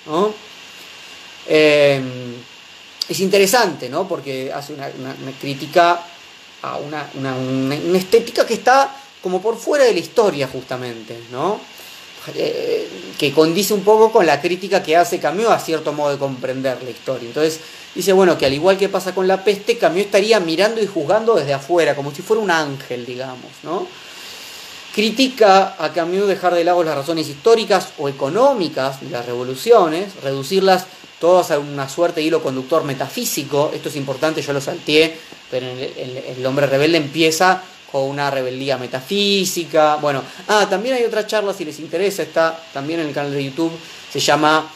¿no? 0.07 0.35
Eh, 1.47 2.03
es 3.09 3.21
interesante, 3.21 3.89
¿no? 3.89 4.09
Porque 4.09 4.53
hace 4.53 4.73
una, 4.73 4.89
crítica 5.41 6.01
a 6.63 6.77
una, 6.79 7.09
una, 7.15 7.75
estética 7.97 8.47
que 8.47 8.55
está 8.55 8.97
como 9.23 9.41
por 9.43 9.57
fuera 9.57 9.85
de 9.85 9.93
la 9.93 9.99
historia, 9.99 10.49
justamente, 10.49 11.19
¿no? 11.31 11.61
Eh, 12.35 12.89
que 13.19 13.33
condice 13.33 13.75
un 13.75 13.83
poco 13.83 14.11
con 14.11 14.27
la 14.27 14.41
crítica 14.41 14.83
que 14.83 14.97
hace 14.97 15.21
Camus 15.21 15.49
a 15.49 15.59
cierto 15.59 15.93
modo 15.93 16.13
de 16.13 16.19
comprender 16.19 16.83
la 16.83 16.91
historia. 16.91 17.29
Entonces 17.29 17.61
dice, 17.95 18.13
bueno, 18.13 18.39
que 18.39 18.47
al 18.47 18.53
igual 18.53 18.77
que 18.77 18.89
pasa 18.89 19.15
con 19.15 19.29
la 19.29 19.45
peste, 19.45 19.79
Camus 19.79 20.01
estaría 20.01 20.41
mirando 20.41 20.83
y 20.83 20.87
juzgando 20.87 21.35
desde 21.35 21.53
afuera, 21.53 21.95
como 21.95 22.15
si 22.15 22.23
fuera 22.23 22.43
un 22.43 22.51
ángel, 22.51 23.07
digamos, 23.07 23.51
¿no? 23.63 23.87
Critica 24.95 25.77
a 25.79 25.93
Camus 25.93 26.27
dejar 26.27 26.55
de 26.55 26.65
lado 26.65 26.83
las 26.83 26.95
razones 26.95 27.29
históricas 27.29 27.89
o 27.99 28.09
económicas 28.09 29.01
de 29.01 29.11
las 29.11 29.27
revoluciones, 29.27 30.15
reducirlas 30.23 30.87
todos 31.21 31.51
a 31.51 31.59
una 31.59 31.89
suerte 31.89 32.21
de 32.21 32.27
hilo 32.27 32.43
conductor 32.43 32.85
metafísico. 32.85 33.71
Esto 33.75 33.89
es 33.89 33.97
importante, 33.97 34.43
yo 34.43 34.53
lo 34.53 34.61
salteé, 34.61 35.17
pero 35.51 35.67
el, 35.67 36.45
hombre 36.47 36.67
rebelde 36.67 36.99
empieza 36.99 37.63
con 37.95 38.11
una 38.11 38.29
rebeldía 38.29 38.77
metafísica. 38.77 39.95
Bueno, 39.97 40.21
ah, 40.49 40.67
también 40.69 40.97
hay 40.97 41.05
otra 41.05 41.29
charla, 41.29 41.55
si 41.55 41.65
les 41.65 41.79
interesa, 41.79 42.25
está 42.25 42.61
también 42.73 42.99
en 42.99 43.07
el 43.07 43.15
canal 43.15 43.33
de 43.33 43.45
YouTube, 43.45 43.71
se 44.13 44.19
llama 44.19 44.69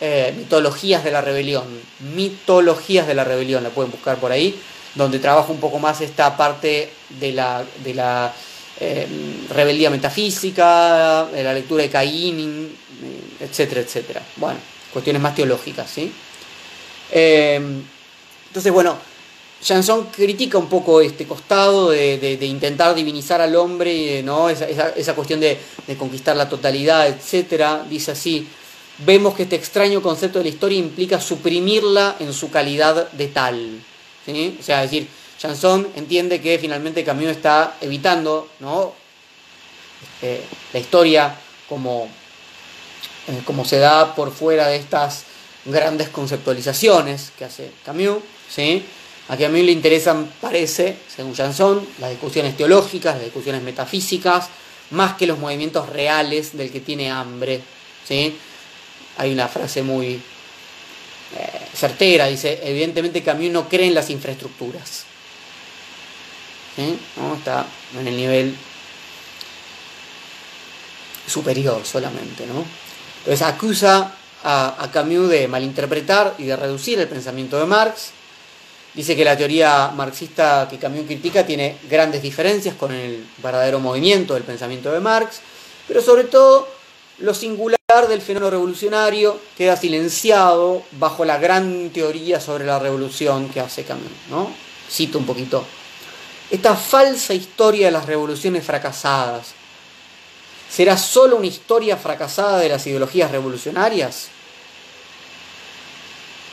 eh, 0.00 0.32
Mitologías 0.34 1.04
de 1.04 1.10
la 1.10 1.20
Rebelión. 1.20 1.66
Mitologías 2.14 3.06
de 3.06 3.14
la 3.14 3.24
Rebelión, 3.24 3.62
la 3.62 3.68
pueden 3.68 3.92
buscar 3.92 4.16
por 4.16 4.32
ahí, 4.32 4.58
donde 4.94 5.18
trabajo 5.18 5.52
un 5.52 5.60
poco 5.60 5.78
más 5.78 6.00
esta 6.00 6.38
parte 6.38 6.88
de 7.20 7.32
la, 7.32 7.62
de 7.84 7.92
la 7.92 8.32
eh, 8.80 9.06
rebeldía 9.50 9.90
metafísica, 9.90 11.26
de 11.26 11.42
la 11.44 11.52
lectura 11.52 11.82
de 11.82 11.90
Caín, 11.90 12.74
etcétera, 13.40 13.82
etcétera. 13.82 14.22
Bueno 14.36 14.74
cuestiones 14.94 15.20
más 15.20 15.34
teológicas, 15.34 15.90
¿sí? 15.90 16.10
Eh, 17.10 17.60
entonces, 18.46 18.72
bueno, 18.72 18.96
Janson 19.64 20.06
critica 20.06 20.58
un 20.58 20.68
poco 20.68 21.00
este 21.00 21.26
costado 21.26 21.90
de, 21.90 22.38
intentar 22.42 22.94
divinizar 22.94 23.40
al 23.40 23.56
hombre, 23.56 24.22
¿no? 24.22 24.50
esa, 24.50 25.14
cuestión 25.14 25.40
de, 25.40 25.58
conquistar 25.98 26.36
la 26.36 26.48
totalidad, 26.48 27.08
etc. 27.08 27.82
Dice 27.88 28.12
así, 28.12 28.46
vemos 28.98 29.34
que 29.34 29.44
este 29.44 29.56
extraño 29.56 30.02
concepto 30.02 30.38
de 30.38 30.44
la 30.44 30.50
historia 30.50 30.78
implica 30.78 31.20
suprimirla 31.20 32.16
en 32.20 32.32
su 32.32 32.50
calidad 32.50 33.10
de 33.12 33.28
tal. 33.28 33.80
O 34.26 34.62
sea, 34.62 34.84
es 34.84 34.90
decir, 34.90 35.08
Janson 35.40 35.88
entiende 35.96 36.40
que 36.40 36.58
finalmente 36.58 37.04
Camino 37.04 37.30
está 37.30 37.76
evitando 37.80 38.48
¿no? 38.60 38.92
Este, 40.20 40.42
la 40.72 40.78
historia 40.78 41.36
como 41.68 42.08
eh, 43.26 43.40
como 43.46 43.64
se 43.64 43.78
da 43.78 44.14
por 44.14 44.32
fuera 44.32 44.68
de 44.68 44.76
estas 44.76 45.24
grandes 45.64 46.10
conceptualizaciones 46.10 47.32
que 47.38 47.46
hace 47.46 47.70
Camus. 47.84 48.18
¿sí? 48.50 48.84
A 49.28 49.36
Camus 49.36 49.60
le 49.60 49.72
interesan, 49.72 50.30
parece, 50.40 50.96
según 51.14 51.34
Janson, 51.34 51.86
las 51.98 52.10
discusiones 52.10 52.56
teológicas, 52.56 53.14
las 53.14 53.24
discusiones 53.24 53.62
metafísicas, 53.62 54.48
más 54.90 55.14
que 55.14 55.26
los 55.26 55.38
movimientos 55.38 55.88
reales 55.88 56.56
del 56.56 56.70
que 56.70 56.80
tiene 56.80 57.10
hambre. 57.10 57.60
¿sí? 58.06 58.36
Hay 59.16 59.32
una 59.32 59.48
frase 59.48 59.82
muy 59.82 60.14
eh, 60.14 60.20
certera, 61.74 62.26
dice, 62.26 62.60
evidentemente 62.62 63.22
Camus 63.22 63.50
no 63.50 63.68
cree 63.68 63.86
en 63.86 63.94
las 63.94 64.10
infraestructuras. 64.10 65.04
¿sí? 66.76 66.98
¿No? 67.16 67.34
Está 67.34 67.64
en 67.98 68.06
el 68.06 68.16
nivel 68.16 68.54
superior 71.26 71.80
solamente, 71.84 72.46
¿no? 72.46 72.64
Entonces 73.20 73.42
acusa 73.46 74.14
a, 74.42 74.90
Camus 74.92 75.30
de 75.30 75.48
malinterpretar 75.48 76.34
y 76.38 76.44
de 76.44 76.56
reducir 76.56 76.98
el 76.98 77.08
pensamiento 77.08 77.58
de 77.58 77.64
Marx. 77.64 78.10
Dice 78.94 79.16
que 79.16 79.24
la 79.24 79.36
teoría 79.36 79.90
marxista 79.94 80.68
que 80.70 80.78
Camus 80.78 81.06
critica 81.06 81.44
tiene 81.44 81.78
grandes 81.90 82.22
diferencias 82.22 82.76
con 82.76 82.92
el 82.92 83.26
verdadero 83.38 83.80
movimiento 83.80 84.34
del 84.34 84.44
pensamiento 84.44 84.92
de 84.92 85.00
Marx, 85.00 85.40
pero 85.88 86.00
sobre 86.00 86.24
todo 86.24 86.68
lo 87.18 87.34
singular 87.34 87.78
del 88.08 88.20
fenómeno 88.20 88.50
revolucionario 88.50 89.38
queda 89.56 89.76
silenciado 89.76 90.82
bajo 90.92 91.24
la 91.24 91.38
gran 91.38 91.90
teoría 91.90 92.40
sobre 92.40 92.66
la 92.66 92.78
revolución 92.78 93.48
que 93.48 93.60
hace 93.60 93.84
Camus. 93.84 94.12
¿no? 94.30 94.50
Cito 94.88 95.18
un 95.18 95.26
poquito. 95.26 95.64
Esta 96.50 96.76
falsa 96.76 97.34
historia 97.34 97.86
de 97.86 97.92
las 97.92 98.06
revoluciones 98.06 98.64
fracasadas, 98.64 99.54
¿Será 100.74 100.98
solo 100.98 101.36
una 101.36 101.46
historia 101.46 101.96
fracasada 101.96 102.58
de 102.58 102.68
las 102.68 102.84
ideologías 102.88 103.30
revolucionarias? 103.30 104.26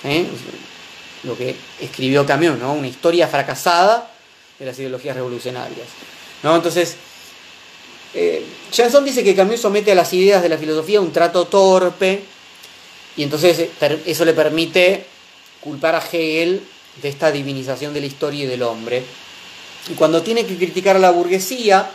¿Eh? 0.03 0.27
Lo 1.23 1.37
que 1.37 1.55
escribió 1.79 2.25
Camus, 2.25 2.57
¿no? 2.57 2.73
Una 2.73 2.87
historia 2.87 3.27
fracasada 3.27 4.11
de 4.61 4.65
las 4.65 4.77
ideologías 4.77 5.15
revolucionarias. 5.15 5.87
¿no? 6.43 6.55
Entonces, 6.55 6.95
eh, 8.13 8.45
dice 9.05 9.23
que 9.23 9.35
Camus 9.35 9.61
somete 9.61 9.91
a 9.91 9.95
las 9.95 10.13
ideas 10.13 10.41
de 10.41 10.49
la 10.49 10.57
filosofía 10.57 11.01
un 11.01 11.11
trato 11.11 11.45
torpe 11.45 12.23
y 13.15 13.23
entonces 13.23 13.59
eh, 13.59 14.01
eso 14.05 14.25
le 14.25 14.33
permite 14.33 15.05
culpar 15.61 15.95
a 15.95 15.99
Hegel 15.99 16.61
de 17.01 17.09
esta 17.09 17.31
divinización 17.31 17.93
de 17.93 18.01
la 18.01 18.05
historia 18.07 18.43
y 18.43 18.47
del 18.47 18.63
hombre. 18.63 19.03
Y 19.89 19.93
cuando 19.93 20.21
tiene 20.21 20.45
que 20.45 20.57
criticar 20.57 20.95
a 20.95 20.99
la 20.99 21.11
burguesía, 21.11 21.89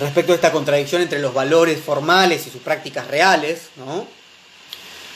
respecto 0.00 0.32
a 0.32 0.34
esta 0.34 0.52
contradicción 0.52 1.02
entre 1.02 1.18
los 1.18 1.34
valores 1.34 1.80
formales 1.80 2.46
y 2.46 2.50
sus 2.50 2.62
prácticas 2.62 3.06
reales, 3.08 3.68
¿no? 3.76 4.06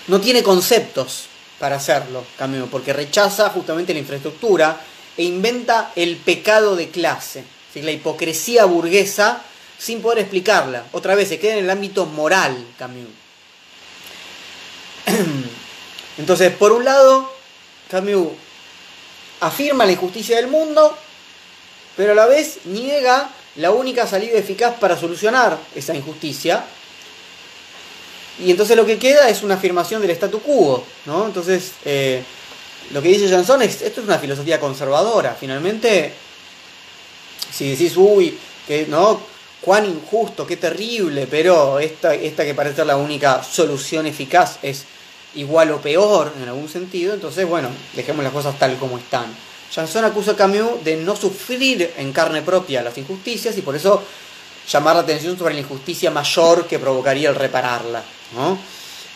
No 0.08 0.20
tiene 0.20 0.42
conceptos 0.42 1.26
para 1.58 1.76
hacerlo, 1.76 2.24
Camilo, 2.36 2.66
porque 2.66 2.92
rechaza 2.92 3.50
justamente 3.50 3.92
la 3.94 4.00
infraestructura 4.00 4.80
e 5.16 5.22
inventa 5.22 5.92
el 5.94 6.16
pecado 6.16 6.74
de 6.74 6.90
clase, 6.90 7.44
la 7.74 7.90
hipocresía 7.90 8.64
burguesa 8.64 9.42
sin 9.78 10.02
poder 10.02 10.20
explicarla. 10.20 10.84
Otra 10.92 11.14
vez, 11.14 11.28
se 11.28 11.38
queda 11.38 11.54
en 11.54 11.64
el 11.64 11.70
ámbito 11.70 12.06
moral, 12.06 12.66
Camus. 12.78 13.08
Entonces, 16.18 16.52
por 16.52 16.72
un 16.72 16.84
lado, 16.84 17.32
Camus 17.90 18.28
afirma 19.40 19.84
la 19.84 19.92
injusticia 19.92 20.36
del 20.36 20.46
mundo, 20.46 20.96
pero 21.96 22.12
a 22.12 22.14
la 22.14 22.26
vez 22.26 22.60
niega 22.64 23.30
la 23.56 23.70
única 23.70 24.06
salida 24.06 24.38
eficaz 24.38 24.74
para 24.78 24.96
solucionar 24.96 25.58
esa 25.74 25.94
injusticia. 25.94 26.64
Y 28.38 28.50
entonces 28.50 28.76
lo 28.76 28.86
que 28.86 28.98
queda 28.98 29.28
es 29.28 29.42
una 29.42 29.54
afirmación 29.54 30.00
del 30.00 30.10
statu 30.12 30.40
quo, 30.40 30.84
¿no? 31.06 31.26
Entonces, 31.26 31.72
eh, 31.84 32.22
lo 32.92 33.02
que 33.02 33.08
dice 33.08 33.28
Jansson 33.28 33.62
es, 33.62 33.82
esto 33.82 34.00
es 34.00 34.06
una 34.06 34.18
filosofía 34.18 34.58
conservadora. 34.58 35.36
Finalmente, 35.38 36.12
si 37.52 37.70
decís, 37.70 37.96
uy, 37.96 38.38
que, 38.66 38.86
¿no? 38.86 39.20
Cuán 39.60 39.86
injusto, 39.86 40.46
qué 40.46 40.56
terrible, 40.56 41.28
pero 41.30 41.78
esta, 41.78 42.14
esta 42.14 42.44
que 42.44 42.54
parece 42.54 42.76
ser 42.76 42.86
la 42.86 42.96
única 42.96 43.44
solución 43.44 44.06
eficaz 44.06 44.58
es 44.62 44.84
igual 45.34 45.70
o 45.70 45.80
peor 45.80 46.32
en 46.40 46.48
algún 46.48 46.68
sentido, 46.68 47.14
entonces, 47.14 47.46
bueno, 47.46 47.68
dejemos 47.94 48.24
las 48.24 48.32
cosas 48.32 48.58
tal 48.58 48.76
como 48.76 48.98
están. 48.98 49.26
Janson 49.74 50.04
acusa 50.04 50.32
a 50.32 50.36
Camus 50.36 50.84
de 50.84 50.96
no 50.96 51.16
sufrir 51.16 51.92
en 51.96 52.12
carne 52.12 52.42
propia 52.42 52.82
las 52.82 52.98
injusticias 52.98 53.56
y 53.56 53.62
por 53.62 53.74
eso 53.74 54.02
llamar 54.70 54.96
la 54.96 55.02
atención 55.02 55.36
sobre 55.36 55.54
la 55.54 55.60
injusticia 55.60 56.10
mayor 56.10 56.66
que 56.66 56.78
provocaría 56.78 57.28
el 57.28 57.34
repararla. 57.34 58.02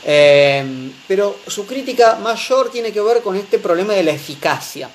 Eh, 0.04 0.90
pero 1.08 1.40
su 1.46 1.66
crítica 1.66 2.16
mayor 2.16 2.70
tiene 2.70 2.92
que 2.92 3.00
ver 3.00 3.22
con 3.22 3.36
este 3.36 3.58
problema 3.58 3.94
de 3.94 4.02
la 4.02 4.12
eficacia. 4.12 4.88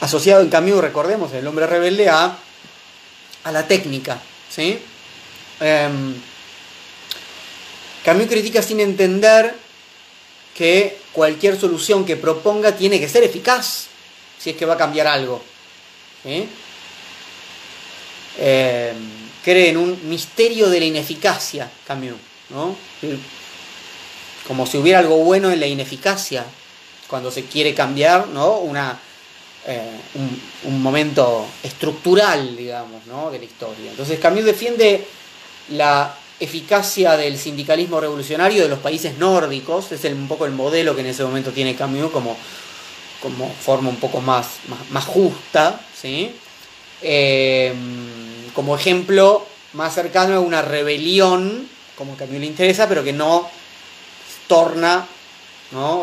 Asociado 0.00 0.42
en 0.42 0.50
Camus, 0.50 0.80
recordemos, 0.80 1.32
el 1.32 1.46
hombre 1.46 1.66
rebelde 1.66 2.08
a, 2.08 2.36
a 3.44 3.52
la 3.52 3.66
técnica. 3.66 4.20
¿sí? 4.50 4.78
Em, 5.60 6.14
Camus 8.04 8.26
critica 8.26 8.60
sin 8.60 8.80
entender 8.80 9.54
que 10.54 10.98
cualquier 11.12 11.58
solución 11.58 12.04
que 12.04 12.16
proponga 12.16 12.76
tiene 12.76 13.00
que 13.00 13.08
ser 13.08 13.24
eficaz 13.24 13.86
si 14.38 14.50
es 14.50 14.56
que 14.56 14.66
va 14.66 14.74
a 14.74 14.78
cambiar 14.78 15.06
algo. 15.06 15.42
Eh, 18.38 18.92
cree 19.44 19.70
en 19.70 19.76
un 19.76 20.08
misterio 20.08 20.68
de 20.70 20.80
la 20.80 20.86
ineficacia, 20.86 21.70
Camus, 21.86 22.14
¿no? 22.50 22.74
Como 24.46 24.66
si 24.66 24.78
hubiera 24.78 24.98
algo 24.98 25.18
bueno 25.18 25.50
en 25.50 25.60
la 25.60 25.66
ineficacia 25.66 26.44
cuando 27.06 27.30
se 27.30 27.44
quiere 27.44 27.74
cambiar, 27.74 28.28
¿no? 28.28 28.58
Una, 28.58 28.98
eh, 29.66 30.00
un, 30.64 30.82
momento 30.82 31.46
estructural, 31.62 32.56
digamos, 32.56 33.06
¿no? 33.06 33.30
de 33.30 33.38
la 33.38 33.44
historia. 33.44 33.90
Entonces 33.90 34.18
Camus 34.18 34.44
defiende 34.44 35.06
la 35.70 36.14
eficacia 36.40 37.16
del 37.16 37.38
sindicalismo 37.38 38.00
revolucionario 38.00 38.62
de 38.62 38.68
los 38.68 38.80
países 38.80 39.16
nórdicos, 39.18 39.92
es 39.92 40.04
un 40.04 40.28
poco 40.28 40.46
el 40.46 40.52
modelo 40.52 40.94
que 40.94 41.02
en 41.02 41.08
ese 41.08 41.24
momento 41.24 41.52
tiene 41.52 41.74
Camus 41.76 42.10
como, 42.10 42.36
como 43.22 43.48
forma 43.48 43.88
un 43.88 43.96
poco 43.96 44.20
más, 44.20 44.58
más, 44.90 45.04
justa, 45.04 45.80
¿sí? 45.98 46.32
Em, 47.00 48.23
como 48.54 48.76
ejemplo 48.76 49.44
más 49.74 49.94
cercano 49.94 50.36
a 50.36 50.40
una 50.40 50.62
rebelión, 50.62 51.68
como 51.96 52.14
a 52.14 52.16
Camus 52.16 52.38
le 52.40 52.46
interesa, 52.46 52.88
pero 52.88 53.04
que 53.04 53.12
no 53.12 53.48
torna 54.46 55.06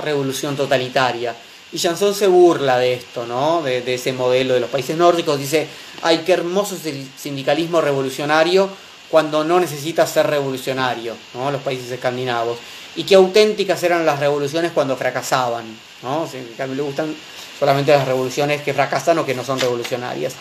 revolución 0.03 0.55
totalitaria. 0.55 1.35
Y 1.71 1.79
Janson 1.79 2.13
se 2.13 2.27
burla 2.27 2.77
de 2.77 2.93
esto, 2.93 3.25
¿no? 3.25 3.61
de, 3.61 3.93
ese 3.93 4.11
modelo 4.11 4.53
de 4.53 4.59
los 4.59 4.69
países 4.69 4.97
nórdicos, 4.97 5.39
dice, 5.39 5.67
ay, 6.01 6.23
qué 6.25 6.33
hermoso 6.33 6.75
es 6.75 6.93
sindicalismo 7.17 7.79
revolucionario, 7.79 8.69
cuando 9.09 9.43
no 9.43 9.59
necesita 9.59 10.05
ser 10.07 10.27
revolucionario, 10.27 11.15
¿no? 11.33 11.51
los 11.51 11.61
países 11.61 11.89
escandinavos. 11.91 12.57
Y 12.95 13.03
qué 13.03 13.15
auténticas 13.15 13.81
eran 13.83 14.05
las 14.05 14.19
revoluciones 14.19 14.73
cuando 14.73 14.97
fracasaban. 14.97 15.63
¿no? 16.03 16.27
a 16.59 16.67
mí 16.67 16.75
le 16.75 16.81
gustan 16.81 17.15
solamente 17.57 17.91
las 17.91 18.05
revoluciones 18.05 18.61
que 18.61 18.73
fracasan 18.73 19.19
o 19.19 19.25
que 19.25 19.33
no 19.33 19.45
son 19.45 19.59
revolucionarias. 19.59 20.33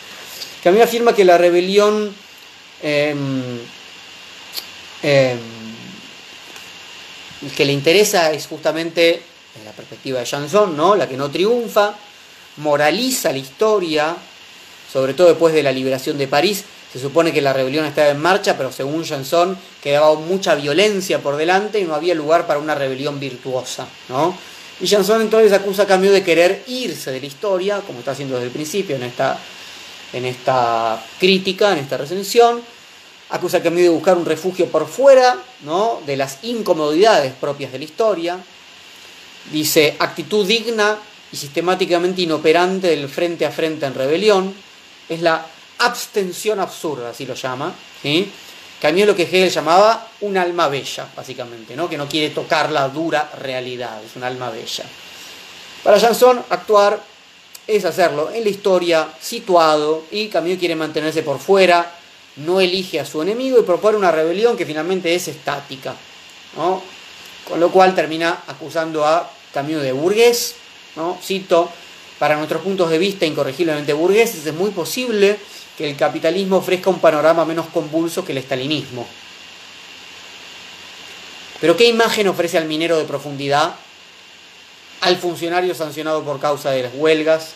Mí 0.64 0.80
afirma 0.80 1.14
que 1.14 1.24
la 1.24 1.38
rebelión 1.38 2.14
em, 2.82 3.58
em, 5.02 5.38
que 7.56 7.64
le 7.64 7.72
interesa 7.72 8.32
es 8.32 8.46
justamente, 8.46 9.22
la 9.64 9.72
perspectiva 9.72 10.20
de 10.20 10.26
Janson, 10.26 10.76
¿no? 10.76 10.94
la 10.94 11.08
que 11.08 11.16
no 11.16 11.30
triunfa, 11.30 11.94
moraliza 12.58 13.32
la 13.32 13.38
historia, 13.38 14.16
sobre 14.92 15.14
todo 15.14 15.28
después 15.28 15.54
de 15.54 15.62
la 15.62 15.72
liberación 15.72 16.18
de 16.18 16.28
París, 16.28 16.64
se 16.92 16.98
supone 16.98 17.32
que 17.32 17.40
la 17.40 17.52
rebelión 17.52 17.86
estaba 17.86 18.08
en 18.08 18.20
marcha, 18.20 18.56
pero 18.56 18.72
según 18.72 19.04
Janson 19.04 19.56
quedaba 19.82 20.14
mucha 20.16 20.54
violencia 20.56 21.20
por 21.20 21.36
delante 21.36 21.78
y 21.78 21.84
no 21.84 21.94
había 21.94 22.14
lugar 22.14 22.46
para 22.46 22.58
una 22.58 22.74
rebelión 22.74 23.20
virtuosa. 23.20 23.86
¿no? 24.08 24.36
Y 24.80 24.88
Janson 24.88 25.22
entonces 25.22 25.52
acusa 25.52 25.84
a 25.84 25.86
Camus 25.86 26.10
de 26.10 26.24
querer 26.24 26.64
irse 26.66 27.12
de 27.12 27.20
la 27.20 27.26
historia, 27.26 27.80
como 27.86 28.00
está 28.00 28.10
haciendo 28.10 28.34
desde 28.34 28.48
el 28.48 28.52
principio 28.52 28.96
en 28.96 29.04
esta, 29.04 29.38
en 30.12 30.24
esta 30.24 31.02
crítica, 31.18 31.72
en 31.72 31.78
esta 31.78 31.96
recensión. 31.96 32.62
Acusa 33.30 33.58
a 33.58 33.62
Camus 33.62 33.80
de 33.80 33.88
buscar 33.88 34.16
un 34.16 34.26
refugio 34.26 34.66
por 34.66 34.88
fuera 34.88 35.36
¿no? 35.62 36.00
de 36.04 36.16
las 36.16 36.42
incomodidades 36.42 37.32
propias 37.32 37.72
de 37.72 37.78
la 37.78 37.84
historia. 37.84 38.38
Dice 39.52 39.96
actitud 39.98 40.46
digna 40.46 40.96
y 41.32 41.36
sistemáticamente 41.36 42.22
inoperante 42.22 42.88
del 42.88 43.08
frente 43.08 43.46
a 43.46 43.50
frente 43.50 43.86
en 43.86 43.94
rebelión. 43.94 44.54
Es 45.08 45.22
la 45.22 45.46
abstención 45.78 46.60
absurda, 46.60 47.10
así 47.10 47.24
lo 47.24 47.34
llama, 47.34 47.72
¿sí? 48.02 48.30
que 48.80 48.86
a 48.86 48.90
es 48.90 49.06
lo 49.06 49.14
que 49.14 49.24
Hegel 49.24 49.50
llamaba 49.50 50.08
un 50.22 50.36
alma 50.36 50.68
bella, 50.68 51.06
básicamente, 51.14 51.76
¿no? 51.76 51.88
que 51.88 51.98
no 51.98 52.08
quiere 52.08 52.34
tocar 52.34 52.70
la 52.72 52.88
dura 52.88 53.30
realidad, 53.38 54.02
es 54.04 54.16
un 54.16 54.24
alma 54.24 54.50
bella. 54.50 54.84
Para 55.82 55.98
Janson, 55.98 56.44
actuar 56.50 57.00
es 57.66 57.84
hacerlo 57.84 58.30
en 58.32 58.44
la 58.44 58.50
historia, 58.50 59.08
situado, 59.20 60.04
y 60.10 60.28
Camus 60.28 60.58
quiere 60.58 60.76
mantenerse 60.76 61.22
por 61.22 61.38
fuera, 61.38 61.94
no 62.36 62.60
elige 62.60 63.00
a 63.00 63.06
su 63.06 63.22
enemigo 63.22 63.58
y 63.58 63.62
propone 63.62 63.96
una 63.96 64.10
rebelión 64.10 64.56
que 64.56 64.66
finalmente 64.66 65.14
es 65.14 65.28
estática. 65.28 65.94
¿no? 66.56 66.82
Con 67.48 67.60
lo 67.60 67.70
cual 67.70 67.94
termina 67.94 68.42
acusando 68.46 69.04
a 69.04 69.30
Camus 69.52 69.82
de 69.82 69.92
burgués, 69.92 70.56
¿no? 70.96 71.18
cito, 71.22 71.70
para 72.18 72.36
nuestros 72.36 72.62
puntos 72.62 72.90
de 72.90 72.98
vista 72.98 73.24
incorregiblemente 73.26 73.92
burgueses, 73.92 74.44
es 74.44 74.54
muy 74.54 74.70
posible 74.70 75.38
que 75.78 75.88
el 75.88 75.96
capitalismo 75.96 76.56
ofrezca 76.58 76.90
un 76.90 76.98
panorama 76.98 77.44
menos 77.44 77.66
convulso 77.68 78.24
que 78.24 78.32
el 78.32 78.38
estalinismo. 78.38 79.06
Pero 81.60 81.76
¿qué 81.76 81.86
imagen 81.88 82.28
ofrece 82.28 82.58
al 82.58 82.66
minero 82.66 82.98
de 82.98 83.04
profundidad? 83.04 83.74
Al 85.00 85.16
funcionario 85.16 85.74
sancionado 85.74 86.22
por 86.22 86.40
causa 86.40 86.70
de 86.70 86.82
las 86.82 86.92
huelgas, 86.94 87.52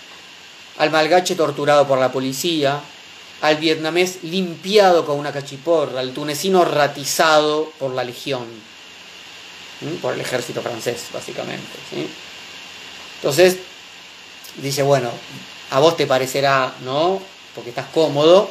al 0.78 0.90
malgache 0.90 1.34
torturado 1.34 1.86
por 1.86 1.98
la 1.98 2.10
policía, 2.10 2.80
al 3.40 3.56
vietnamés 3.56 4.22
limpiado 4.22 5.04
con 5.04 5.18
una 5.18 5.32
cachiporra, 5.32 6.00
al 6.00 6.12
tunecino 6.12 6.64
ratizado 6.64 7.70
por 7.78 7.92
la 7.92 8.04
legión, 8.04 8.46
por 10.00 10.14
el 10.14 10.20
ejército 10.20 10.62
francés, 10.62 11.04
básicamente. 11.12 11.66
Entonces, 13.16 13.58
dice, 14.62 14.82
bueno, 14.82 15.10
a 15.70 15.80
vos 15.80 15.96
te 15.96 16.06
parecerá, 16.06 16.72
¿no? 16.84 17.20
porque 17.54 17.70
estás 17.70 17.86
cómodo, 17.92 18.50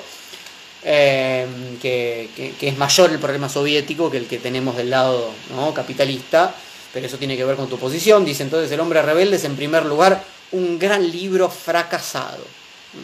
eh, 0.84 1.48
que, 1.82 2.54
es 2.60 2.78
mayor 2.78 3.12
el 3.12 3.20
problema 3.20 3.50
soviético 3.50 4.12
que 4.12 4.18
el 4.18 4.28
que 4.28 4.38
tenemos 4.38 4.76
del 4.76 4.90
lado 4.90 5.32
¿no? 5.56 5.74
capitalista, 5.74 6.54
pero 6.94 7.08
eso 7.08 7.18
tiene 7.18 7.36
que 7.36 7.44
ver 7.44 7.56
con 7.56 7.68
tu 7.68 7.80
posición. 7.80 8.24
Dice 8.24 8.44
entonces 8.44 8.72
el 8.72 8.80
hombre 8.80 9.02
rebelde 9.02 9.38
es 9.38 9.44
en 9.44 9.56
primer 9.56 9.86
lugar 9.86 10.24
un 10.52 10.78
gran 10.78 11.12
libro 11.12 11.50
fracasado. 11.50 12.46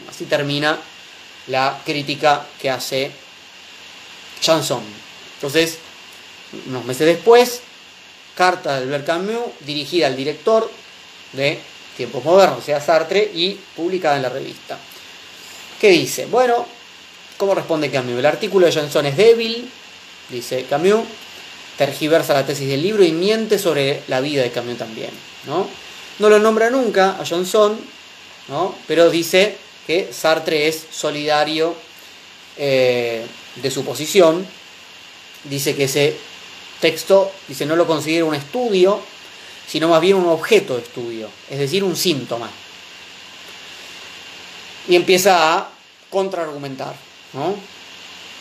Así 0.08 0.24
termina 0.26 0.78
la 1.48 1.80
crítica 1.84 2.46
que 2.60 2.70
hace 2.70 3.10
Chanson. 4.40 4.82
Entonces, 5.34 5.78
unos 6.66 6.84
meses 6.84 7.06
después, 7.06 7.60
carta 8.36 8.76
de 8.76 8.84
Albert 8.84 9.06
Camus 9.06 9.50
dirigida 9.60 10.06
al 10.06 10.16
director 10.16 10.70
de 11.32 11.58
Tiempos 11.96 12.24
Modernos, 12.24 12.58
o 12.58 12.62
sea, 12.62 12.80
Sartre, 12.80 13.30
y 13.34 13.58
publicada 13.76 14.16
en 14.16 14.22
la 14.22 14.28
revista. 14.28 14.78
¿Qué 15.80 15.88
dice? 15.90 16.26
Bueno, 16.26 16.66
¿cómo 17.36 17.54
responde 17.54 17.90
Camus? 17.90 18.18
El 18.18 18.26
artículo 18.26 18.66
de 18.66 18.72
Johnson 18.72 19.06
es 19.06 19.16
débil, 19.16 19.68
dice 20.28 20.64
Camus, 20.68 21.00
tergiversa 21.80 22.34
la 22.34 22.44
tesis 22.44 22.68
del 22.68 22.82
libro 22.82 23.02
y 23.02 23.10
miente 23.10 23.58
sobre 23.58 24.02
la 24.06 24.20
vida 24.20 24.42
de 24.42 24.50
Camus 24.50 24.76
también. 24.76 25.08
No, 25.46 25.66
no 26.18 26.28
lo 26.28 26.38
nombra 26.38 26.68
nunca 26.68 27.16
a 27.18 27.24
Johnson, 27.24 27.80
¿no? 28.48 28.74
pero 28.86 29.08
dice 29.08 29.56
que 29.86 30.12
Sartre 30.12 30.68
es 30.68 30.88
solidario 30.90 31.74
eh, 32.58 33.24
de 33.56 33.70
su 33.70 33.82
posición. 33.82 34.46
Dice 35.44 35.74
que 35.74 35.84
ese 35.84 36.18
texto, 36.82 37.32
dice, 37.48 37.64
no 37.64 37.76
lo 37.76 37.86
considera 37.86 38.26
un 38.26 38.34
estudio, 38.34 39.00
sino 39.66 39.88
más 39.88 40.02
bien 40.02 40.16
un 40.16 40.26
objeto 40.26 40.76
de 40.76 40.82
estudio, 40.82 41.30
es 41.48 41.58
decir, 41.60 41.82
un 41.82 41.96
síntoma 41.96 42.50
y 44.86 44.96
empieza 44.96 45.56
a 45.56 45.70
contraargumentar. 46.10 46.94
¿no? 47.32 47.54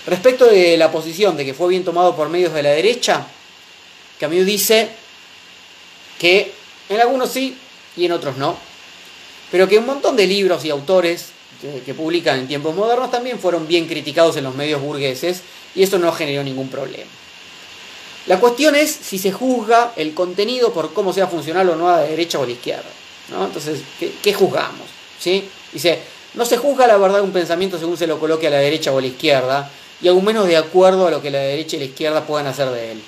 Respecto 0.09 0.45
de 0.45 0.75
la 0.75 0.91
posición 0.91 1.37
de 1.37 1.45
que 1.45 1.53
fue 1.53 1.69
bien 1.69 1.83
tomado 1.83 2.15
por 2.15 2.29
medios 2.29 2.51
de 2.51 2.63
la 2.63 2.71
derecha, 2.71 3.27
Camus 4.19 4.43
dice, 4.43 4.89
que 6.17 6.51
en 6.89 6.99
algunos 6.99 7.29
sí 7.29 7.55
y 7.95 8.05
en 8.05 8.13
otros 8.13 8.35
no, 8.37 8.57
pero 9.51 9.67
que 9.67 9.77
un 9.77 9.85
montón 9.85 10.15
de 10.15 10.25
libros 10.25 10.65
y 10.65 10.71
autores 10.71 11.27
que, 11.85 11.93
publican 11.93 12.39
en 12.39 12.47
tiempos 12.47 12.75
modernos 12.75 13.11
también 13.11 13.37
fueron 13.37 13.67
bien 13.67 13.87
criticados 13.87 14.35
en 14.37 14.45
los 14.45 14.55
medios 14.55 14.81
burgueses 14.81 15.41
y 15.75 15.83
eso 15.83 15.99
no 15.99 16.11
generó 16.11 16.43
ningún 16.43 16.69
problema. 16.69 17.11
La 18.25 18.39
cuestión 18.39 18.75
es 18.75 18.89
si 18.89 19.19
se 19.19 19.31
juzga 19.31 19.93
el 19.95 20.15
contenido 20.15 20.73
por 20.73 20.91
cómo 20.91 21.13
sea 21.13 21.27
funcional 21.27 21.69
o 21.69 21.75
no 21.75 21.87
a 21.87 21.97
la 21.97 22.03
derecha 22.03 22.39
o 22.39 22.43
a 22.43 22.45
la 22.47 22.51
izquierda. 22.51 22.89
¿no? 23.29 23.45
Entonces, 23.45 23.81
¿qué, 24.23 24.33
juzgamos? 24.33 24.87
¿Sí? 25.19 25.47
Dice, 25.71 25.99
no 26.33 26.45
se 26.45 26.57
juzga 26.57 26.87
la 26.87 26.97
verdad 26.97 27.17
de 27.17 27.23
un 27.23 27.31
pensamiento 27.31 27.77
según 27.77 27.95
se 27.95 28.07
lo 28.07 28.19
coloque 28.19 28.47
a 28.47 28.49
la 28.49 28.57
derecha 28.57 28.91
o 28.91 28.97
a 28.97 29.01
la 29.01 29.07
izquierda, 29.07 29.71
y 30.01 30.07
aún 30.07 30.23
menos 30.23 30.47
de 30.47 30.57
acuerdo 30.57 31.07
a 31.07 31.11
lo 31.11 31.21
que 31.21 31.31
la 31.31 31.39
derecha 31.39 31.75
y 31.75 31.79
la 31.79 31.85
izquierda 31.85 32.25
puedan 32.25 32.47
hacer 32.47 32.69
de 32.69 32.93
él. 32.93 33.01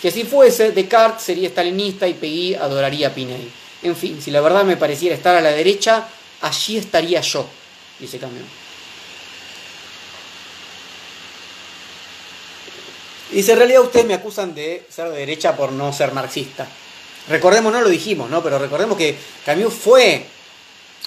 Si 0.00 0.08
así 0.08 0.24
fuese, 0.24 0.72
Descartes 0.72 1.22
sería 1.22 1.48
stalinista 1.48 2.06
y 2.06 2.14
Peggy 2.14 2.54
adoraría 2.54 3.08
a 3.08 3.14
Pinel. 3.14 3.50
En 3.82 3.96
fin, 3.96 4.20
si 4.20 4.30
la 4.30 4.40
verdad 4.40 4.64
me 4.64 4.76
pareciera 4.76 5.14
estar 5.14 5.34
a 5.34 5.40
la 5.40 5.50
derecha, 5.50 6.06
allí 6.42 6.76
estaría 6.76 7.20
yo, 7.20 7.46
dice 7.98 8.18
Camión. 8.18 8.44
Dice, 13.30 13.52
en 13.52 13.58
realidad 13.58 13.82
ustedes 13.82 14.06
me 14.06 14.14
acusan 14.14 14.54
de 14.54 14.86
ser 14.88 15.10
de 15.10 15.18
derecha 15.18 15.56
por 15.56 15.72
no 15.72 15.92
ser 15.92 16.12
marxista. 16.12 16.66
Recordemos, 17.28 17.72
no 17.72 17.80
lo 17.80 17.88
dijimos, 17.88 18.30
¿no? 18.30 18.42
Pero 18.42 18.58
recordemos 18.58 18.96
que 18.96 19.16
Camus 19.44 19.74
fue 19.74 20.24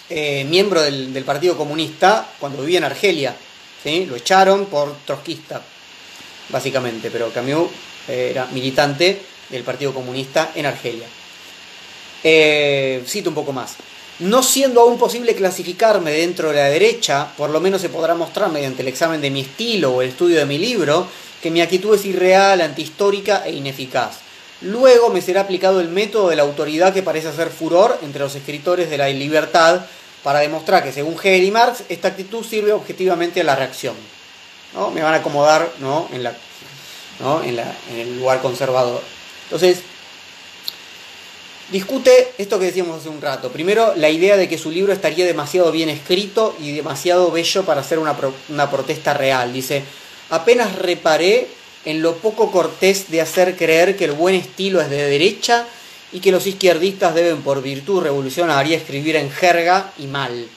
eh, 0.10 0.44
miembro 0.44 0.82
del, 0.82 1.14
del, 1.14 1.24
Partido 1.24 1.56
Comunista 1.56 2.30
cuando 2.40 2.62
vivía 2.62 2.80
en 2.80 2.84
Argelia. 2.84 3.36
Lo 3.86 4.16
echaron 4.16 4.66
por 4.66 4.94
trotskista, 5.06 5.62
básicamente. 6.50 7.10
Pero 7.10 7.32
Camus 7.32 7.70
eh, 8.08 8.30
era 8.32 8.46
militante 8.48 9.22
del 9.50 9.64
Partido 9.64 9.94
Comunista 9.94 10.52
en 10.56 10.66
Argelia. 10.66 11.08
Eh, 12.24 13.02
cito 13.06 13.30
un 13.30 13.36
poco 13.36 13.54
más. 13.54 13.76
No 14.20 14.44
siendo 14.44 14.82
aún 14.82 15.00
posible 15.00 15.34
clasificarme 15.34 16.12
dentro 16.12 16.50
de 16.50 16.56
la 16.56 16.66
derecha, 16.66 17.30
por 17.38 17.50
lo 17.50 17.62
menos 17.62 17.80
se 17.80 17.88
podrá 17.88 18.16
mostrar 18.16 18.52
mediante 18.52 18.82
el 18.82 18.90
examen 18.90 19.22
de 19.22 19.30
mi 19.30 19.42
estilo 19.42 19.94
o 19.94 20.02
el 20.02 20.10
estudio 20.10 20.40
de 20.40 20.46
mi 20.46 20.58
libro 20.58 21.08
que 21.42 21.52
mi 21.52 21.62
actitud 21.62 21.96
es 21.96 22.06
irreal, 22.06 22.60
antihistórica 22.60 23.46
e 23.46 23.54
ineficaz. 23.54 24.18
Luego 24.62 25.10
me 25.10 25.22
será 25.22 25.42
aplicado 25.42 25.80
el 25.80 25.88
método 25.88 26.28
de 26.28 26.36
la 26.36 26.44
autoridad 26.44 26.94
que 26.94 27.02
parece 27.02 27.30
hacer 27.30 27.50
furor 27.50 27.98
entre 28.02 28.20
los 28.20 28.36
escritores 28.36 28.90
de 28.90 28.98
la 28.98 29.08
libertad 29.08 29.86
para 30.24 30.40
demostrar 30.40 30.84
que 30.84 30.92
según 30.92 31.16
Hegel 31.16 31.44
y 31.44 31.52
Marx 31.52 31.84
esta 31.90 32.10
actitud 32.10 32.44
sirve 32.44 32.72
objetivamente 32.74 33.42
a 33.42 33.44
la 33.44 33.56
reacción. 33.56 33.96
¿no? 34.74 34.92
Me 34.92 35.02
van 35.02 35.14
a 35.14 35.18
acomodar 35.18 35.72
¿no? 35.80 36.10
en 36.14 36.24
la 36.24 36.34
en, 37.22 38.00
el 38.00 38.20
lugar 38.20 38.42
conservador. 38.42 39.02
Entonces, 39.44 39.80
discute 41.72 42.34
esto 42.38 42.60
que 42.60 42.66
decíamos 42.66 43.00
hace 43.00 43.10
un 43.10 43.22
rato. 43.22 43.52
Primero, 43.52 43.94
la 43.96 44.10
idea 44.10 44.38
de 44.38 44.48
que 44.48 44.58
su 44.58 44.72
libro 44.72 44.94
estaría 44.94 45.26
demasiado 45.26 45.72
bien 45.72 45.90
escrito 45.90 46.56
y 46.60 46.72
demasiado 46.72 47.32
bello 47.32 47.66
para 47.66 47.82
hacer 47.82 48.00
una, 48.00 48.16
una 48.50 48.72
protesta 48.72 49.14
real. 49.14 49.52
Dice, 49.54 49.84
apenas 50.30 50.76
reparé 50.76 51.48
en 51.86 52.02
lo 52.02 52.16
poco 52.18 52.52
cortés 52.52 53.10
de 53.10 53.22
hacer 53.22 53.56
creer 53.56 53.96
que 53.96 54.06
el 54.06 54.12
buen 54.12 54.36
estilo 54.36 54.82
es 54.82 54.90
de 54.90 55.10
derecha 55.10 55.66
y 56.12 56.20
que 56.20 56.32
los 56.32 56.47
izquierdistas 56.47 57.14
deben 57.14 57.41
por 57.41 57.62
virtud 57.62 58.01
revolucionaria 58.01 58.78
escribir 58.78 59.16
en 59.16 59.32
jerga 59.32 59.91
y 59.97 60.07
mal. 60.07 60.47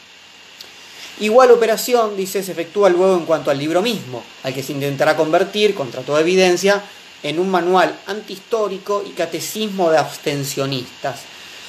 Igual 1.20 1.50
operación, 1.50 2.16
dice, 2.16 2.42
se 2.42 2.52
efectúa 2.52 2.88
luego 2.88 3.16
en 3.16 3.26
cuanto 3.26 3.50
al 3.50 3.58
libro 3.58 3.82
mismo, 3.82 4.24
al 4.42 4.54
que 4.54 4.62
se 4.62 4.72
intentará 4.72 5.16
convertir, 5.16 5.74
contra 5.74 6.02
toda 6.02 6.20
evidencia, 6.20 6.82
en 7.22 7.38
un 7.38 7.50
manual 7.50 7.96
antihistórico 8.06 9.04
y 9.06 9.10
catecismo 9.10 9.90
de 9.90 9.98
abstencionistas. 9.98 11.20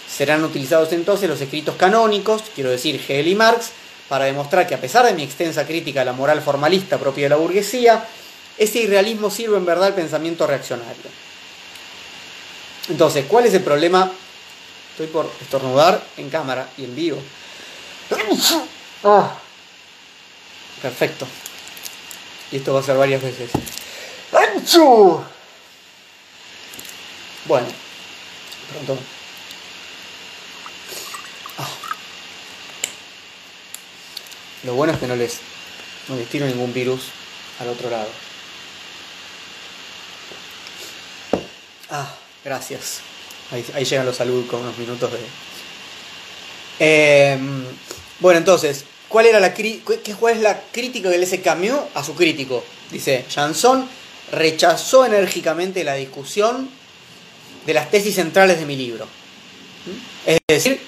Serán 0.10 0.44
utilizados 0.44 0.92
entonces 0.94 1.30
los 1.30 1.42
escritos 1.42 1.76
canónicos, 1.76 2.44
quiero 2.56 2.70
decir 2.70 2.96
Hegel 2.96 3.28
y 3.28 3.36
Marx, 3.36 3.72
para 4.10 4.26
demostrar 4.26 4.66
que 4.68 4.76
a 4.76 4.82
pesar 4.82 5.06
de 5.06 5.14
mi 5.14 5.24
extensa 5.24 5.66
crítica 5.66 6.02
a 6.02 6.06
la 6.06 6.14
moral 6.14 6.42
formalista 6.42 6.98
propia 6.98 7.26
de 7.26 7.30
la 7.30 7.36
burguesía, 7.36 8.06
ese 8.58 8.80
irrealismo 8.80 9.30
sirve 9.30 9.58
en 9.58 9.66
verdad 9.66 9.88
al 9.88 9.96
pensamiento 9.96 10.48
reaccionario. 10.48 11.23
Entonces, 12.90 13.26
¿cuál 13.28 13.46
es 13.46 13.54
el 13.54 13.64
problema? 13.64 14.12
Estoy 14.92 15.08
por 15.08 15.32
estornudar 15.42 16.04
en 16.18 16.30
cámara 16.30 16.70
y 16.78 16.86
en 16.86 16.96
vivo. 16.96 17.22
Ah. 19.06 19.36
Perfecto. 20.82 21.28
Y 22.54 22.56
esto 22.56 22.74
va 22.74 22.80
a 22.80 22.84
ser 22.84 22.96
varias 22.96 23.22
veces. 23.22 23.52
Bueno, 27.46 27.68
pronto. 28.72 28.98
Ah. 31.58 31.68
Lo 34.64 34.76
bueno 34.76 34.94
es 34.94 35.00
que 35.00 35.08
no 35.08 35.18
les, 35.18 35.40
no 36.08 36.16
les 36.16 36.30
tiro 36.30 36.46
ningún 36.46 36.74
virus 36.74 37.08
al 37.60 37.68
otro 37.68 37.90
lado. 37.90 38.10
Ah, 41.90 42.14
gracias. 42.44 43.02
Ahí, 43.52 43.86
llegan 43.86 44.06
los 44.06 44.18
saludos 44.18 44.48
con 44.48 44.62
unos 44.62 44.78
minutos 44.78 45.12
de... 45.12 45.20
Em, 46.80 47.66
bueno, 48.20 48.40
entonces, 48.40 48.86
¿Cuál, 49.14 49.28
era 49.28 49.40
la, 49.40 49.54
¿Cuál 50.20 50.36
es 50.36 50.42
la 50.42 50.60
crítica 50.72 51.12
que 51.12 51.20
le 51.20 51.26
hace 51.26 51.40
Camus 51.40 51.82
a 51.94 52.04
su 52.04 52.16
crítico? 52.16 52.64
Dice, 52.90 53.26
Janson 53.30 53.88
rechazó 54.32 55.06
enérgicamente 55.06 55.84
la 55.84 55.94
discusión 55.94 56.68
de 57.64 57.74
las 57.76 57.92
tesis 57.92 58.16
centrales 58.16 58.58
de 58.58 58.66
mi 58.66 58.76
libro. 58.76 59.06
¿Mm? 59.06 60.30
Es 60.30 60.40
decir, 60.48 60.80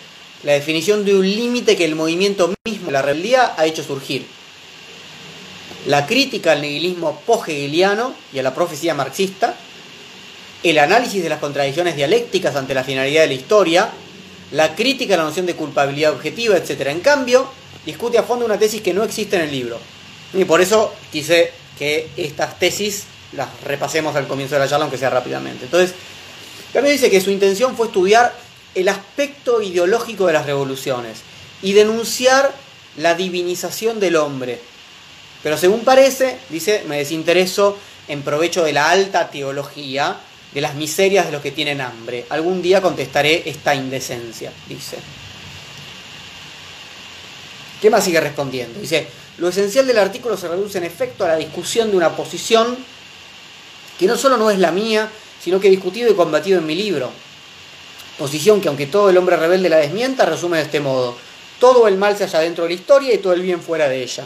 la 0.41 0.53
definición 0.53 1.05
de 1.05 1.13
un 1.13 1.29
límite 1.29 1.75
que 1.75 1.85
el 1.85 1.93
movimiento 1.93 2.51
mismo 2.65 2.87
de 2.87 2.93
la 2.93 3.03
rebeldía 3.03 3.53
ha 3.55 3.67
hecho 3.67 3.83
surgir. 3.83 4.25
La 5.85 6.07
crítica 6.07 6.53
al 6.53 6.63
nihilismo 6.63 7.21
post-hegeliano 7.27 8.15
y 8.33 8.39
a 8.39 8.43
la 8.43 8.55
profecía 8.55 8.95
marxista, 8.95 9.55
el 10.65 10.79
análisis 10.79 11.21
de 11.21 11.29
las 11.29 11.39
contradicciones 11.39 11.95
dialécticas 11.95 12.55
ante 12.55 12.73
la 12.73 12.83
finalidad 12.83 13.21
de 13.21 13.27
la 13.27 13.33
historia, 13.33 13.89
la 14.51 14.75
crítica 14.75 15.13
a 15.13 15.17
la 15.17 15.23
noción 15.23 15.45
de 15.45 15.55
culpabilidad 15.55 16.11
objetiva, 16.11 16.57
etc. 16.57 16.87
En 16.87 17.01
cambio, 17.01 17.47
discute 17.85 18.17
a 18.17 18.23
fondo 18.23 18.45
una 18.45 18.57
tesis 18.57 18.81
que 18.81 18.93
no 18.93 19.03
existe 19.03 19.35
en 19.35 19.43
el 19.43 19.51
libro. 19.51 19.79
Y 20.33 20.43
por 20.45 20.61
eso 20.61 20.93
quise 21.11 21.51
que 21.77 22.09
estas 22.17 22.57
tesis 22.57 23.03
las 23.33 23.47
repasemos 23.63 24.15
al 24.15 24.27
comienzo 24.27 24.55
de 24.55 24.61
la 24.61 24.67
charla, 24.67 24.85
aunque 24.85 24.97
sea 24.97 25.09
rápidamente. 25.09 25.65
Entonces, 25.65 25.93
también 26.73 26.95
dice 26.95 27.11
que 27.11 27.21
su 27.21 27.29
intención 27.29 27.75
fue 27.77 27.87
estudiar 27.87 28.35
el 28.73 28.89
aspecto 28.89 29.61
ideológico 29.61 30.25
de 30.27 30.33
las 30.33 30.45
revoluciones 30.45 31.19
y 31.61 31.73
denunciar 31.73 32.53
la 32.97 33.13
divinización 33.13 33.99
del 33.99 34.15
hombre. 34.15 34.59
Pero 35.43 35.57
según 35.57 35.81
parece, 35.81 36.37
dice, 36.49 36.83
me 36.87 36.97
desintereso 36.97 37.77
en 38.07 38.23
provecho 38.23 38.63
de 38.63 38.73
la 38.73 38.89
alta 38.89 39.29
teología, 39.29 40.17
de 40.55 40.61
las 40.61 40.73
miserias 40.75 41.25
de 41.25 41.33
los 41.33 41.41
que 41.41 41.51
tienen 41.51 41.81
hambre. 41.81 42.25
Algún 42.29 42.61
día 42.61 42.81
contestaré 42.81 43.43
esta 43.45 43.75
indecencia, 43.75 44.53
dice. 44.69 44.95
¿Qué 47.81 47.89
más 47.89 48.05
sigue 48.05 48.21
respondiendo? 48.21 48.79
Dice, 48.79 49.05
lo 49.37 49.49
esencial 49.49 49.85
del 49.85 49.99
artículo 49.99 50.37
se 50.37 50.47
reduce 50.47 50.77
en 50.77 50.85
efecto 50.85 51.25
a 51.25 51.27
la 51.27 51.35
discusión 51.35 51.91
de 51.91 51.97
una 51.97 52.15
posición 52.15 52.77
que 53.99 54.07
no 54.07 54.15
solo 54.15 54.37
no 54.37 54.49
es 54.49 54.57
la 54.57 54.71
mía, 54.71 55.09
sino 55.43 55.59
que 55.59 55.67
he 55.67 55.71
discutido 55.71 56.09
y 56.09 56.15
combatido 56.15 56.59
en 56.59 56.65
mi 56.65 56.75
libro. 56.75 57.11
Posición 58.17 58.61
que 58.61 58.69
aunque 58.69 58.87
todo 58.87 59.09
el 59.09 59.17
hombre 59.17 59.35
rebelde 59.35 59.67
la 59.67 59.77
desmienta, 59.77 60.25
resume 60.25 60.57
de 60.57 60.63
este 60.63 60.79
modo. 60.79 61.17
Todo 61.59 61.89
el 61.89 61.97
mal 61.97 62.17
se 62.17 62.23
halla 62.23 62.39
dentro 62.39 62.63
de 62.63 62.69
la 62.69 62.75
historia 62.75 63.13
y 63.13 63.17
todo 63.17 63.33
el 63.33 63.41
bien 63.41 63.61
fuera 63.61 63.89
de 63.89 64.01
ella. 64.01 64.23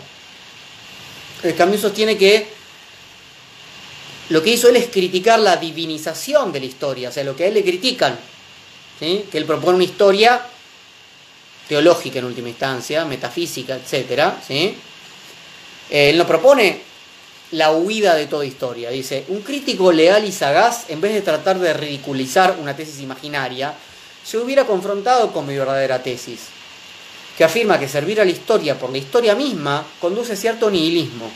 El 1.42 1.56
Camus 1.56 1.82
sostiene 1.82 2.20
que 2.20 2.59
lo 4.30 4.44
que 4.44 4.52
hizo 4.52 4.70
él 4.70 4.76
es 4.76 4.88
criticar 4.90 5.40
la 5.40 5.58
divinización 5.58 6.52
de 6.52 6.60
la 6.60 6.66
historia, 6.66 7.10
o 7.10 7.12
sea, 7.12 7.24
lo 7.24 7.36
que 7.36 7.46
a 7.46 7.48
él 7.48 7.56
le 7.56 7.64
critican, 7.64 8.18
que 9.00 9.28
él 9.32 9.46
propone 9.46 9.76
una 9.76 9.86
historia 9.86 10.42
teológica 11.68 12.20
en 12.20 12.26
última 12.26 12.50
instancia, 12.50 13.06
metafísica, 13.06 13.76
etc. 13.78 14.34
¿sí? 14.46 14.76
Eh, 15.90 16.10
él 16.10 16.18
no 16.18 16.28
propone 16.28 16.82
la 17.52 17.72
huida 17.72 18.16
de 18.16 18.28
toda 18.28 18.46
historia. 18.46 18.90
Dice, 18.90 19.26
un 19.30 19.42
crítico 19.42 19.92
leal 19.92 20.26
y 20.26 20.32
sagaz, 20.32 20.90
en 20.90 21.02
vez 21.02 21.14
de 21.14 21.22
tratar 21.22 21.60
de 21.60 21.74
ridiculizar 21.74 22.58
una 22.60 22.76
tesis 22.76 23.00
imaginaria, 23.00 23.74
se 24.24 24.38
hubiera 24.38 24.66
confrontado 24.66 25.32
con 25.32 25.48
mi 25.48 25.58
verdadera 25.58 26.04
tesis, 26.04 26.42
que 27.38 27.44
afirma 27.44 27.80
que 27.80 27.88
servir 27.88 28.20
a 28.20 28.26
la 28.26 28.32
historia 28.32 28.78
por 28.78 28.92
la 28.92 28.98
historia 28.98 29.34
misma 29.34 29.86
conduce 30.00 30.34
a 30.34 30.36
cierto 30.36 30.70
nihilismo, 30.70 31.32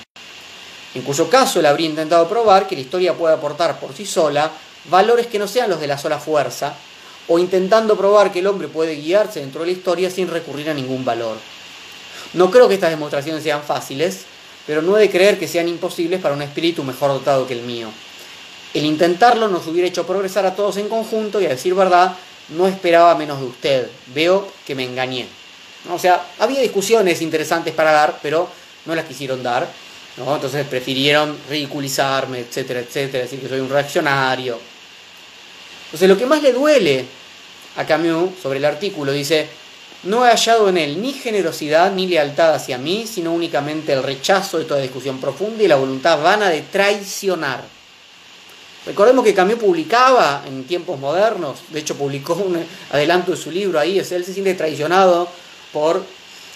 en 0.95 1.01
cuyo 1.01 1.29
caso 1.29 1.59
él 1.59 1.65
habría 1.65 1.89
intentado 1.89 2.27
probar 2.27 2.67
que 2.67 2.75
la 2.75 2.81
historia 2.81 3.13
puede 3.13 3.33
aportar 3.33 3.79
por 3.79 3.93
sí 3.93 4.05
sola 4.05 4.51
valores 4.85 5.27
que 5.27 5.39
no 5.39 5.47
sean 5.47 5.69
los 5.69 5.79
de 5.79 5.87
la 5.87 5.97
sola 5.97 6.19
fuerza, 6.19 6.75
o 7.27 7.39
intentando 7.39 7.97
probar 7.97 8.31
que 8.31 8.39
el 8.39 8.47
hombre 8.47 8.67
puede 8.67 8.95
guiarse 8.95 9.39
dentro 9.39 9.61
de 9.61 9.67
la 9.67 9.71
historia 9.71 10.09
sin 10.09 10.27
recurrir 10.27 10.69
a 10.69 10.73
ningún 10.73 11.05
valor. 11.05 11.37
No 12.33 12.51
creo 12.51 12.67
que 12.67 12.75
estas 12.75 12.89
demostraciones 12.89 13.43
sean 13.43 13.63
fáciles, 13.63 14.25
pero 14.67 14.81
no 14.81 14.97
he 14.97 15.01
de 15.01 15.09
creer 15.09 15.39
que 15.39 15.47
sean 15.47 15.67
imposibles 15.67 16.19
para 16.19 16.35
un 16.35 16.41
espíritu 16.41 16.83
mejor 16.83 17.11
dotado 17.11 17.47
que 17.47 17.53
el 17.53 17.61
mío. 17.61 17.89
El 18.73 18.85
intentarlo 18.85 19.47
nos 19.47 19.67
hubiera 19.67 19.87
hecho 19.87 20.05
progresar 20.05 20.45
a 20.45 20.55
todos 20.55 20.77
en 20.77 20.89
conjunto 20.89 21.39
y 21.39 21.45
a 21.45 21.49
decir 21.49 21.75
verdad, 21.75 22.15
no 22.49 22.67
esperaba 22.67 23.15
menos 23.15 23.39
de 23.39 23.45
usted, 23.45 23.89
veo 24.07 24.47
que 24.65 24.75
me 24.75 24.83
engañé. 24.83 25.27
O 25.91 25.99
sea, 25.99 26.25
había 26.39 26.61
discusiones 26.61 27.21
interesantes 27.21 27.73
para 27.73 27.91
dar, 27.91 28.19
pero 28.21 28.49
no 28.85 28.95
las 28.95 29.05
quisieron 29.05 29.43
dar. 29.43 29.67
Entonces 30.17 30.67
prefirieron 30.67 31.37
ridiculizarme, 31.49 32.39
etcétera, 32.39 32.81
etcétera, 32.81 33.23
decir 33.23 33.39
que 33.39 33.49
soy 33.49 33.59
un 33.59 33.69
reaccionario. 33.69 34.59
Entonces 35.85 36.07
lo 36.07 36.17
que 36.17 36.25
más 36.25 36.41
le 36.41 36.53
duele 36.53 37.05
a 37.75 37.85
Camus 37.85 38.31
sobre 38.41 38.59
el 38.59 38.65
artículo 38.65 39.11
dice, 39.11 39.47
no 40.03 40.25
he 40.25 40.29
hallado 40.29 40.69
en 40.69 40.77
él 40.77 41.01
ni 41.01 41.13
generosidad 41.13 41.91
ni 41.93 42.07
lealtad 42.07 42.53
hacia 42.53 42.77
mí, 42.77 43.05
sino 43.11 43.33
únicamente 43.33 43.93
el 43.93 44.03
rechazo 44.03 44.59
de 44.59 44.65
toda 44.65 44.81
discusión 44.81 45.19
profunda 45.19 45.63
y 45.63 45.67
la 45.67 45.77
voluntad 45.77 46.21
vana 46.21 46.49
de 46.49 46.61
traicionar. 46.61 47.63
Recordemos 48.85 49.23
que 49.23 49.33
Camus 49.33 49.55
publicaba 49.55 50.43
en 50.45 50.65
tiempos 50.65 50.99
modernos, 50.99 51.59
de 51.69 51.79
hecho 51.79 51.95
publicó 51.95 52.33
un 52.33 52.63
adelanto 52.91 53.31
de 53.31 53.37
su 53.37 53.49
libro 53.49 53.79
ahí, 53.79 53.97
él 53.97 54.05
se 54.05 54.23
siente 54.25 54.53
traicionado 54.55 55.27
por 55.71 56.03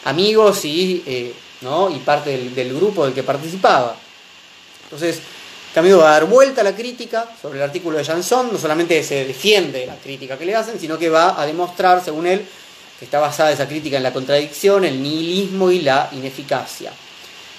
amigos 0.03 0.65
y, 0.65 1.03
eh, 1.05 1.33
¿no? 1.61 1.89
y 1.89 1.99
parte 1.99 2.37
del, 2.37 2.73
grupo 2.73 3.05
del 3.05 3.13
que 3.13 3.23
participaba. 3.23 3.95
Entonces, 4.83 5.19
Camus 5.73 5.99
va 5.99 6.09
a 6.09 6.13
dar 6.13 6.25
vuelta 6.25 6.61
a 6.61 6.63
la 6.63 6.75
crítica 6.75 7.29
sobre 7.41 7.59
el 7.59 7.63
artículo 7.63 7.97
de 7.97 8.05
Janson, 8.05 8.51
no 8.51 8.57
solamente 8.57 9.03
se 9.03 9.25
defiende 9.25 9.85
la 9.85 9.95
crítica 9.95 10.37
que 10.37 10.45
le 10.45 10.55
hacen, 10.55 10.79
sino 10.79 10.97
que 10.97 11.09
va 11.09 11.39
a 11.39 11.45
demostrar, 11.45 12.03
según 12.03 12.27
él, 12.27 12.45
que 12.97 13.05
está 13.05 13.19
basada 13.19 13.51
esa 13.51 13.67
crítica 13.67 13.97
en 13.97 14.03
la 14.03 14.13
contradicción, 14.13 14.85
el 14.85 15.01
nihilismo 15.01 15.69
y 15.69 15.81
la 15.81 16.09
ineficacia. 16.13 16.91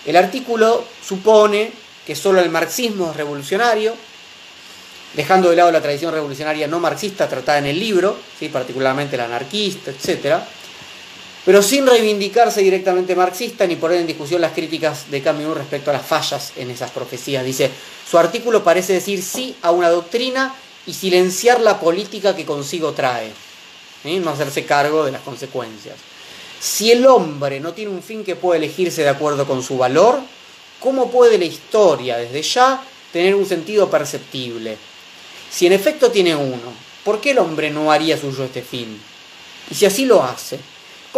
El 0.04 0.16
artículo 0.16 0.84
supone 1.06 1.70
que 2.06 2.16
solo 2.16 2.40
el 2.40 2.50
marxismo 2.50 3.10
es 3.10 3.16
revolucionario, 3.16 3.94
dejando 5.14 5.50
de 5.50 5.56
lado 5.56 5.70
la 5.70 5.80
tradición 5.80 6.12
revolucionaria 6.12 6.66
no 6.66 6.80
marxista 6.80 7.28
tratada 7.28 7.58
en 7.58 7.66
el 7.66 7.78
libro, 7.78 8.16
¿sí? 8.38 8.48
particularmente 8.48 9.16
la 9.16 9.26
anarquista, 9.26 9.90
etc., 9.90 10.38
pero 11.48 11.62
sin 11.62 11.86
reivindicarse 11.86 12.60
directamente 12.60 13.16
marxista 13.16 13.66
ni 13.66 13.76
poner 13.76 14.00
en 14.00 14.06
discusión 14.06 14.42
las 14.42 14.52
críticas 14.52 15.10
de 15.10 15.22
Camus 15.22 15.56
respecto 15.56 15.88
a 15.88 15.94
las 15.94 16.04
fallas 16.04 16.52
en 16.56 16.70
esas 16.70 16.90
profecías. 16.90 17.42
Dice, 17.42 17.70
su 18.06 18.18
artículo 18.18 18.62
parece 18.62 18.92
decir 18.92 19.22
sí 19.22 19.56
a 19.62 19.70
una 19.70 19.88
doctrina 19.88 20.54
y 20.86 20.92
silenciar 20.92 21.62
la 21.62 21.80
política 21.80 22.36
que 22.36 22.44
consigo 22.44 22.92
trae 22.92 23.32
no 24.04 24.30
hacerse 24.30 24.66
cargo 24.66 25.06
de 25.06 25.12
las 25.12 25.22
consecuencias. 25.22 25.96
Si 26.60 26.92
el 26.92 27.06
hombre 27.06 27.60
no 27.60 27.72
tiene 27.72 27.92
un 27.92 28.02
fin 28.02 28.24
que 28.24 28.36
pueda 28.36 28.58
elegirse 28.58 29.00
de 29.00 29.08
acuerdo 29.08 29.46
con 29.46 29.62
su 29.62 29.78
valor, 29.78 30.20
¿cómo 30.80 31.10
puede 31.10 31.38
la 31.38 31.46
historia 31.46 32.18
desde 32.18 32.42
ya 32.42 32.82
tener 33.10 33.34
un 33.34 33.46
sentido 33.46 33.88
perceptible? 33.88 34.76
Si 35.50 35.66
en 35.66 35.72
efecto 35.72 36.10
tiene 36.10 36.36
uno, 36.36 36.74
¿por 37.02 37.22
qué 37.22 37.30
el 37.30 37.38
hombre 37.38 37.70
no 37.70 37.90
haría 37.90 38.18
suyo 38.18 38.44
este 38.44 38.60
fin? 38.60 39.00
Y 39.70 39.74
si 39.74 39.86
así 39.86 40.04
lo 40.04 40.22
hace, 40.22 40.58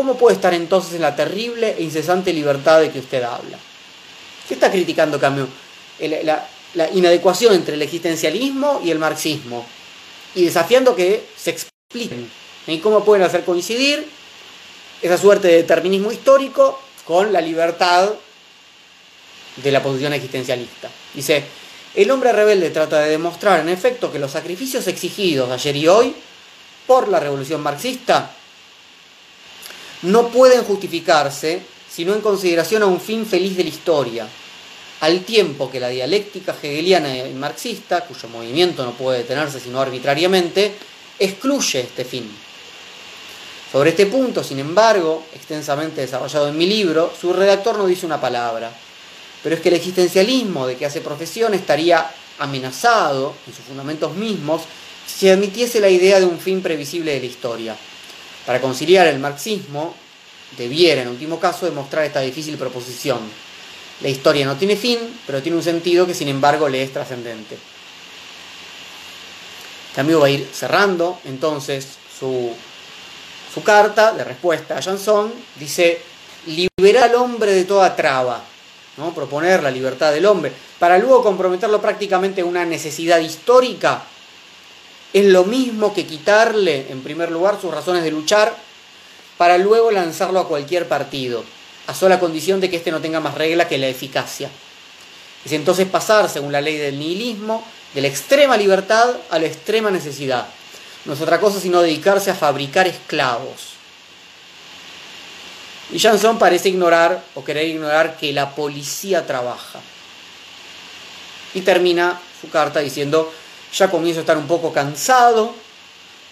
¿cómo 0.01 0.17
puede 0.17 0.37
estar 0.37 0.55
entonces 0.55 0.95
en 0.95 1.03
la 1.03 1.15
terrible 1.15 1.75
e 1.77 1.83
incesante 1.83 2.33
libertad 2.33 2.81
de 2.81 2.91
que 2.91 3.01
usted 3.01 3.23
habla? 3.23 3.59
¿Qué 4.49 4.55
está 4.55 4.71
criticando 4.71 5.21
Camus? 5.21 5.47
La, 6.25 6.49
la 6.73 6.91
inadecuación 6.91 7.53
entre 7.53 7.75
el 7.75 7.83
existencialismo 7.83 8.81
y 8.83 8.91
el 8.91 8.99
marxismo, 8.99 9.67
y 10.35 10.47
desafiando 10.47 10.97
que 10.97 11.27
se 11.37 11.51
expliquen 11.51 12.31
¿Y 12.67 12.79
cómo 12.79 13.05
pueden 13.05 13.27
hacer 13.27 13.45
coincidir 13.45 14.09
esa 15.03 15.19
suerte 15.19 15.49
de 15.49 15.57
determinismo 15.57 16.11
histórico 16.13 16.81
con 17.05 17.31
la 17.31 17.43
libertad 17.43 18.11
de 19.57 19.71
la 19.71 19.83
posición 19.83 20.15
existencialista? 20.15 20.89
Dice, 21.13 21.45
el 21.95 22.11
hombre 22.11 22.33
rebelde 22.33 22.71
trata 22.71 23.01
de 23.01 23.11
demostrar 23.11 23.61
en 23.61 23.69
efecto 23.69 24.11
que 24.11 24.19
los 24.19 24.31
sacrificios 24.31 24.87
exigidos 24.87 25.51
ayer 25.51 25.77
y 25.77 25.89
hoy 25.89 26.15
por 26.87 27.09
la 27.09 27.21
revolución 27.21 27.61
marxista 27.61 28.35
no 30.03 30.29
pueden 30.29 30.65
justificarse 30.65 31.63
sino 31.91 32.15
en 32.15 32.21
consideración 32.21 32.83
a 32.83 32.87
un 32.87 33.01
fin 33.01 33.27
feliz 33.27 33.57
de 33.57 33.65
la 33.65 33.69
historia, 33.69 34.29
al 35.01 35.21
tiempo 35.25 35.71
que 35.71 35.81
la 35.81 35.89
dialéctica 35.89 36.55
hegeliana 36.63 37.27
y 37.27 37.33
marxista, 37.33 38.03
cuyo 38.03 38.29
movimiento 38.29 38.85
no 38.85 38.93
puede 38.93 39.19
detenerse 39.19 39.59
sino 39.59 39.81
arbitrariamente, 39.81 40.73
excluye 41.19 41.81
este 41.81 42.05
fin. 42.05 42.31
Sobre 43.73 43.91
este 43.91 44.07
punto, 44.07 44.43
sin 44.43 44.59
embargo, 44.59 45.25
extensamente 45.35 46.01
desarrollado 46.01 46.49
en 46.49 46.59
mi 46.59 46.67
libro, 46.67 47.13
su 47.19 47.33
redactor 47.33 47.79
no 47.79 47.87
dice 47.87 48.07
una 48.07 48.21
palabra. 48.21 48.73
Pero 49.43 49.55
es 49.55 49.61
que 49.61 49.69
el 49.69 49.77
existencialismo 49.77 50.67
de 50.67 50.77
que 50.77 50.87
hace 50.87 51.01
profesión 51.01 51.55
estaría 51.55 52.11
amenazado 52.39 53.35
en 53.47 53.55
sus 53.55 53.65
fundamentos 53.65 54.15
mismos 54.15 54.63
si 55.07 55.29
admitiese 55.29 55.81
la 55.81 55.89
idea 55.89 56.21
de 56.21 56.27
un 56.27 56.39
fin 56.39 56.63
previsible 56.63 57.13
de 57.13 57.21
la 57.21 57.27
historia. 57.27 57.77
Para 58.51 58.61
conciliar 58.61 59.07
el 59.07 59.21
marxismo, 59.21 59.95
debiera 60.59 61.03
en 61.03 61.07
último 61.07 61.39
caso 61.39 61.67
demostrar 61.67 62.05
esta 62.05 62.19
difícil 62.19 62.57
proposición. 62.57 63.21
La 64.01 64.09
historia 64.09 64.45
no 64.45 64.57
tiene 64.57 64.75
fin, 64.75 64.99
pero 65.25 65.41
tiene 65.41 65.57
un 65.57 65.63
sentido 65.63 66.05
que 66.05 66.15
sin 66.15 66.27
embargo 66.27 66.69
le 66.69 66.83
es 66.83 66.93
trascendente. 66.93 67.57
También 69.95 70.21
va 70.21 70.27
a 70.27 70.31
ir 70.31 70.49
cerrando 70.53 71.21
entonces 71.27 71.97
su 72.19 72.51
su 73.55 73.63
carta 73.63 74.15
de 74.15 74.25
respuesta 74.25 74.79
a 74.79 74.83
Jansson 74.83 75.33
dice, 75.55 76.03
liberar 76.47 77.05
al 77.05 77.15
hombre 77.15 77.53
de 77.53 77.65
toda 77.65 77.95
traba, 77.95 78.43
¿no? 78.97 79.15
proponer 79.15 79.63
la 79.63 79.71
libertad 79.71 80.13
del 80.13 80.27
hombre, 80.27 80.51
para 80.81 80.99
luego 80.99 81.23
comprometerlo 81.23 81.81
prácticamente 81.81 82.41
a 82.41 82.47
una 82.47 82.65
necesidad 82.65 83.21
histórica, 83.21 84.03
es 85.13 85.25
lo 85.27 85.45
mismo 85.45 85.93
que 85.93 86.07
quitarle, 86.07 86.87
en 86.91 87.03
primer 87.03 87.31
lugar, 87.31 87.59
sus 87.61 87.73
razones 87.73 88.05
de 88.05 88.11
luchar, 88.11 88.55
para 89.37 89.59
luego 89.59 89.91
lanzarlo 89.91 90.41
a 90.41 90.49
cualquier 90.49 90.87
partido, 90.87 91.45
a 91.87 91.95
sola 91.95 92.21
condición 92.21 92.61
de 92.61 92.71
que 92.71 92.77
éste 92.77 92.91
no 92.91 93.01
tenga 93.01 93.21
más 93.21 93.35
regla 93.35 93.69
que 93.69 93.79
la 93.79 93.89
eficacia. 93.89 94.51
Es 95.45 95.53
entonces 95.53 95.89
pasar, 95.89 96.29
según 96.29 96.53
la 96.53 96.61
ley 96.61 96.77
del 96.77 96.99
nihilismo, 96.99 97.65
de 97.95 98.03
la 98.03 98.09
extrema 98.09 98.57
libertad 98.57 99.17
a 99.31 99.39
la 99.39 99.47
extrema 99.47 99.91
necesidad 99.91 100.47
no 101.05 101.15
es 101.15 101.21
otra 101.21 101.41
cosa 101.41 101.61
sino 101.61 101.81
dedicarse 101.81 102.31
a 102.31 102.35
fabricar 102.35 102.87
esclavos. 102.87 103.71
Y 105.93 105.99
Jansson 105.99 106.39
parece 106.39 106.69
ignorar 106.69 107.23
o 107.35 107.45
querer 107.45 107.67
ignorar 107.67 108.17
que 108.17 108.33
la 108.33 108.55
policía 108.55 109.27
trabaja. 109.27 109.81
Y 111.55 111.63
termina 111.63 112.21
su 112.41 112.49
carta 112.49 112.81
diciendo, 112.81 113.33
ya 113.73 113.91
comienzo 113.91 114.21
a 114.21 114.23
estar 114.23 114.37
un 114.37 114.47
poco 114.47 114.73
cansado 114.73 115.55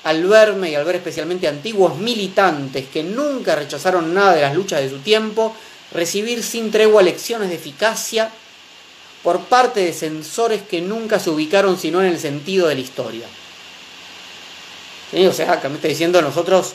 al 0.04 0.24
verme 0.26 0.70
y 0.70 0.74
al 0.74 0.84
ver 0.84 0.96
especialmente 0.96 1.48
antiguos 1.48 1.96
militantes 1.98 2.86
que 2.88 3.02
nunca 3.02 3.54
rechazaron 3.54 4.14
nada 4.14 4.34
de 4.34 4.42
las 4.42 4.54
luchas 4.54 4.80
de 4.80 4.90
su 4.90 4.98
tiempo, 4.98 5.54
recibir 5.92 6.42
sin 6.42 6.70
tregua 6.70 7.02
lecciones 7.02 7.48
de 7.48 7.56
eficacia 7.56 8.30
por 9.22 9.40
parte 9.40 9.80
de 9.80 9.92
censores 9.92 10.62
que 10.62 10.80
nunca 10.80 11.18
se 11.18 11.30
ubicaron 11.30 11.78
sino 11.78 12.00
en 12.00 12.08
el 12.08 12.18
sentido 12.18 12.68
de 12.68 12.74
la 12.76 12.80
historia. 12.80 13.26
O 15.12 15.32
sea, 15.32 15.60
que 15.60 15.68
me 15.68 15.76
está 15.76 15.88
diciendo 15.88 16.20
nosotros, 16.20 16.74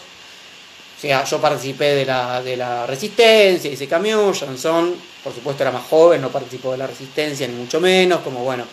o 0.98 1.02
sea, 1.02 1.24
yo 1.24 1.40
participé 1.40 1.96
de 1.96 2.06
la, 2.06 2.42
de 2.42 2.58
la 2.58 2.86
resistencia, 2.88 3.72
hice 3.72 3.88
camión, 3.88 4.34
Jansson, 4.34 4.96
por 5.24 5.34
supuesto 5.34 5.64
era 5.64 5.72
más 5.72 5.84
joven, 5.84 6.22
no 6.22 6.30
participó 6.30 6.72
de 6.72 6.78
la 6.78 6.88
resistencia, 6.88 7.48
ni 7.48 7.54
mucho 7.54 7.80
menos, 7.80 8.22
como 8.22 8.44
bueno, 8.44 8.66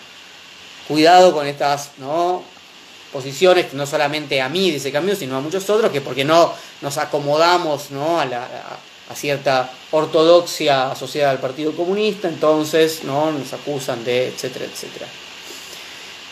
cuidado 0.90 1.32
con 1.32 1.46
estas 1.46 1.92
posiciones, 3.12 3.72
no 3.74 3.86
solamente 3.86 4.40
a 4.40 4.48
mí 4.48 4.72
dice 4.72 4.90
camión, 4.90 5.16
sino 5.16 5.36
a 5.36 5.40
muchos 5.40 5.70
otros, 5.70 5.92
que 5.92 6.00
porque 6.00 6.24
no 6.24 6.52
nos 6.80 6.98
acomodamos 6.98 7.92
¿no? 7.92 8.20
a, 8.20 8.26
cierta 9.14 9.70
ortodoxia 9.92 10.90
asociada 10.90 11.30
al 11.30 11.38
Partido 11.38 11.72
Comunista, 11.72 12.28
entonces 12.28 13.04
¿no? 13.04 13.30
nos 13.30 13.52
acusan 13.52 14.04
de 14.04 14.28
etcétera, 14.28 14.64
etcétera. 14.64 15.06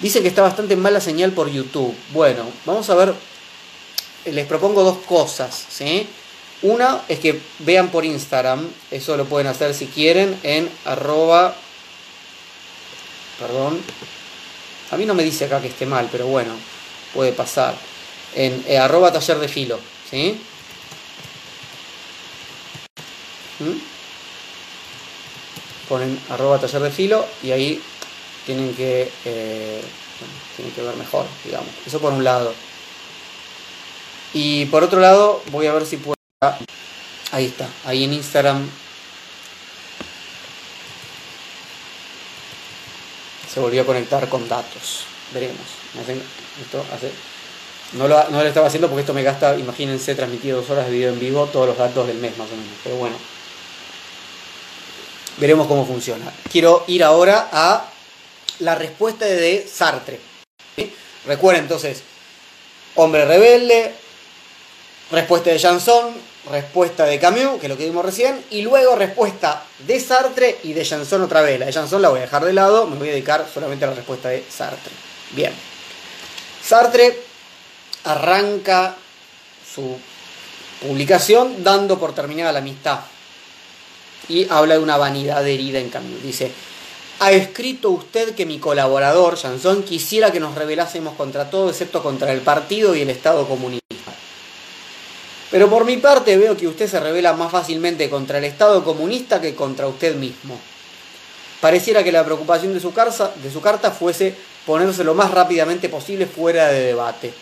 Dice 0.01 0.23
que 0.23 0.29
está 0.29 0.43
bastante 0.43 0.77
mala 0.77 1.01
señal 1.01 1.33
por 1.33 1.51
YouTube. 1.51 1.95
Bueno, 2.13 2.45
vamos 2.65 2.89
a 2.91 2.95
ver. 2.95 3.15
Les 4.27 4.47
propongo 4.47 4.85
dos 4.85 4.99
cosas. 4.99 5.67
¿sí? 5.69 6.07
Una 6.63 7.03
es 7.09 7.19
que 7.19 7.41
vean 7.61 7.89
por 7.89 8.05
Instagram. 8.05 8.69
Eso 8.93 9.17
lo 9.17 9.25
pueden 9.25 9.49
hacer 9.49 9.75
si 9.75 9.87
quieren 9.87 10.39
en 10.45 10.71
arroba. 10.85 11.55
Perdón. 13.41 13.81
A 14.91 14.97
mí 14.97 15.05
no 15.05 15.15
me 15.15 15.23
dice 15.23 15.45
acá 15.45 15.61
que 15.61 15.69
esté 15.69 15.87
mal, 15.87 16.09
pero 16.11 16.27
bueno, 16.27 16.53
puede 17.13 17.33
pasar. 17.33 17.75
En 18.35 18.65
eh, 18.67 18.79
arroba 18.79 19.13
taller 19.13 19.39
de 19.39 19.49
filo. 19.49 19.79
¿sí? 20.11 20.41
¿Mm? 23.59 23.79
Ponen 25.89 26.21
arroba 26.31 26.59
taller 26.59 26.83
de 26.83 26.91
filo 26.91 27.27
y 27.43 27.51
ahí 27.51 27.83
tienen 28.47 28.75
que, 28.75 29.11
eh, 29.25 29.83
tienen 30.57 30.75
que 30.75 30.83
ver 30.83 30.97
mejor, 30.97 31.27
digamos. 31.45 31.71
Eso 31.87 32.01
por 32.01 32.13
un 32.13 32.25
lado. 32.25 32.55
Y 34.33 34.67
por 34.67 34.85
otro 34.85 35.01
lado, 35.01 35.43
voy 35.51 35.67
a 35.67 35.73
ver 35.73 35.87
si 35.87 35.97
puedo... 35.97 36.15
Ahí 37.31 37.47
está, 37.47 37.69
ahí 37.85 38.05
en 38.05 38.15
Instagram 38.15 38.69
se 43.53 43.61
volvió 43.61 43.83
a 43.83 43.87
conectar 43.87 44.29
con 44.29 44.49
datos. 44.49 45.05
Veremos. 45.33 45.57
Esto 46.61 46.85
No 47.95 48.09
lo, 48.09 48.29
no 48.31 48.43
lo 48.43 48.49
estaba 48.49 48.67
haciendo 48.67 48.89
porque 48.89 49.01
esto 49.01 49.15
me 49.15 49.23
gasta, 49.23 49.57
imagínense, 49.57 50.15
transmitido 50.15 50.61
dos 50.61 50.71
horas 50.71 50.87
de 50.87 50.93
video 50.93 51.13
en 51.13 51.19
vivo, 51.19 51.47
todos 51.47 51.69
los 51.69 51.79
datos 51.79 52.07
del 52.07 52.19
mes 52.19 52.37
más 52.37 52.49
o 52.49 52.57
menos. 52.57 52.73
Pero 52.85 52.97
bueno, 52.97 53.17
veremos 55.39 55.67
cómo 55.67 55.87
funciona. 55.87 56.31
Quiero 56.51 56.85
ir 56.87 57.03
ahora 57.05 57.49
a 57.53 57.89
la 58.61 58.75
respuesta 58.75 59.25
de 59.25 59.67
Sartre. 59.71 60.21
Recuerden 61.27 61.65
entonces, 61.65 62.03
hombre 62.95 63.25
rebelde, 63.25 63.95
respuesta 65.11 65.51
de 65.51 65.59
Janson, 65.59 66.15
respuesta 66.49 67.05
de 67.05 67.19
Camus, 67.19 67.61
que 67.61 67.67
es 67.67 67.69
lo 67.69 67.77
que 67.77 67.85
vimos 67.85 68.05
recién, 68.05 68.45
y 68.51 68.63
luego 68.63 68.97
respuesta 68.97 69.65
de 69.87 70.01
Sartre 70.01 70.59
y 70.65 70.73
de 70.73 70.85
Janson 70.85 71.23
otra 71.23 71.43
vez. 71.43 71.59
La 71.59 71.67
de 71.67 71.73
Janson 71.73 72.03
la 72.03 72.09
voy 72.09 72.19
a 72.19 72.23
dejar 72.23 72.45
de 72.45 72.53
lado, 72.53 72.87
me 72.87 72.97
voy 72.97 73.09
a 73.09 73.13
dedicar 73.13 73.47
solamente 73.53 73.85
a 73.85 73.89
la 73.89 73.95
respuesta 73.95 74.29
de 74.29 74.45
Sartre. 74.49 74.93
Bien. 75.33 75.53
Sartre 76.63 77.21
arranca 78.05 78.97
su 79.75 79.97
publicación 80.81 81.63
dando 81.63 81.99
por 81.99 82.15
terminada 82.15 82.53
la 82.53 82.59
amistad 82.61 83.01
y 84.29 84.47
habla 84.51 84.75
de 84.75 84.81
una 84.81 84.97
vanidad 84.97 85.47
herida 85.47 85.79
en 85.79 85.91
cambio. 85.91 86.19
Dice, 86.23 86.53
ha 87.21 87.33
escrito 87.33 87.91
usted 87.91 88.35
que 88.35 88.47
mi 88.47 88.59
colaborador, 88.59 89.37
Janson, 89.37 89.83
quisiera 89.83 90.31
que 90.31 90.41
nos 90.41 90.55
rebelásemos 90.55 91.17
contra 91.17 91.51
todo 91.51 91.71
excepto 91.71 92.03
contra 92.03 92.33
el 92.33 92.41
partido 92.43 92.95
y 92.95 93.03
el 93.03 93.11
Estado 93.11 93.49
comunista. 93.49 93.88
Pero 95.51 95.71
por 95.71 95.85
mi 95.85 95.97
parte 95.97 96.37
veo 96.37 96.57
que 96.57 96.69
usted 96.69 96.89
se 96.89 97.01
revela 97.01 97.33
más 97.33 97.51
fácilmente 97.51 98.11
contra 98.11 98.39
el 98.39 98.45
Estado 98.45 98.85
comunista 98.85 99.41
que 99.41 99.55
contra 99.55 99.87
usted 99.87 100.15
mismo. 100.15 100.59
Pareciera 101.61 102.05
que 102.05 102.13
la 102.13 102.25
preocupación 102.25 102.75
de 102.75 102.81
su, 102.81 102.93
carta, 102.93 103.91
fuese 103.91 104.35
ponerse 104.67 105.03
lo 105.03 105.15
más 105.15 105.31
rápidamente 105.31 105.89
posible 105.89 106.27
fuera 106.27 106.69
de 106.69 106.81
debate. 106.81 107.33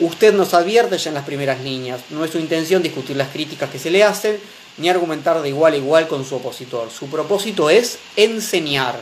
Usted 0.00 0.34
nos 0.34 0.52
advierte 0.52 0.98
ya 0.98 1.08
en 1.10 1.14
las 1.14 1.24
primeras 1.24 1.60
líneas, 1.60 2.00
no 2.10 2.24
es 2.24 2.30
su 2.30 2.38
intención 2.38 2.82
discutir 2.82 3.16
las 3.16 3.30
críticas 3.30 3.70
que 3.70 3.78
se 3.78 3.90
le 3.90 4.04
hacen, 4.04 4.38
ni 4.76 4.88
argumentar 4.88 5.40
de 5.40 5.48
igual 5.48 5.72
a 5.72 5.76
igual 5.76 6.08
con 6.08 6.24
su 6.24 6.36
opositor. 6.36 6.90
Su 6.90 7.08
propósito 7.08 7.70
es 7.70 7.98
enseñar. 8.16 9.00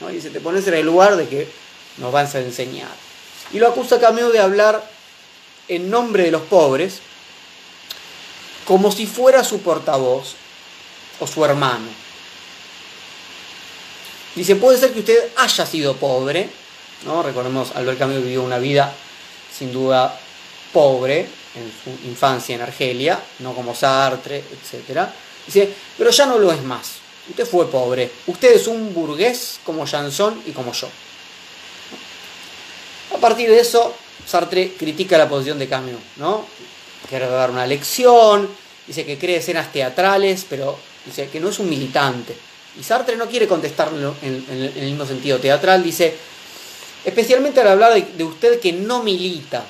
¿no? 0.00 0.08
Dice, 0.08 0.30
te 0.30 0.40
pones 0.40 0.66
en 0.66 0.74
el 0.74 0.84
lugar 0.84 1.16
de 1.16 1.28
que 1.28 1.48
nos 1.98 2.12
vas 2.12 2.34
a 2.34 2.40
enseñar. 2.40 2.90
Y 3.52 3.58
lo 3.58 3.68
acusa 3.68 4.00
Cameo 4.00 4.30
de 4.30 4.40
hablar 4.40 4.84
en 5.68 5.88
nombre 5.88 6.24
de 6.24 6.30
los 6.30 6.42
pobres, 6.42 7.00
como 8.66 8.90
si 8.90 9.06
fuera 9.06 9.44
su 9.44 9.60
portavoz 9.60 10.34
o 11.20 11.26
su 11.26 11.44
hermano. 11.44 11.88
Dice, 14.34 14.56
puede 14.56 14.78
ser 14.78 14.92
que 14.92 15.00
usted 15.00 15.30
haya 15.36 15.64
sido 15.64 15.96
pobre, 15.96 16.48
¿no? 17.04 17.22
Recordemos, 17.22 17.70
Albert 17.74 17.98
Camus 17.98 18.22
vivió 18.22 18.42
una 18.42 18.58
vida 18.58 18.92
sin 19.56 19.72
duda 19.72 20.18
pobre 20.72 21.20
en 21.54 21.72
su 21.84 22.08
infancia 22.08 22.56
en 22.56 22.62
Argelia, 22.62 23.20
no 23.38 23.54
como 23.54 23.74
Sartre, 23.74 24.38
etc. 24.38 25.08
Dice, 25.46 25.72
pero 25.96 26.10
ya 26.10 26.26
no 26.26 26.38
lo 26.38 26.50
es 26.50 26.62
más. 26.62 26.94
Usted 27.28 27.46
fue 27.46 27.70
pobre. 27.70 28.10
Usted 28.26 28.56
es 28.56 28.66
un 28.66 28.92
burgués 28.92 29.60
como 29.64 29.86
Janson 29.86 30.42
y 30.46 30.50
como 30.50 30.72
yo. 30.72 30.88
A 33.14 33.18
partir 33.18 33.48
de 33.48 33.60
eso, 33.60 33.94
Sartre 34.26 34.72
critica 34.72 35.16
la 35.16 35.28
posición 35.28 35.58
de 35.58 35.68
Camus, 35.68 36.00
¿no? 36.16 36.44
Quiere 37.08 37.28
dar 37.28 37.50
una 37.50 37.66
lección, 37.66 38.48
dice 38.86 39.04
que 39.04 39.18
cree 39.18 39.36
escenas 39.36 39.72
teatrales, 39.72 40.46
pero 40.48 40.78
dice 41.04 41.28
que 41.28 41.40
no 41.40 41.48
es 41.48 41.58
un 41.58 41.68
militante. 41.68 42.34
Y 42.78 42.82
Sartre 42.82 43.16
no 43.16 43.26
quiere 43.26 43.46
contestarlo 43.46 44.14
en, 44.22 44.44
el 44.50 44.84
mismo 44.84 45.06
sentido 45.06 45.38
teatral, 45.38 45.82
dice, 45.82 46.16
especialmente 47.04 47.60
al 47.60 47.68
hablar 47.68 47.94
de, 47.94 48.24
usted 48.24 48.58
que 48.58 48.72
no 48.72 49.02
milita. 49.02 49.64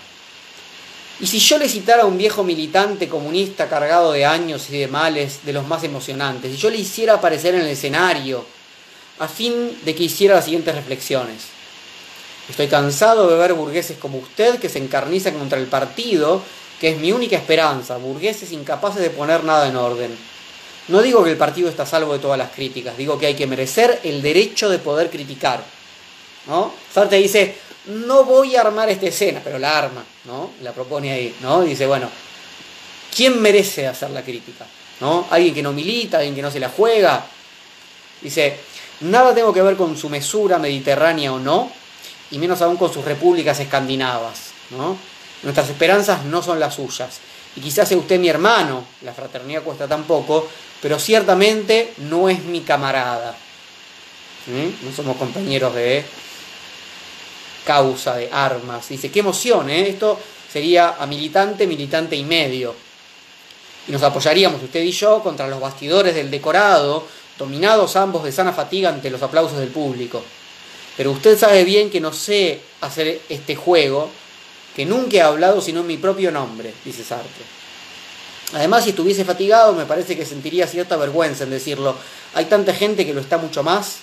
Y 1.20 1.26
si 1.26 1.38
yo 1.38 1.58
le 1.58 1.68
citara 1.68 2.02
a 2.02 2.06
un 2.06 2.18
viejo 2.18 2.42
militante 2.42 3.08
comunista 3.08 3.68
cargado 3.68 4.12
de 4.12 4.24
años 4.24 4.68
y 4.70 4.78
de 4.78 4.88
males 4.88 5.40
de 5.44 5.52
los 5.52 5.66
más 5.66 5.84
emocionantes, 5.84 6.52
y 6.52 6.56
yo 6.56 6.70
le 6.70 6.78
hiciera 6.78 7.14
aparecer 7.14 7.54
en 7.54 7.62
el 7.62 7.68
escenario, 7.68 8.44
a 9.18 9.28
fin 9.28 9.78
de 9.84 9.94
que 9.94 10.04
hiciera 10.04 10.34
las 10.34 10.44
siguientes 10.44 10.74
reflexiones. 10.74 11.42
Estoy 12.48 12.66
cansado 12.66 13.28
de 13.28 13.36
ver 13.36 13.54
burgueses 13.54 13.96
como 13.96 14.18
usted 14.18 14.58
que 14.58 14.68
se 14.68 14.78
encarnizan 14.78 15.38
contra 15.38 15.58
el 15.58 15.66
partido, 15.66 16.42
que 16.84 16.90
es 16.90 16.98
mi 16.98 17.12
única 17.12 17.36
esperanza, 17.36 17.96
burgueses 17.96 18.52
incapaces 18.52 19.00
de 19.00 19.08
poner 19.08 19.42
nada 19.42 19.66
en 19.66 19.74
orden. 19.74 20.14
No 20.88 21.00
digo 21.00 21.24
que 21.24 21.30
el 21.30 21.38
partido 21.38 21.70
está 21.70 21.84
a 21.84 21.86
salvo 21.86 22.12
de 22.12 22.18
todas 22.18 22.36
las 22.36 22.50
críticas, 22.50 22.94
digo 22.98 23.18
que 23.18 23.24
hay 23.24 23.34
que 23.34 23.46
merecer 23.46 24.00
el 24.04 24.20
derecho 24.20 24.68
de 24.68 24.78
poder 24.78 25.08
criticar. 25.08 25.64
¿no? 26.46 26.74
Sartre 26.92 27.16
dice, 27.16 27.56
no 27.86 28.24
voy 28.24 28.54
a 28.54 28.60
armar 28.60 28.90
esta 28.90 29.06
escena, 29.06 29.40
pero 29.42 29.58
la 29.58 29.78
arma, 29.78 30.04
¿no? 30.26 30.50
La 30.60 30.72
propone 30.72 31.10
ahí, 31.10 31.34
¿no? 31.40 31.62
dice, 31.62 31.86
bueno, 31.86 32.10
¿quién 33.16 33.40
merece 33.40 33.86
hacer 33.86 34.10
la 34.10 34.20
crítica? 34.20 34.66
¿No? 35.00 35.26
Alguien 35.30 35.54
que 35.54 35.62
no 35.62 35.72
milita, 35.72 36.18
alguien 36.18 36.34
que 36.34 36.42
no 36.42 36.50
se 36.50 36.60
la 36.60 36.68
juega. 36.68 37.24
Dice, 38.20 38.58
nada 39.00 39.34
tengo 39.34 39.54
que 39.54 39.62
ver 39.62 39.76
con 39.76 39.96
su 39.96 40.10
mesura 40.10 40.58
mediterránea 40.58 41.32
o 41.32 41.38
no, 41.38 41.72
y 42.30 42.36
menos 42.36 42.60
aún 42.60 42.76
con 42.76 42.92
sus 42.92 43.06
repúblicas 43.06 43.58
escandinavas, 43.58 44.50
¿no? 44.68 45.13
Nuestras 45.44 45.68
esperanzas 45.70 46.24
no 46.24 46.42
son 46.42 46.58
las 46.58 46.74
suyas. 46.74 47.20
Y 47.56 47.60
quizás 47.60 47.88
sea 47.88 47.96
usted 47.96 48.18
mi 48.18 48.28
hermano, 48.28 48.84
la 49.02 49.12
fraternidad 49.12 49.62
cuesta 49.62 49.86
tan 49.86 50.04
poco, 50.04 50.48
pero 50.82 50.98
ciertamente 50.98 51.94
no 51.98 52.28
es 52.28 52.42
mi 52.42 52.62
camarada. 52.62 53.36
¿Mm? 54.46 54.86
No 54.86 54.92
somos 54.94 55.16
compañeros 55.16 55.74
de 55.74 56.04
causa, 57.64 58.16
de 58.16 58.28
armas. 58.30 58.88
Dice, 58.88 59.10
qué 59.10 59.20
emoción, 59.20 59.70
¿eh? 59.70 59.88
Esto 59.88 60.18
sería 60.50 60.96
a 60.98 61.06
militante, 61.06 61.66
militante 61.66 62.16
y 62.16 62.24
medio. 62.24 62.74
Y 63.86 63.92
nos 63.92 64.02
apoyaríamos 64.02 64.62
usted 64.62 64.82
y 64.82 64.92
yo 64.92 65.22
contra 65.22 65.46
los 65.46 65.60
bastidores 65.60 66.14
del 66.14 66.30
decorado, 66.30 67.06
dominados 67.38 67.96
ambos 67.96 68.24
de 68.24 68.32
sana 68.32 68.52
fatiga 68.52 68.88
ante 68.88 69.10
los 69.10 69.22
aplausos 69.22 69.58
del 69.58 69.68
público. 69.68 70.22
Pero 70.96 71.10
usted 71.10 71.38
sabe 71.38 71.64
bien 71.64 71.90
que 71.90 72.00
no 72.00 72.12
sé 72.12 72.60
hacer 72.80 73.20
este 73.28 73.56
juego, 73.56 74.10
que 74.74 74.84
nunca 74.84 75.16
he 75.16 75.22
hablado 75.22 75.60
sino 75.60 75.80
en 75.80 75.86
mi 75.86 75.96
propio 75.96 76.30
nombre, 76.30 76.74
dice 76.84 77.04
Sartre. 77.04 77.44
Además, 78.52 78.84
si 78.84 78.90
estuviese 78.90 79.24
fatigado, 79.24 79.72
me 79.72 79.86
parece 79.86 80.16
que 80.16 80.24
sentiría 80.24 80.66
cierta 80.66 80.96
vergüenza 80.96 81.44
en 81.44 81.50
decirlo. 81.50 81.96
Hay 82.34 82.44
tanta 82.44 82.74
gente 82.74 83.04
que 83.06 83.14
lo 83.14 83.20
está 83.20 83.38
mucho 83.38 83.62
más. 83.62 83.96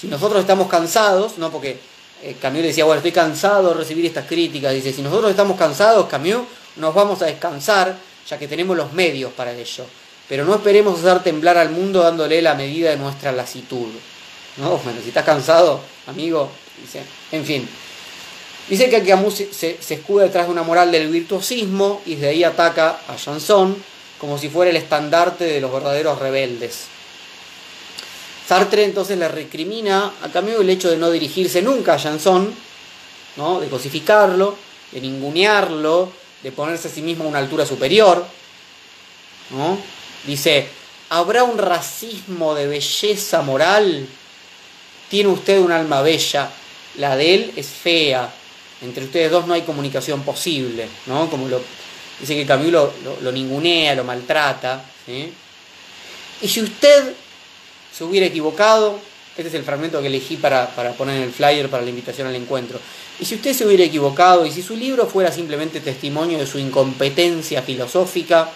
Si 0.00 0.08
nosotros 0.08 0.40
estamos 0.40 0.68
cansados, 0.68 1.38
no 1.38 1.50
porque 1.50 1.78
eh, 2.22 2.36
Camus 2.40 2.62
decía, 2.62 2.84
bueno, 2.84 2.98
estoy 2.98 3.12
cansado 3.12 3.68
de 3.68 3.74
recibir 3.74 4.06
estas 4.06 4.26
críticas. 4.26 4.72
Dice, 4.72 4.92
si 4.92 5.02
nosotros 5.02 5.30
estamos 5.30 5.58
cansados, 5.58 6.06
Camus, 6.06 6.46
nos 6.76 6.94
vamos 6.94 7.22
a 7.22 7.26
descansar, 7.26 7.96
ya 8.28 8.38
que 8.38 8.48
tenemos 8.48 8.76
los 8.76 8.92
medios 8.92 9.32
para 9.32 9.52
ello. 9.52 9.84
Pero 10.28 10.44
no 10.44 10.54
esperemos 10.54 10.98
hacer 10.98 11.22
temblar 11.22 11.56
al 11.56 11.70
mundo 11.70 12.02
dándole 12.02 12.42
la 12.42 12.54
medida 12.54 12.90
de 12.90 12.96
nuestra 12.96 13.30
lasitud. 13.30 13.88
¿No? 14.56 14.78
Bueno, 14.78 15.00
si 15.02 15.08
estás 15.08 15.24
cansado, 15.24 15.80
amigo, 16.06 16.50
dice, 16.80 17.02
en 17.30 17.44
fin. 17.44 17.68
Dice 18.68 18.90
que 18.90 19.04
Camus 19.04 19.34
se, 19.34 19.78
se, 19.80 19.96
detrás 19.96 20.46
de 20.46 20.52
una 20.52 20.64
moral 20.64 20.90
del 20.90 21.08
virtuosismo 21.08 22.02
y 22.04 22.14
desde 22.14 22.28
ahí 22.30 22.44
ataca 22.44 22.98
a 23.06 23.16
Janson 23.16 23.76
como 24.18 24.38
si 24.38 24.48
fuera 24.48 24.70
el 24.70 24.76
estandarte 24.76 25.44
de 25.44 25.60
los 25.60 25.72
verdaderos 25.72 26.18
rebeldes. 26.18 26.86
Sartre 28.48 28.84
entonces 28.84 29.18
le 29.18 29.28
recrimina 29.28 30.12
a 30.22 30.28
Camus 30.28 30.60
el 30.60 30.70
hecho 30.70 30.90
de 30.90 30.96
no 30.96 31.10
dirigirse 31.10 31.62
nunca 31.62 31.94
a 31.94 31.98
Janson, 31.98 32.52
¿no? 33.36 33.60
de 33.60 33.68
cosificarlo, 33.68 34.56
de 34.90 35.00
ningunearlo, 35.00 36.10
de 36.42 36.50
ponerse 36.50 36.88
a 36.88 36.90
sí 36.90 37.02
mismo 37.02 37.24
a 37.24 37.28
una 37.28 37.38
altura 37.38 37.64
superior. 37.64 38.24
¿no? 39.50 39.78
Dice, 40.26 40.66
¿habrá 41.10 41.44
un 41.44 41.58
racismo 41.58 42.54
de 42.56 42.66
belleza 42.66 43.42
moral? 43.42 44.08
Tiene 45.08 45.28
usted 45.28 45.60
un 45.60 45.70
alma 45.70 46.02
bella, 46.02 46.50
la 46.96 47.16
de 47.16 47.34
él 47.34 47.52
es 47.54 47.68
fea, 47.68 48.32
entre 48.82 49.04
ustedes 49.04 49.30
dos 49.30 49.46
no 49.46 49.54
hay 49.54 49.62
comunicación 49.62 50.22
posible, 50.22 50.88
¿no? 51.06 51.30
Como 51.30 51.48
lo 51.48 51.60
dice 52.20 52.34
que 52.34 52.46
Camus 52.46 52.68
lo, 52.68 52.92
lo, 53.22 53.32
ningunea, 53.32 53.94
lo 53.94 54.04
maltrata. 54.04 54.84
Y 56.40 56.48
si 56.48 56.60
usted 56.60 57.14
se 57.92 58.04
hubiera 58.04 58.26
equivocado, 58.26 58.98
este 59.36 59.48
es 59.48 59.54
el 59.54 59.64
fragmento 59.64 60.00
que 60.00 60.08
elegí 60.08 60.36
para, 60.36 60.74
para 60.74 60.92
poner 60.92 61.16
en 61.16 61.22
el 61.22 61.32
flyer 61.32 61.68
para 61.68 61.82
la 61.82 61.90
invitación 61.90 62.26
al 62.26 62.36
encuentro. 62.36 62.78
Y 63.18 63.24
si 63.24 63.36
usted 63.36 63.54
se 63.54 63.66
hubiera 63.66 63.84
equivocado 63.84 64.44
y 64.44 64.50
si 64.50 64.62
su 64.62 64.76
libro 64.76 65.06
fuera 65.06 65.32
simplemente 65.32 65.80
testimonio 65.80 66.38
de 66.38 66.46
su 66.46 66.58
incompetencia 66.58 67.62
filosófica, 67.62 68.50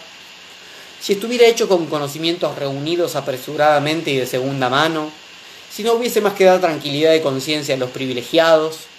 si 1.01 1.15
estuviera 1.15 1.47
hecho 1.47 1.67
con 1.67 1.87
conocimientos 1.87 2.57
reunidos 2.57 3.17
apresuradamente 3.17 4.11
y 4.11 4.19
de 4.19 4.27
segunda 4.27 4.69
mano, 4.69 5.11
si 5.75 5.83
no 5.83 5.95
hubiese 5.95 6.21
más 6.21 6.35
que 6.35 6.45
dar 6.45 6.61
tranquilidad 6.61 7.13
de 7.13 7.23
conciencia 7.23 7.75
a 7.75 7.79
los 7.79 7.91
privilegiados, 7.91 8.90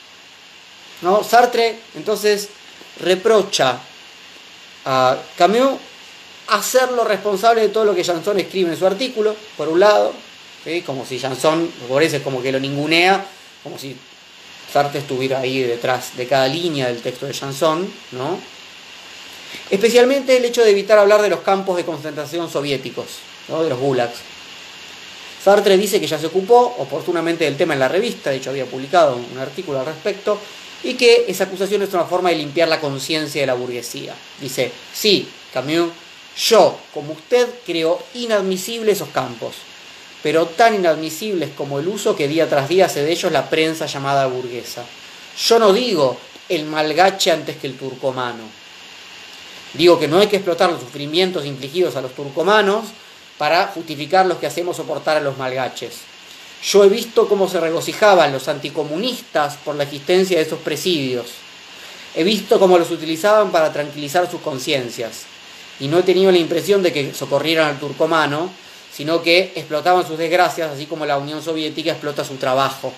¿no? 1.01 1.23
Sartre 1.23 1.79
entonces 1.95 2.49
reprocha 2.99 3.79
a 4.85 5.17
Camus 5.37 5.79
hacerlo 6.47 7.03
responsable 7.03 7.61
de 7.61 7.69
todo 7.69 7.85
lo 7.85 7.95
que 7.95 8.03
Janson 8.03 8.39
escribe 8.39 8.71
en 8.71 8.77
su 8.77 8.85
artículo, 8.85 9.35
por 9.55 9.69
un 9.69 9.79
lado, 9.79 10.13
como 10.85 11.05
si 11.05 11.17
Janson, 11.17 11.71
por 11.87 12.03
eso 12.03 12.17
es 12.17 12.23
como 12.23 12.41
que 12.41 12.51
lo 12.51 12.59
ningunea, 12.59 13.25
como 13.63 13.77
si 13.77 13.95
Sartre 14.71 14.99
estuviera 14.99 15.39
ahí 15.39 15.61
detrás 15.61 16.15
de 16.17 16.27
cada 16.27 16.47
línea 16.47 16.87
del 16.87 17.01
texto 17.01 17.25
de 17.25 17.33
Janson, 17.33 17.91
¿no? 18.11 18.39
Especialmente 19.69 20.37
el 20.37 20.45
hecho 20.45 20.63
de 20.63 20.71
evitar 20.71 20.97
hablar 20.97 21.21
de 21.21 21.29
los 21.29 21.39
campos 21.41 21.77
de 21.77 21.85
concentración 21.85 22.49
soviéticos, 22.49 23.05
¿no? 23.47 23.63
de 23.63 23.69
los 23.69 23.79
gulags. 23.79 24.19
Sartre 25.43 25.77
dice 25.77 25.99
que 25.99 26.07
ya 26.07 26.19
se 26.19 26.27
ocupó 26.27 26.75
oportunamente 26.77 27.45
del 27.45 27.57
tema 27.57 27.73
en 27.73 27.79
la 27.79 27.87
revista, 27.87 28.29
de 28.29 28.37
hecho 28.37 28.51
había 28.51 28.65
publicado 28.65 29.15
un 29.15 29.39
artículo 29.39 29.79
al 29.79 29.85
respecto, 29.85 30.37
y 30.83 30.95
que 30.95 31.25
esa 31.27 31.45
acusación 31.45 31.81
es 31.81 31.93
una 31.93 32.05
forma 32.05 32.29
de 32.29 32.35
limpiar 32.35 32.67
la 32.67 32.79
conciencia 32.79 33.41
de 33.41 33.47
la 33.47 33.53
burguesía. 33.53 34.15
Dice, 34.39 34.71
sí, 34.93 35.27
Camus, 35.53 35.91
yo, 36.37 36.77
como 36.93 37.13
usted, 37.13 37.47
creo 37.65 38.01
inadmisibles 38.13 38.97
esos 38.97 39.09
campos, 39.09 39.55
pero 40.23 40.45
tan 40.45 40.75
inadmisibles 40.75 41.49
como 41.55 41.79
el 41.79 41.87
uso 41.87 42.15
que 42.15 42.27
día 42.27 42.49
tras 42.49 42.69
día 42.69 42.85
hace 42.85 43.03
de 43.03 43.11
ellos 43.11 43.31
la 43.31 43.49
prensa 43.49 43.85
llamada 43.85 44.27
burguesa. 44.27 44.83
Yo 45.37 45.59
no 45.59 45.73
digo 45.73 46.17
el 46.49 46.65
malgache 46.65 47.31
antes 47.31 47.57
que 47.57 47.67
el 47.67 47.77
turcomano. 47.77 48.43
Digo 49.73 49.99
que 49.99 50.07
no 50.07 50.19
hay 50.19 50.27
que 50.27 50.37
explotar 50.37 50.69
los 50.69 50.81
sufrimientos 50.81 51.45
infligidos 51.45 51.95
a 51.95 52.01
los 52.01 52.13
turcomanos 52.13 52.87
para 53.37 53.67
justificar 53.67 54.25
los 54.25 54.37
que 54.37 54.47
hacemos 54.47 54.77
soportar 54.77 55.17
a 55.17 55.21
los 55.21 55.37
malgaches. 55.37 56.10
Yo 56.63 56.83
he 56.83 56.89
visto 56.89 57.27
cómo 57.27 57.49
se 57.49 57.59
regocijaban 57.59 58.31
los 58.31 58.47
anticomunistas 58.47 59.57
por 59.57 59.75
la 59.75 59.83
existencia 59.83 60.37
de 60.37 60.43
esos 60.43 60.59
presidios. 60.59 61.27
He 62.15 62.23
visto 62.23 62.59
cómo 62.59 62.77
los 62.77 62.91
utilizaban 62.91 63.51
para 63.51 63.73
tranquilizar 63.73 64.29
sus 64.29 64.41
conciencias. 64.41 65.23
Y 65.79 65.87
no 65.87 65.97
he 65.97 66.03
tenido 66.03 66.31
la 66.31 66.37
impresión 66.37 66.83
de 66.83 66.93
que 66.93 67.13
socorrieran 67.13 67.69
al 67.69 67.79
turcomano, 67.79 68.51
sino 68.93 69.23
que 69.23 69.53
explotaban 69.55 70.05
sus 70.05 70.17
desgracias, 70.17 70.71
así 70.71 70.85
como 70.85 71.05
la 71.05 71.17
Unión 71.17 71.41
Soviética 71.41 71.91
explota 71.91 72.23
su 72.23 72.35
trabajo. 72.35 72.93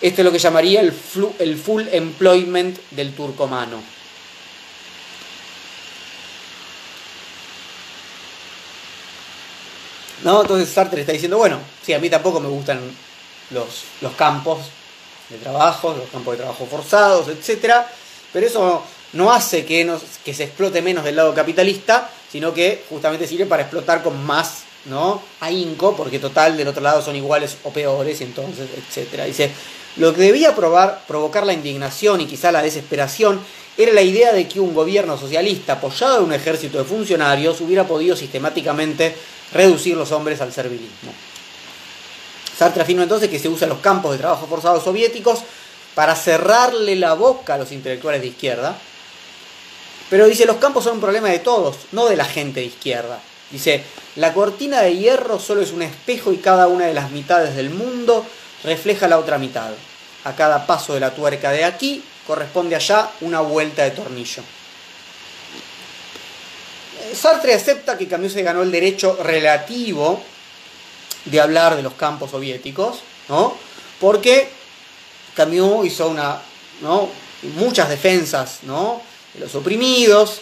Esto 0.00 0.20
es 0.20 0.24
lo 0.24 0.32
que 0.32 0.38
llamaría 0.38 0.80
el, 0.80 0.92
el 1.38 1.56
full 1.56 1.84
employment 1.90 2.78
del 2.90 3.14
turcomano. 3.14 3.97
¿No? 10.24 10.42
Entonces 10.42 10.68
Sartre 10.68 11.00
está 11.00 11.12
diciendo, 11.12 11.38
bueno, 11.38 11.58
sí, 11.84 11.92
a 11.92 11.98
mí 11.98 12.10
tampoco 12.10 12.40
me 12.40 12.48
gustan 12.48 12.80
los, 13.50 13.84
los 14.00 14.12
campos 14.14 14.58
de 15.28 15.36
trabajo, 15.38 15.94
los 15.96 16.08
campos 16.10 16.32
de 16.32 16.38
trabajo 16.38 16.66
forzados, 16.66 17.28
etc. 17.28 17.74
Pero 18.32 18.46
eso 18.46 18.82
no 19.12 19.32
hace 19.32 19.64
que, 19.64 19.90
que 20.24 20.34
se 20.34 20.44
explote 20.44 20.82
menos 20.82 21.04
del 21.04 21.16
lado 21.16 21.34
capitalista, 21.34 22.10
sino 22.30 22.52
que 22.52 22.84
justamente 22.88 23.26
sirve 23.26 23.46
para 23.46 23.62
explotar 23.62 24.02
con 24.02 24.24
más 24.24 24.64
¿no? 24.86 25.22
ahínco, 25.40 25.96
porque 25.96 26.18
total 26.18 26.56
del 26.56 26.68
otro 26.68 26.82
lado 26.82 27.02
son 27.02 27.16
iguales 27.16 27.58
o 27.64 27.70
peores, 27.70 28.20
y 28.20 28.24
entonces, 28.24 28.68
etc. 28.76 29.24
Dice, 29.24 29.50
lo 29.96 30.14
que 30.14 30.22
debía 30.22 30.54
probar, 30.54 31.02
provocar 31.06 31.44
la 31.46 31.52
indignación 31.52 32.20
y 32.20 32.26
quizá 32.26 32.52
la 32.52 32.62
desesperación 32.62 33.40
era 33.78 33.92
la 33.92 34.02
idea 34.02 34.32
de 34.32 34.48
que 34.48 34.58
un 34.58 34.74
gobierno 34.74 35.16
socialista 35.16 35.74
apoyado 35.74 36.18
en 36.18 36.24
un 36.24 36.32
ejército 36.32 36.78
de 36.78 36.84
funcionarios 36.84 37.60
hubiera 37.60 37.86
podido 37.86 38.16
sistemáticamente 38.16 39.14
reducir 39.52 39.96
los 39.96 40.10
hombres 40.10 40.40
al 40.40 40.52
servilismo. 40.52 41.12
Sartre 42.58 42.82
afirma 42.82 43.04
entonces 43.04 43.30
que 43.30 43.38
se 43.38 43.48
usan 43.48 43.68
los 43.68 43.78
campos 43.78 44.10
de 44.10 44.18
trabajo 44.18 44.48
forzados 44.48 44.82
soviéticos 44.82 45.44
para 45.94 46.16
cerrarle 46.16 46.96
la 46.96 47.14
boca 47.14 47.54
a 47.54 47.58
los 47.58 47.70
intelectuales 47.70 48.20
de 48.20 48.26
izquierda. 48.26 48.76
Pero 50.10 50.26
dice, 50.26 50.44
los 50.44 50.56
campos 50.56 50.82
son 50.82 50.94
un 50.94 51.00
problema 51.00 51.28
de 51.28 51.38
todos, 51.38 51.76
no 51.92 52.06
de 52.06 52.16
la 52.16 52.24
gente 52.24 52.60
de 52.60 52.66
izquierda. 52.66 53.20
Dice, 53.52 53.84
la 54.16 54.34
cortina 54.34 54.82
de 54.82 54.96
hierro 54.96 55.38
solo 55.38 55.62
es 55.62 55.70
un 55.70 55.82
espejo 55.82 56.32
y 56.32 56.38
cada 56.38 56.66
una 56.66 56.86
de 56.86 56.94
las 56.94 57.12
mitades 57.12 57.54
del 57.54 57.70
mundo 57.70 58.26
refleja 58.64 59.06
la 59.06 59.18
otra 59.18 59.38
mitad. 59.38 59.70
A 60.24 60.34
cada 60.34 60.66
paso 60.66 60.94
de 60.94 61.00
la 61.00 61.14
tuerca 61.14 61.52
de 61.52 61.64
aquí 61.64 62.02
corresponde 62.28 62.76
allá 62.76 63.10
una 63.22 63.40
vuelta 63.40 63.82
de 63.84 63.90
tornillo. 63.90 64.42
Sartre 67.14 67.54
acepta 67.54 67.96
que 67.96 68.06
Camus 68.06 68.34
se 68.34 68.42
ganó 68.42 68.62
el 68.62 68.70
derecho 68.70 69.18
relativo 69.22 70.22
de 71.24 71.40
hablar 71.40 71.74
de 71.74 71.82
los 71.82 71.94
campos 71.94 72.30
soviéticos, 72.30 72.98
¿no? 73.30 73.56
Porque 73.98 74.50
Camus 75.34 75.86
hizo 75.86 76.08
una, 76.08 76.38
¿no? 76.82 77.08
muchas 77.54 77.88
defensas 77.88 78.58
¿no? 78.64 79.00
de 79.32 79.40
los 79.40 79.54
oprimidos. 79.54 80.40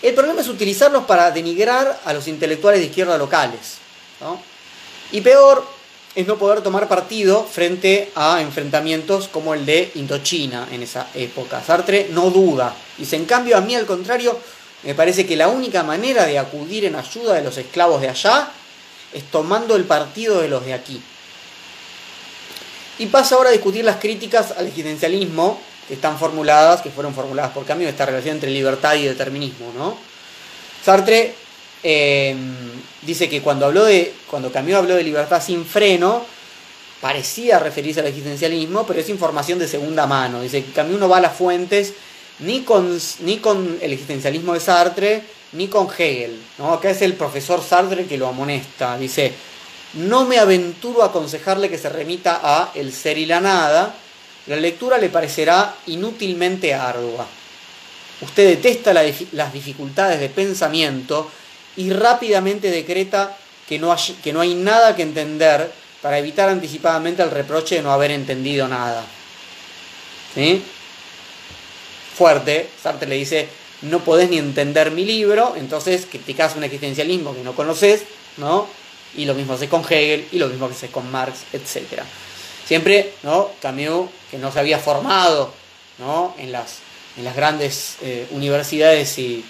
El 0.00 0.14
problema 0.14 0.42
es 0.42 0.48
utilizarlos 0.48 1.04
para 1.04 1.30
denigrar 1.32 2.00
a 2.04 2.12
los 2.12 2.28
intelectuales 2.28 2.80
de 2.80 2.86
izquierda 2.86 3.18
locales. 3.18 3.78
¿no? 4.20 4.40
Y 5.10 5.22
peor 5.22 5.66
es 6.14 6.26
no 6.26 6.36
poder 6.36 6.60
tomar 6.62 6.88
partido 6.88 7.44
frente 7.44 8.12
a 8.14 8.40
enfrentamientos 8.40 9.28
como 9.28 9.54
el 9.54 9.66
de 9.66 9.90
Indochina 9.96 10.68
en 10.70 10.82
esa 10.82 11.08
época. 11.14 11.62
Sartre 11.62 12.08
no 12.10 12.30
duda. 12.30 12.74
Dice, 12.96 13.16
en 13.16 13.24
cambio, 13.24 13.56
a 13.56 13.60
mí 13.60 13.74
al 13.74 13.86
contrario, 13.86 14.38
me 14.84 14.94
parece 14.94 15.26
que 15.26 15.36
la 15.36 15.48
única 15.48 15.82
manera 15.82 16.26
de 16.26 16.38
acudir 16.38 16.84
en 16.84 16.94
ayuda 16.94 17.34
de 17.34 17.42
los 17.42 17.58
esclavos 17.58 18.00
de 18.00 18.10
allá 18.10 18.48
es 19.12 19.24
tomando 19.24 19.74
el 19.74 19.84
partido 19.84 20.40
de 20.40 20.48
los 20.48 20.64
de 20.64 20.74
aquí. 20.74 21.00
Y 22.98 23.06
pasa 23.06 23.34
ahora 23.34 23.48
a 23.48 23.52
discutir 23.52 23.84
las 23.84 23.96
críticas 23.96 24.52
al 24.56 24.68
existencialismo 24.68 25.60
que 25.88 25.94
están 25.94 26.16
formuladas, 26.16 26.80
que 26.80 26.90
fueron 26.90 27.12
formuladas 27.12 27.52
por 27.52 27.64
cambio 27.64 27.88
esta 27.88 28.06
relación 28.06 28.36
entre 28.36 28.50
libertad 28.50 28.94
y 28.94 29.04
determinismo. 29.04 29.72
¿no? 29.76 29.98
Sartre 30.84 31.34
eh, 31.82 32.36
dice 33.06 33.28
que 33.28 33.42
cuando 33.42 33.66
habló 33.66 33.84
de. 33.84 34.12
cuando 34.30 34.52
Camus 34.52 34.74
habló 34.74 34.94
de 34.96 35.02
libertad 35.02 35.42
sin 35.42 35.64
freno, 35.64 36.24
parecía 37.00 37.58
referirse 37.58 38.00
al 38.00 38.06
existencialismo, 38.06 38.86
pero 38.86 39.00
es 39.00 39.08
información 39.08 39.58
de 39.58 39.68
segunda 39.68 40.06
mano. 40.06 40.40
Dice 40.42 40.64
que 40.64 40.72
Camus 40.72 40.98
no 40.98 41.08
va 41.08 41.18
a 41.18 41.20
las 41.20 41.36
fuentes 41.36 41.94
ni 42.40 42.62
con, 42.62 42.98
ni 43.20 43.38
con 43.38 43.78
el 43.80 43.92
existencialismo 43.92 44.54
de 44.54 44.60
Sartre, 44.60 45.22
ni 45.52 45.68
con 45.68 45.86
Hegel. 45.86 46.40
¿no? 46.58 46.72
Acá 46.72 46.90
es 46.90 47.02
el 47.02 47.14
profesor 47.14 47.62
Sartre 47.62 48.06
que 48.06 48.18
lo 48.18 48.28
amonesta. 48.28 48.96
Dice, 48.98 49.32
no 49.94 50.24
me 50.24 50.38
aventuro 50.38 51.02
a 51.02 51.06
aconsejarle 51.06 51.68
que 51.68 51.78
se 51.78 51.88
remita 51.88 52.40
a 52.42 52.72
El 52.74 52.92
ser 52.92 53.18
y 53.18 53.26
la 53.26 53.40
nada. 53.40 53.94
La 54.46 54.56
lectura 54.56 54.98
le 54.98 55.08
parecerá 55.08 55.76
inútilmente 55.86 56.74
ardua. 56.74 57.26
Usted 58.20 58.48
detesta 58.48 58.92
las 58.92 59.52
dificultades 59.52 60.20
de 60.20 60.28
pensamiento 60.28 61.30
y 61.76 61.90
rápidamente 61.90 62.70
decreta 62.70 63.36
que 63.68 63.78
no, 63.78 63.92
hay, 63.92 64.16
que 64.22 64.32
no 64.32 64.40
hay 64.40 64.54
nada 64.54 64.94
que 64.94 65.02
entender 65.02 65.70
para 66.02 66.18
evitar 66.18 66.48
anticipadamente 66.48 67.22
el 67.22 67.30
reproche 67.30 67.76
de 67.76 67.82
no 67.82 67.92
haber 67.92 68.10
entendido 68.10 68.68
nada. 68.68 69.04
¿Sí? 70.34 70.62
fuerte, 72.14 72.68
Sartre 72.82 73.08
le 73.08 73.16
dice, 73.16 73.48
no 73.82 74.02
podés 74.04 74.30
ni 74.30 74.38
entender 74.38 74.90
mi 74.92 75.04
libro, 75.04 75.54
entonces 75.56 76.06
criticás 76.08 76.56
un 76.56 76.64
existencialismo 76.64 77.34
que 77.34 77.42
no 77.42 77.54
conoces, 77.54 78.04
¿no? 78.36 78.66
Y 79.16 79.26
lo 79.26 79.34
mismo 79.34 79.54
haces 79.54 79.68
con 79.68 79.82
Hegel, 79.82 80.26
y 80.32 80.38
lo 80.38 80.48
mismo 80.48 80.66
haces 80.66 80.90
con 80.90 81.10
Marx, 81.10 81.40
etc. 81.52 82.02
Siempre, 82.64 83.12
¿no? 83.22 83.50
Camus, 83.60 84.08
que 84.30 84.38
no 84.38 84.50
se 84.50 84.60
había 84.60 84.78
formado, 84.78 85.52
¿no? 85.98 86.34
En 86.38 86.52
las, 86.52 86.78
en 87.18 87.24
las 87.24 87.36
grandes 87.36 87.96
eh, 88.02 88.26
universidades 88.30 89.18
y 89.18 89.44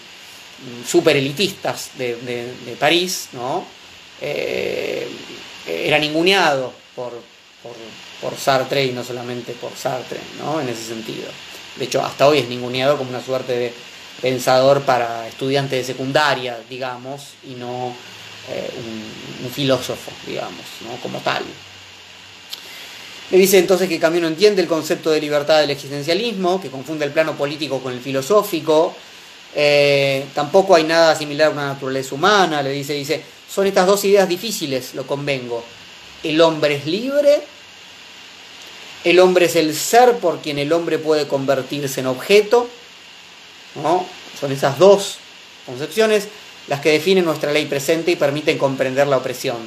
super 0.87 1.17
elitistas 1.17 1.91
de, 1.99 2.77
París, 2.79 3.29
¿no? 3.33 3.65
Eh, 4.21 5.09
era 5.67 5.99
ninguneado 5.99 6.73
por, 6.95 7.13
por, 7.63 7.75
por 8.21 8.39
Sartre 8.39 8.85
y 8.85 8.93
no 8.93 9.03
solamente 9.05 9.53
por 9.53 9.77
Sartre, 9.77 10.21
¿no? 10.39 10.61
En 10.61 10.69
ese 10.69 10.85
sentido. 10.85 11.29
De 11.77 11.85
hecho, 11.87 12.05
hasta 12.05 12.29
hoy 12.29 12.39
es 12.39 12.49
ninguneado 12.49 12.97
como 12.97 13.11
una 13.11 13.23
suerte 13.23 13.53
de 13.53 13.73
pensador 14.23 14.83
para 14.83 15.27
estudiantes 15.29 15.79
de 15.79 15.93
secundaria, 15.93 16.59
digamos, 16.71 17.35
y 17.45 17.55
no 17.55 17.95
eh, 18.49 18.71
un, 19.43 19.51
filósofo, 19.51 20.11
digamos, 20.27 20.65
¿no? 20.81 20.97
como 21.01 21.19
tal. 21.21 21.45
Le 23.31 23.39
dice 23.39 23.59
entonces 23.59 23.89
que 23.89 23.99
Camino 23.99 24.27
entiende 24.27 24.63
el 24.63 24.69
concepto 24.69 25.11
de 25.11 25.21
libertad 25.21 25.61
del 25.61 25.71
existencialismo, 25.71 26.61
que 26.61 26.71
confunde 26.71 27.05
el 27.05 27.13
plano 27.13 27.37
político 27.37 27.81
con 27.81 27.93
el 27.93 28.01
filosófico. 28.01 28.95
Eh, 29.55 30.27
tampoco 30.35 30.75
hay 30.75 30.85
nada 30.85 31.15
similar 31.15 31.49
a 31.49 31.51
una 31.51 31.67
naturaleza 31.67 32.15
humana, 32.15 32.63
le 32.63 32.71
dice, 32.71 32.93
dice, 32.95 33.23
son 33.49 33.67
estas 33.67 33.87
dos 33.87 34.05
ideas 34.05 34.29
difíciles, 34.29 34.95
lo 34.95 35.07
convengo. 35.07 35.65
El 36.23 36.41
hombre 36.41 36.77
es 36.77 36.87
libre 36.87 37.43
el 39.05 39.21
hombre 39.21 39.47
es 39.47 39.57
el 39.57 39.77
ser 39.77 40.17
por 40.17 40.41
quien 40.41 40.59
el 40.59 40.73
hombre 40.73 40.99
puede 40.99 41.29
convertirse 41.29 42.01
en 42.01 42.07
objeto. 42.07 42.69
¿no? 43.83 44.07
Son 44.41 44.51
esas 44.51 44.79
dos 44.79 45.19
concepciones 45.67 46.29
las 46.69 46.81
que 46.81 46.93
definen 46.93 47.27
nuestra 47.27 47.53
ley 47.53 47.67
presente 47.67 48.11
y 48.11 48.17
permiten 48.17 48.57
comprender 48.57 49.07
la 49.07 49.19
opresión. 49.19 49.59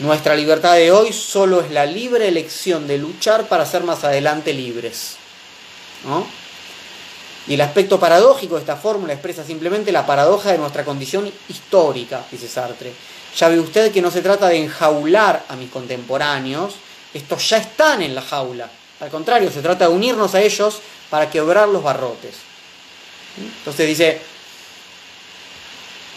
Nuestra 0.00 0.34
libertad 0.34 0.74
de 0.74 0.90
hoy 0.90 1.12
solo 1.12 1.60
es 1.60 1.70
la 1.70 1.86
libre 1.86 2.26
elección 2.26 2.88
de 2.88 2.98
luchar 2.98 3.46
para 3.46 3.64
ser 3.64 3.84
más 3.84 4.02
adelante 4.02 4.52
libres. 4.52 5.16
¿no? 6.04 6.26
Y 7.48 7.54
el 7.54 7.60
aspecto 7.62 7.98
paradójico 7.98 8.56
de 8.56 8.60
esta 8.60 8.76
fórmula 8.76 9.14
expresa 9.14 9.42
simplemente 9.42 9.90
la 9.90 10.04
paradoja 10.04 10.52
de 10.52 10.58
nuestra 10.58 10.84
condición 10.84 11.32
histórica, 11.48 12.22
dice 12.30 12.46
Sartre. 12.46 12.92
Ya 13.36 13.48
ve 13.48 13.58
usted 13.58 13.90
que 13.90 14.02
no 14.02 14.10
se 14.10 14.20
trata 14.20 14.48
de 14.48 14.58
enjaular 14.58 15.46
a 15.48 15.56
mis 15.56 15.70
contemporáneos, 15.70 16.74
estos 17.14 17.48
ya 17.48 17.56
están 17.56 18.02
en 18.02 18.14
la 18.14 18.20
jaula. 18.20 18.70
Al 19.00 19.08
contrario, 19.08 19.50
se 19.50 19.62
trata 19.62 19.88
de 19.88 19.94
unirnos 19.94 20.34
a 20.34 20.42
ellos 20.42 20.80
para 21.08 21.30
quebrar 21.30 21.68
los 21.68 21.82
barrotes. 21.82 22.34
Entonces 23.58 23.86
dice 23.86 24.20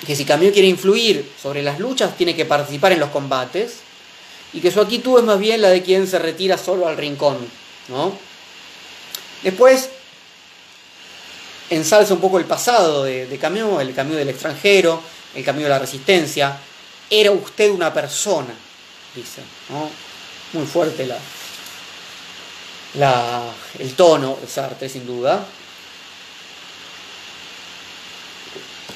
que 0.06 0.16
si 0.16 0.26
Camus 0.26 0.52
quiere 0.52 0.68
influir 0.68 1.32
sobre 1.42 1.62
las 1.62 1.80
luchas, 1.80 2.18
tiene 2.18 2.36
que 2.36 2.44
participar 2.44 2.92
en 2.92 3.00
los 3.00 3.10
combates 3.10 3.78
y 4.52 4.60
que 4.60 4.72
su 4.72 4.82
actitud 4.82 5.20
es 5.20 5.24
más 5.24 5.40
bien 5.40 5.62
la 5.62 5.70
de 5.70 5.82
quien 5.82 6.08
se 6.08 6.20
retira 6.20 6.58
solo 6.58 6.88
al 6.88 6.98
rincón. 6.98 7.38
¿no? 7.88 8.12
Después 9.44 9.90
ensalza 11.72 12.14
un 12.14 12.20
poco 12.20 12.38
el 12.38 12.46
pasado 12.46 13.04
de, 13.04 13.26
de 13.26 13.36
el 13.36 13.94
Camus 13.96 14.16
del 14.16 14.30
extranjero, 14.30 15.02
el 15.34 15.44
Camus 15.44 15.64
de 15.64 15.70
la 15.70 15.80
resistencia. 15.80 16.58
Era 17.10 17.32
usted 17.32 17.72
una 17.72 17.94
persona, 17.94 18.54
dice. 19.16 19.42
Muy 20.54 20.66
fuerte 20.66 21.08
la, 21.08 21.18
la, 22.96 23.44
el 23.80 23.94
tono 23.96 24.38
de 24.40 24.48
Sartre, 24.48 24.90
sin 24.90 25.08
duda. 25.08 25.46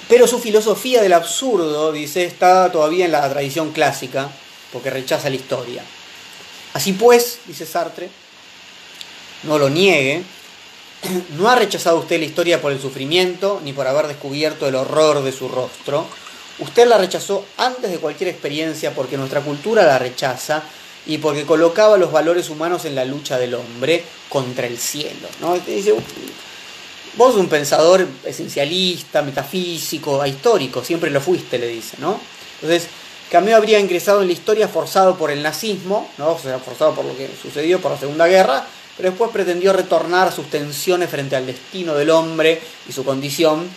Pero 0.07 0.27
su 0.27 0.37
filosofía 0.39 1.01
del 1.01 1.13
absurdo, 1.13 1.91
dice, 1.91 2.25
está 2.25 2.71
todavía 2.71 3.05
en 3.05 3.11
la 3.13 3.27
tradición 3.29 3.71
clásica, 3.71 4.29
porque 4.71 4.89
rechaza 4.89 5.29
la 5.29 5.35
historia. 5.35 5.83
Así 6.73 6.93
pues, 6.93 7.39
dice 7.45 7.65
Sartre, 7.65 8.09
no 9.43 9.57
lo 9.57 9.69
niegue, 9.69 10.23
no 11.37 11.49
ha 11.49 11.55
rechazado 11.55 11.99
usted 11.99 12.19
la 12.19 12.25
historia 12.25 12.61
por 12.61 12.71
el 12.71 12.79
sufrimiento 12.79 13.61
ni 13.63 13.73
por 13.73 13.87
haber 13.87 14.07
descubierto 14.07 14.67
el 14.67 14.75
horror 14.75 15.23
de 15.23 15.31
su 15.31 15.47
rostro. 15.47 16.05
Usted 16.59 16.87
la 16.87 16.97
rechazó 16.97 17.45
antes 17.57 17.91
de 17.91 17.97
cualquier 17.97 18.29
experiencia 18.29 18.93
porque 18.93 19.17
nuestra 19.17 19.41
cultura 19.41 19.85
la 19.85 19.99
rechaza 19.99 20.63
y 21.05 21.17
porque 21.17 21.45
colocaba 21.45 21.97
los 21.97 22.11
valores 22.11 22.49
humanos 22.49 22.85
en 22.85 22.95
la 22.95 23.05
lucha 23.05 23.37
del 23.37 23.55
hombre 23.55 24.03
contra 24.29 24.65
el 24.65 24.77
cielo. 24.77 25.27
¿no? 25.41 25.59
Dice, 25.59 25.93
vos 27.15 27.35
un 27.35 27.47
pensador 27.47 28.07
esencialista, 28.23 29.21
metafísico, 29.21 30.25
histórico, 30.25 30.83
siempre 30.83 31.11
lo 31.11 31.21
fuiste, 31.21 31.59
le 31.59 31.67
dice. 31.67 31.97
¿no? 31.99 32.19
Entonces, 32.61 32.87
Camus 33.29 33.53
habría 33.53 33.79
ingresado 33.79 34.21
en 34.21 34.27
la 34.27 34.33
historia 34.33 34.67
forzado 34.67 35.17
por 35.17 35.31
el 35.31 35.43
nazismo, 35.43 36.09
¿no? 36.17 36.31
o 36.31 36.39
sea, 36.39 36.57
forzado 36.59 36.93
por 36.95 37.05
lo 37.05 37.17
que 37.17 37.29
sucedió 37.39 37.81
por 37.81 37.91
la 37.91 37.99
Segunda 37.99 38.27
Guerra, 38.27 38.65
pero 38.97 39.09
después 39.09 39.31
pretendió 39.31 39.73
retornar 39.73 40.29
a 40.29 40.31
sus 40.31 40.49
tensiones 40.49 41.09
frente 41.09 41.35
al 41.35 41.45
destino 41.45 41.93
del 41.95 42.09
hombre 42.09 42.61
y 42.87 42.91
su 42.91 43.03
condición, 43.03 43.69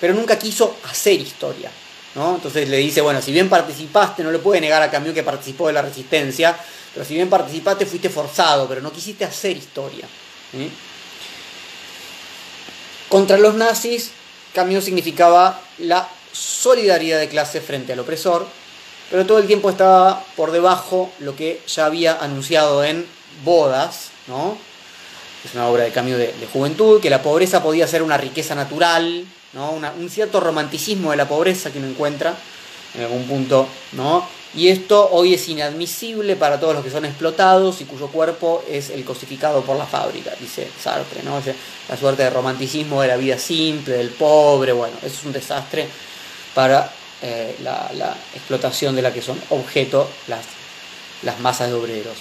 pero 0.00 0.14
nunca 0.14 0.38
quiso 0.38 0.76
hacer 0.84 1.20
historia. 1.20 1.70
¿no? 2.14 2.36
Entonces 2.36 2.68
le 2.68 2.76
dice, 2.78 3.00
bueno, 3.00 3.20
si 3.22 3.32
bien 3.32 3.48
participaste, 3.48 4.22
no 4.22 4.32
le 4.32 4.38
puede 4.38 4.60
negar 4.60 4.82
a 4.82 4.90
Camus 4.90 5.12
que 5.12 5.22
participó 5.22 5.66
de 5.66 5.72
la 5.74 5.82
resistencia, 5.82 6.56
pero 6.94 7.04
si 7.04 7.14
bien 7.14 7.28
participaste 7.28 7.86
fuiste 7.86 8.08
forzado, 8.08 8.68
pero 8.68 8.80
no 8.80 8.92
quisiste 8.92 9.24
hacer 9.24 9.56
historia. 9.56 10.06
Contra 13.08 13.38
los 13.38 13.54
nazis, 13.54 14.10
Camus 14.54 14.84
significaba 14.84 15.60
la 15.78 16.08
solidaridad 16.32 17.18
de 17.18 17.28
clase 17.28 17.60
frente 17.60 17.92
al 17.92 18.00
opresor, 18.00 18.46
pero 19.10 19.26
todo 19.26 19.38
el 19.38 19.46
tiempo 19.46 19.70
estaba 19.70 20.24
por 20.36 20.52
debajo 20.52 21.12
lo 21.18 21.34
que 21.34 21.60
ya 21.66 21.86
había 21.86 22.18
anunciado 22.18 22.84
en 22.84 23.06
Bodas, 23.44 24.09
¿no? 24.26 24.56
Es 25.44 25.54
una 25.54 25.68
obra 25.68 25.84
de 25.84 25.90
de, 25.90 26.16
de 26.32 26.46
juventud, 26.52 27.00
que 27.00 27.10
la 27.10 27.22
pobreza 27.22 27.62
podía 27.62 27.86
ser 27.86 28.02
una 28.02 28.16
riqueza 28.16 28.54
natural, 28.54 29.24
¿no? 29.52 29.72
un 29.72 30.10
cierto 30.10 30.40
romanticismo 30.40 31.10
de 31.10 31.16
la 31.16 31.28
pobreza 31.28 31.70
que 31.70 31.78
uno 31.78 31.88
encuentra 31.88 32.34
en 32.94 33.02
algún 33.02 33.24
punto, 33.24 33.68
¿no? 33.92 34.26
Y 34.52 34.66
esto 34.68 35.10
hoy 35.12 35.34
es 35.34 35.48
inadmisible 35.48 36.34
para 36.34 36.58
todos 36.58 36.74
los 36.74 36.82
que 36.82 36.90
son 36.90 37.04
explotados 37.04 37.80
y 37.80 37.84
cuyo 37.84 38.08
cuerpo 38.08 38.64
es 38.68 38.90
el 38.90 39.04
cosificado 39.04 39.62
por 39.62 39.76
la 39.76 39.86
fábrica, 39.86 40.32
dice 40.40 40.68
Sartre, 40.82 41.22
¿no? 41.22 41.40
la 41.88 41.96
suerte 41.96 42.24
de 42.24 42.30
romanticismo 42.30 43.00
de 43.00 43.08
la 43.08 43.16
vida 43.16 43.38
simple, 43.38 43.94
del 43.94 44.08
pobre, 44.08 44.72
bueno, 44.72 44.96
eso 45.02 45.14
es 45.18 45.24
un 45.24 45.32
desastre 45.32 45.86
para 46.52 46.90
eh, 47.22 47.54
la, 47.62 47.90
la, 47.94 48.16
explotación 48.34 48.96
de 48.96 49.02
la 49.02 49.12
que 49.12 49.22
son 49.22 49.40
objeto 49.50 50.08
las, 50.26 50.44
las 51.22 51.38
masas 51.38 51.68
de 51.68 51.74
obreros. 51.74 52.16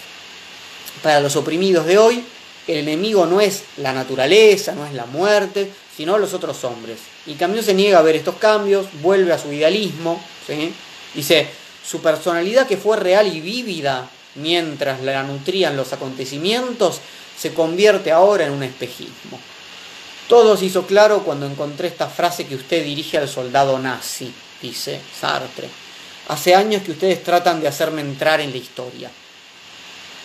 Para 1.02 1.20
los 1.20 1.36
oprimidos 1.36 1.86
de 1.86 1.98
hoy, 1.98 2.24
el 2.68 2.78
enemigo 2.78 3.26
no 3.26 3.42
es 3.42 3.64
la 3.78 3.94
naturaleza, 3.94 4.74
no 4.74 4.86
es 4.86 4.94
la 4.94 5.06
muerte, 5.06 5.72
sino 5.96 6.18
los 6.18 6.34
otros 6.34 6.64
hombres. 6.64 7.00
Y 7.26 7.34
Camus 7.34 7.66
se 7.66 7.74
niega 7.74 8.00
a 8.00 8.04
ver 8.04 8.16
estos 8.16 8.36
cambios, 8.36 8.88
vuelve 9.02 9.34
a 9.34 9.40
su 9.40 9.52
idealismo, 9.52 10.24
dice, 11.14 11.48
su 11.86 12.02
personalidad 12.02 12.68
que 12.68 12.78
fue 12.78 12.98
real 12.98 13.28
y 13.28 13.42
vívida 13.42 14.10
mientras 14.36 15.02
la 15.02 15.24
nutrían 15.24 15.76
los 15.76 15.92
acontecimientos, 15.94 17.00
se 17.38 17.54
convierte 17.54 18.12
ahora 18.12 18.46
en 18.46 18.52
un 18.52 18.64
espejismo. 18.64 19.40
Todo 20.28 20.56
se 20.56 20.66
hizo 20.66 20.86
claro 20.86 21.24
cuando 21.24 21.48
encontré 21.48 21.88
esta 21.88 22.08
frase 22.08 22.46
que 22.46 22.56
usted 22.56 22.84
dirige 22.84 23.18
al 23.18 23.28
soldado 23.28 23.80
nazi, 23.80 24.32
dice 24.62 25.02
Sartre. 25.20 25.68
Hace 26.28 26.54
años 26.54 26.84
que 26.84 26.92
ustedes 26.92 27.24
tratan 27.24 27.60
de 27.60 27.68
hacerme 27.68 28.02
entrar 28.02 28.40
en 28.40 28.52
la 28.52 28.58
historia. 28.58 29.10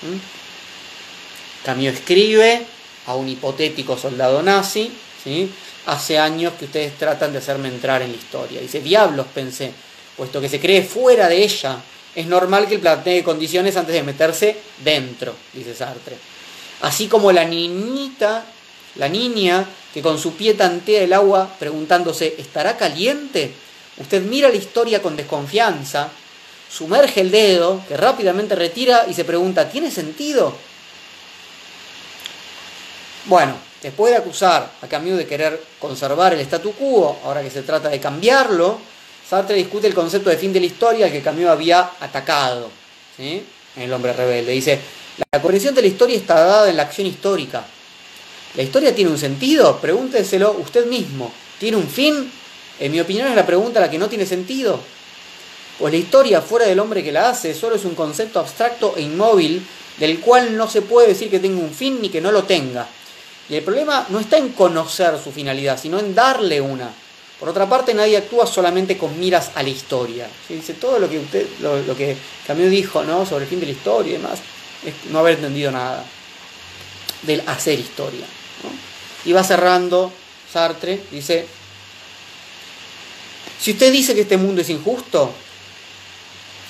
¿Mm? 0.02 0.43
Camus 1.64 1.86
escribe 1.86 2.62
a 3.06 3.14
un 3.14 3.28
hipotético 3.28 3.96
soldado 3.96 4.42
nazi, 4.42 4.92
¿sí? 5.22 5.50
hace 5.86 6.18
años 6.18 6.54
que 6.58 6.66
ustedes 6.66 6.96
tratan 6.98 7.32
de 7.32 7.38
hacerme 7.38 7.68
entrar 7.68 8.02
en 8.02 8.12
la 8.12 8.16
historia. 8.16 8.60
Dice, 8.60 8.80
diablos, 8.80 9.26
pensé, 9.34 9.72
puesto 10.16 10.40
que 10.40 10.48
se 10.48 10.60
cree 10.60 10.82
fuera 10.82 11.28
de 11.28 11.42
ella, 11.42 11.78
es 12.14 12.26
normal 12.26 12.68
que 12.68 12.78
plantee 12.78 13.24
condiciones 13.24 13.76
antes 13.76 13.94
de 13.94 14.02
meterse 14.02 14.56
dentro, 14.84 15.34
dice 15.52 15.74
Sartre. 15.74 16.16
Así 16.82 17.08
como 17.08 17.32
la 17.32 17.44
niñita, 17.44 18.44
la 18.96 19.08
niña 19.08 19.64
que 19.92 20.02
con 20.02 20.18
su 20.18 20.34
pie 20.34 20.54
tantea 20.54 21.02
el 21.02 21.12
agua 21.12 21.48
preguntándose, 21.58 22.34
¿estará 22.38 22.76
caliente? 22.76 23.52
Usted 23.96 24.22
mira 24.22 24.48
la 24.48 24.56
historia 24.56 25.00
con 25.00 25.16
desconfianza, 25.16 26.08
sumerge 26.70 27.20
el 27.20 27.30
dedo, 27.30 27.82
que 27.88 27.96
rápidamente 27.96 28.54
retira 28.54 29.06
y 29.08 29.14
se 29.14 29.24
pregunta, 29.24 29.68
¿tiene 29.70 29.90
sentido? 29.90 30.54
Bueno, 33.26 33.54
Después 33.84 34.12
de 34.12 34.16
acusar 34.16 34.72
a 34.80 34.86
Camus 34.86 35.18
de 35.18 35.26
querer 35.26 35.62
conservar 35.78 36.32
el 36.32 36.40
statu 36.40 36.72
quo, 36.72 37.18
ahora 37.22 37.42
que 37.42 37.50
se 37.50 37.60
trata 37.60 37.90
de 37.90 38.00
cambiarlo, 38.00 38.78
Sartre 39.28 39.56
discute 39.56 39.86
el 39.86 39.92
concepto 39.92 40.30
de 40.30 40.38
fin 40.38 40.54
de 40.54 40.60
la 40.60 40.64
historia 40.64 41.12
que 41.12 41.20
Camus 41.20 41.48
había 41.48 41.90
atacado 42.00 42.70
en 43.18 43.44
El 43.76 43.92
hombre 43.92 44.14
rebelde. 44.14 44.52
Dice, 44.52 44.80
la 45.30 45.38
comprensión 45.38 45.74
de 45.74 45.82
la 45.82 45.88
historia 45.88 46.16
está 46.16 46.32
dada 46.32 46.70
en 46.70 46.78
la 46.78 46.84
acción 46.84 47.06
histórica. 47.06 47.62
¿La 48.56 48.62
historia 48.62 48.94
tiene 48.94 49.10
un 49.10 49.18
sentido? 49.18 49.76
Pregúnteselo 49.76 50.52
usted 50.52 50.86
mismo. 50.86 51.30
¿Tiene 51.60 51.76
un 51.76 51.86
fin? 51.86 52.32
En 52.80 52.90
mi 52.90 53.00
opinión 53.00 53.28
es 53.28 53.36
la 53.36 53.44
pregunta 53.44 53.80
la 53.80 53.90
que 53.90 53.98
no 53.98 54.08
tiene 54.08 54.24
sentido. 54.24 54.80
Pues 55.78 55.92
la 55.92 55.98
historia 55.98 56.40
fuera 56.40 56.64
del 56.64 56.80
hombre 56.80 57.04
que 57.04 57.12
la 57.12 57.28
hace 57.28 57.52
solo 57.52 57.76
es 57.76 57.84
un 57.84 57.94
concepto 57.94 58.40
abstracto 58.40 58.94
e 58.96 59.02
inmóvil 59.02 59.62
del 59.98 60.20
cual 60.20 60.56
no 60.56 60.70
se 60.70 60.80
puede 60.80 61.08
decir 61.08 61.28
que 61.28 61.38
tenga 61.38 61.60
un 61.60 61.74
fin 61.74 62.00
ni 62.00 62.08
que 62.08 62.22
no 62.22 62.32
lo 62.32 62.44
tenga. 62.44 62.88
Y 63.48 63.56
el 63.56 63.62
problema 63.62 64.06
no 64.08 64.20
está 64.20 64.38
en 64.38 64.50
conocer 64.50 65.18
su 65.22 65.30
finalidad, 65.30 65.78
sino 65.80 65.98
en 65.98 66.14
darle 66.14 66.60
una. 66.60 66.90
Por 67.38 67.48
otra 67.48 67.68
parte, 67.68 67.92
nadie 67.92 68.16
actúa 68.16 68.46
solamente 68.46 68.96
con 68.96 69.18
miras 69.18 69.50
a 69.54 69.62
la 69.62 69.68
historia. 69.68 70.28
Dice 70.48 70.74
todo 70.74 70.98
lo 70.98 71.10
que 71.10 71.18
usted, 71.18 71.46
lo, 71.60 71.96
que 71.96 72.16
Camus 72.46 72.70
dijo, 72.70 73.02
¿no? 73.04 73.26
Sobre 73.26 73.44
el 73.44 73.50
fin 73.50 73.60
de 73.60 73.66
la 73.66 73.72
historia 73.72 74.10
y 74.10 74.16
demás, 74.16 74.38
es 74.84 75.10
no 75.10 75.18
haber 75.18 75.34
entendido 75.34 75.70
nada 75.70 76.04
del 77.22 77.42
hacer 77.46 77.78
historia. 77.78 78.24
Y 79.24 79.32
va 79.32 79.42
cerrando 79.42 80.12
Sartre, 80.50 81.02
dice, 81.10 81.46
si 83.60 83.72
usted 83.72 83.92
dice 83.92 84.14
que 84.14 84.20
este 84.22 84.36
mundo 84.36 84.60
es 84.60 84.70
injusto, 84.70 85.32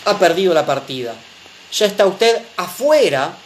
ha 0.06 0.18
perdido 0.18 0.54
la 0.54 0.64
partida. 0.64 1.14
Ya 1.72 1.86
está 1.86 2.06
usted 2.06 2.40
afuera 2.56 3.36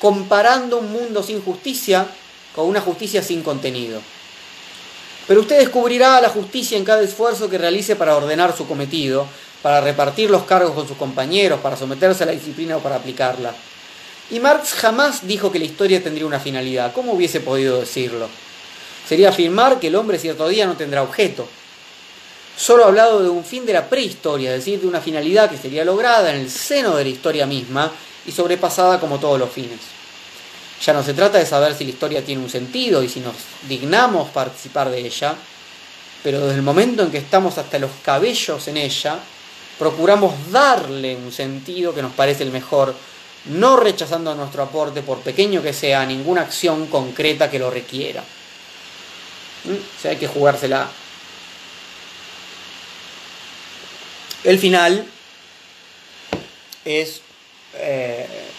comparando 0.00 0.78
un 0.78 0.92
mundo 0.92 1.22
sin 1.22 1.42
justicia 1.42 2.06
con 2.54 2.66
una 2.66 2.80
justicia 2.80 3.22
sin 3.22 3.42
contenido. 3.42 4.00
Pero 5.26 5.42
usted 5.42 5.58
descubrirá 5.58 6.20
la 6.20 6.28
justicia 6.28 6.76
en 6.76 6.84
cada 6.84 7.02
esfuerzo 7.02 7.48
que 7.48 7.58
realice 7.58 7.94
para 7.96 8.16
ordenar 8.16 8.56
su 8.56 8.66
cometido, 8.66 9.26
para 9.62 9.80
repartir 9.80 10.30
los 10.30 10.42
cargos 10.42 10.72
con 10.72 10.88
sus 10.88 10.96
compañeros, 10.96 11.60
para 11.60 11.76
someterse 11.76 12.24
a 12.24 12.26
la 12.26 12.32
disciplina 12.32 12.76
o 12.76 12.80
para 12.80 12.96
aplicarla. 12.96 13.54
Y 14.30 14.40
Marx 14.40 14.72
jamás 14.74 15.26
dijo 15.26 15.52
que 15.52 15.58
la 15.58 15.66
historia 15.66 16.02
tendría 16.02 16.26
una 16.26 16.40
finalidad. 16.40 16.92
¿Cómo 16.92 17.12
hubiese 17.12 17.40
podido 17.40 17.78
decirlo? 17.78 18.28
Sería 19.08 19.28
afirmar 19.28 19.80
que 19.80 19.88
el 19.88 19.96
hombre 19.96 20.18
cierto 20.18 20.48
día 20.48 20.66
no 20.66 20.76
tendrá 20.76 21.02
objeto. 21.02 21.48
Solo 22.56 22.84
ha 22.84 22.88
hablado 22.88 23.22
de 23.22 23.28
un 23.28 23.44
fin 23.44 23.64
de 23.66 23.72
la 23.72 23.88
prehistoria, 23.88 24.50
es 24.50 24.64
decir, 24.64 24.80
de 24.80 24.86
una 24.86 25.00
finalidad 25.00 25.50
que 25.50 25.56
sería 25.56 25.84
lograda 25.84 26.30
en 26.30 26.40
el 26.40 26.50
seno 26.50 26.96
de 26.96 27.04
la 27.04 27.10
historia 27.10 27.46
misma 27.46 27.90
y 28.26 28.32
sobrepasada 28.32 29.00
como 29.00 29.18
todos 29.18 29.38
los 29.38 29.50
fines. 29.50 29.99
Ya 30.84 30.92
no 30.94 31.02
se 31.02 31.12
trata 31.12 31.38
de 31.38 31.46
saber 31.46 31.74
si 31.74 31.84
la 31.84 31.90
historia 31.90 32.24
tiene 32.24 32.42
un 32.42 32.48
sentido 32.48 33.02
y 33.02 33.08
si 33.08 33.20
nos 33.20 33.34
dignamos 33.68 34.30
participar 34.30 34.90
de 34.90 35.00
ella, 35.00 35.34
pero 36.22 36.40
desde 36.40 36.56
el 36.56 36.62
momento 36.62 37.02
en 37.02 37.10
que 37.10 37.18
estamos 37.18 37.58
hasta 37.58 37.78
los 37.78 37.90
cabellos 38.02 38.66
en 38.68 38.78
ella, 38.78 39.18
procuramos 39.78 40.50
darle 40.50 41.16
un 41.16 41.32
sentido 41.32 41.94
que 41.94 42.02
nos 42.02 42.12
parece 42.12 42.44
el 42.44 42.50
mejor, 42.50 42.94
no 43.46 43.76
rechazando 43.76 44.34
nuestro 44.34 44.62
aporte, 44.62 45.02
por 45.02 45.20
pequeño 45.20 45.62
que 45.62 45.72
sea, 45.72 46.04
ninguna 46.06 46.42
acción 46.42 46.86
concreta 46.86 47.50
que 47.50 47.58
lo 47.58 47.70
requiera. 47.70 48.22
¿Mm? 49.64 49.72
O 49.72 50.00
sea, 50.00 50.12
hay 50.12 50.16
que 50.16 50.28
jugársela. 50.28 50.88
El 54.44 54.58
final 54.58 55.06
es 56.84 57.20
eh, 57.74 58.49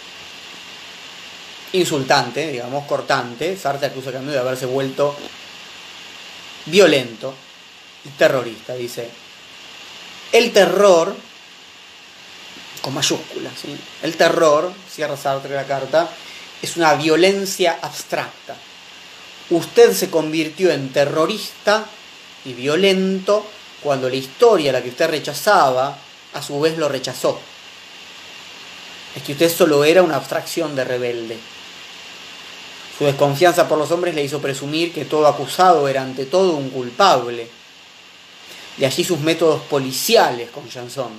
insultante, 1.73 2.51
digamos, 2.51 2.85
cortante. 2.85 3.57
Sartre 3.57 3.87
acusa 3.87 4.11
Camus 4.11 4.31
de 4.31 4.39
haberse 4.39 4.65
vuelto 4.65 5.15
violento 6.65 7.33
y 8.05 8.09
terrorista, 8.09 8.73
dice. 8.75 9.09
El 10.31 10.51
terror, 10.51 11.15
con 12.81 12.93
mayúsculas, 12.93 13.53
el 14.01 14.15
terror, 14.15 14.71
cierra 14.89 15.17
Sartre 15.17 15.55
la 15.55 15.65
carta, 15.65 16.09
es 16.61 16.77
una 16.77 16.93
violencia 16.93 17.79
abstracta. 17.81 18.55
Usted 19.49 19.93
se 19.93 20.09
convirtió 20.09 20.71
en 20.71 20.93
terrorista 20.93 21.85
y 22.45 22.53
violento 22.53 23.45
cuando 23.81 24.09
la 24.09 24.15
historia, 24.15 24.71
la 24.71 24.81
que 24.81 24.89
usted 24.89 25.09
rechazaba, 25.09 25.97
a 26.33 26.41
su 26.41 26.59
vez 26.59 26.77
lo 26.77 26.87
rechazó. 26.87 27.39
Es 29.15 29.23
que 29.23 29.33
usted 29.33 29.53
solo 29.53 29.83
era 29.83 30.03
una 30.03 30.15
abstracción 30.15 30.75
de 30.75 30.85
rebelde. 30.85 31.37
Su 32.97 33.05
desconfianza 33.05 33.67
por 33.67 33.77
los 33.77 33.91
hombres 33.91 34.15
le 34.15 34.23
hizo 34.23 34.41
presumir 34.41 34.93
que 34.93 35.05
todo 35.05 35.27
acusado 35.27 35.87
era 35.87 36.01
ante 36.01 36.25
todo 36.25 36.55
un 36.55 36.69
culpable. 36.69 37.47
De 38.77 38.85
allí 38.85 39.03
sus 39.03 39.19
métodos 39.19 39.61
policiales 39.63 40.49
con 40.51 40.69
Janson. 40.69 41.11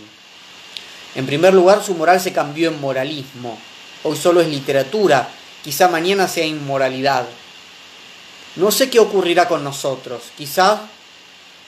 En 1.15 1.27
primer 1.27 1.53
lugar, 1.53 1.83
su 1.85 1.95
moral 1.95 2.21
se 2.21 2.33
cambió 2.33 2.71
en 2.71 2.81
moralismo. 2.81 3.59
Hoy 4.05 4.17
solo 4.17 4.41
es 4.41 4.49
literatura, 4.49 5.29
quizá 5.63 5.89
mañana 5.89 6.27
sea 6.27 6.47
inmoralidad. 6.47 7.27
No 8.57 8.71
sé 8.71 8.91
qué 8.91 8.99
ocurrirá 8.99 9.49
con 9.49 9.65
nosotros. 9.65 10.23
Quizás 10.37 10.81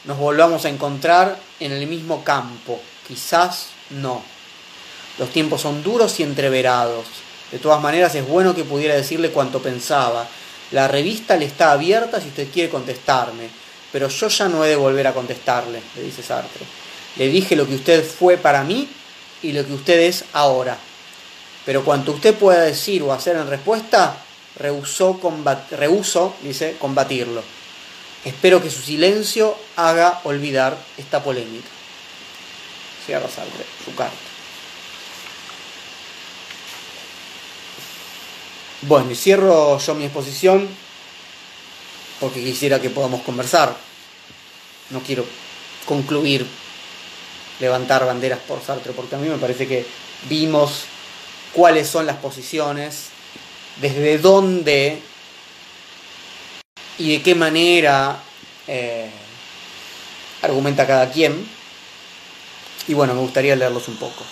nos 0.05 0.19
volvamos 0.19 0.65
a 0.65 0.69
encontrar 0.69 1.39
en 1.61 1.73
el 1.73 1.87
mismo 1.87 2.25
campo. 2.25 2.81
Quizás 3.09 3.69
no. 3.91 4.23
Los 5.19 5.31
tiempos 5.31 5.63
son 5.63 5.83
duros 5.83 6.19
y 6.21 6.23
entreverados. 6.23 7.07
De 7.55 7.61
todas 7.61 7.81
maneras, 7.81 8.13
es 8.17 8.27
bueno 8.27 8.53
que 8.53 8.65
pudiera 8.65 8.97
decirle 8.97 9.31
cuanto 9.31 9.63
pensaba. 9.63 10.27
La 10.73 10.89
revista 10.89 11.37
le 11.37 11.45
está 11.45 11.71
abierta 11.71 12.21
si 12.21 12.27
usted 12.27 12.49
quiere 12.53 12.69
contestarme, 12.69 13.49
pero 13.93 14.09
yo 14.09 14.27
ya 14.27 14.49
no 14.49 14.65
he 14.65 14.71
de 14.71 14.75
volver 14.75 15.07
a 15.07 15.13
contestarle, 15.13 15.81
le 15.95 16.03
dice 16.03 16.21
Sartre. 16.21 16.67
Le 17.15 17.29
dije 17.29 17.55
lo 17.55 17.65
que 17.65 17.77
usted 17.77 18.05
fue 18.05 18.39
para 18.39 18.65
mí 18.65 18.89
y 19.41 19.53
lo 19.53 19.65
que 19.65 19.73
usted 19.73 20.01
es 20.01 20.25
ahora. 20.33 20.77
Pero 21.65 21.85
cuanto 21.85 22.11
usted 22.11 22.35
pueda 22.35 22.63
decir 22.63 23.05
o 23.05 23.13
hacer 23.13 23.37
en 23.37 23.49
respuesta, 23.49 24.17
rehusó, 24.59 26.35
dice, 26.43 26.75
combatirlo. 26.81 27.41
Espero 28.25 28.61
que 28.61 28.69
su 28.69 28.83
silencio 28.83 29.57
haga 29.77 30.23
olvidar 30.25 30.77
esta 30.99 31.23
polémica. 31.23 31.69
Cierra 33.07 33.29
Sartre 33.29 33.65
su 33.85 33.95
carta. 33.95 34.34
Bueno, 38.87 39.11
y 39.11 39.15
cierro 39.15 39.79
yo 39.79 39.95
mi 39.95 40.05
exposición 40.05 40.69
porque 42.21 42.43
quisiera 42.43 42.81
que 42.81 42.91
podamos 42.91 43.23
conversar. 43.23 43.75
No 44.91 45.01
quiero 45.01 45.25
concluir, 45.87 46.47
levantar 47.61 48.05
banderas 48.05 48.41
por 48.41 48.63
Sartre, 48.63 48.93
porque 48.93 49.15
a 49.15 49.19
mí 49.19 49.29
me 49.29 49.39
parece 49.39 49.67
que 49.67 49.87
vimos 50.29 50.85
cuáles 51.53 51.89
son 51.89 52.05
las 52.05 52.17
posiciones, 52.17 53.09
desde 53.81 54.19
dónde 54.19 55.01
y 56.99 57.13
de 57.13 57.23
qué 57.23 57.35
manera 57.35 58.19
eh, 58.67 59.11
argumenta 60.43 60.87
cada 60.87 61.11
quien. 61.11 61.49
Y 62.87 62.95
bueno, 62.95 63.15
me 63.15 63.21
gustaría 63.21 63.57
leerlos 63.57 63.89
un 63.89 63.97
poco. 63.97 64.25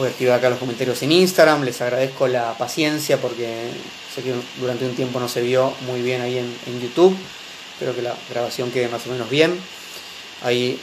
Voy 0.00 0.08
a 0.08 0.12
activar 0.12 0.38
acá 0.38 0.48
los 0.48 0.58
comentarios 0.58 1.02
en 1.02 1.12
Instagram. 1.12 1.62
Les 1.62 1.78
agradezco 1.82 2.26
la 2.26 2.56
paciencia 2.56 3.18
porque 3.18 3.68
sé 4.14 4.22
que 4.22 4.32
durante 4.58 4.86
un 4.86 4.96
tiempo 4.96 5.20
no 5.20 5.28
se 5.28 5.42
vio 5.42 5.74
muy 5.82 6.00
bien 6.00 6.22
ahí 6.22 6.38
en, 6.38 6.80
YouTube. 6.80 7.14
Espero 7.74 7.94
que 7.94 8.00
la 8.00 8.14
grabación 8.30 8.70
quede 8.70 8.88
más 8.88 9.06
o 9.06 9.10
menos 9.10 9.28
bien. 9.28 9.60
Ahí 10.42 10.80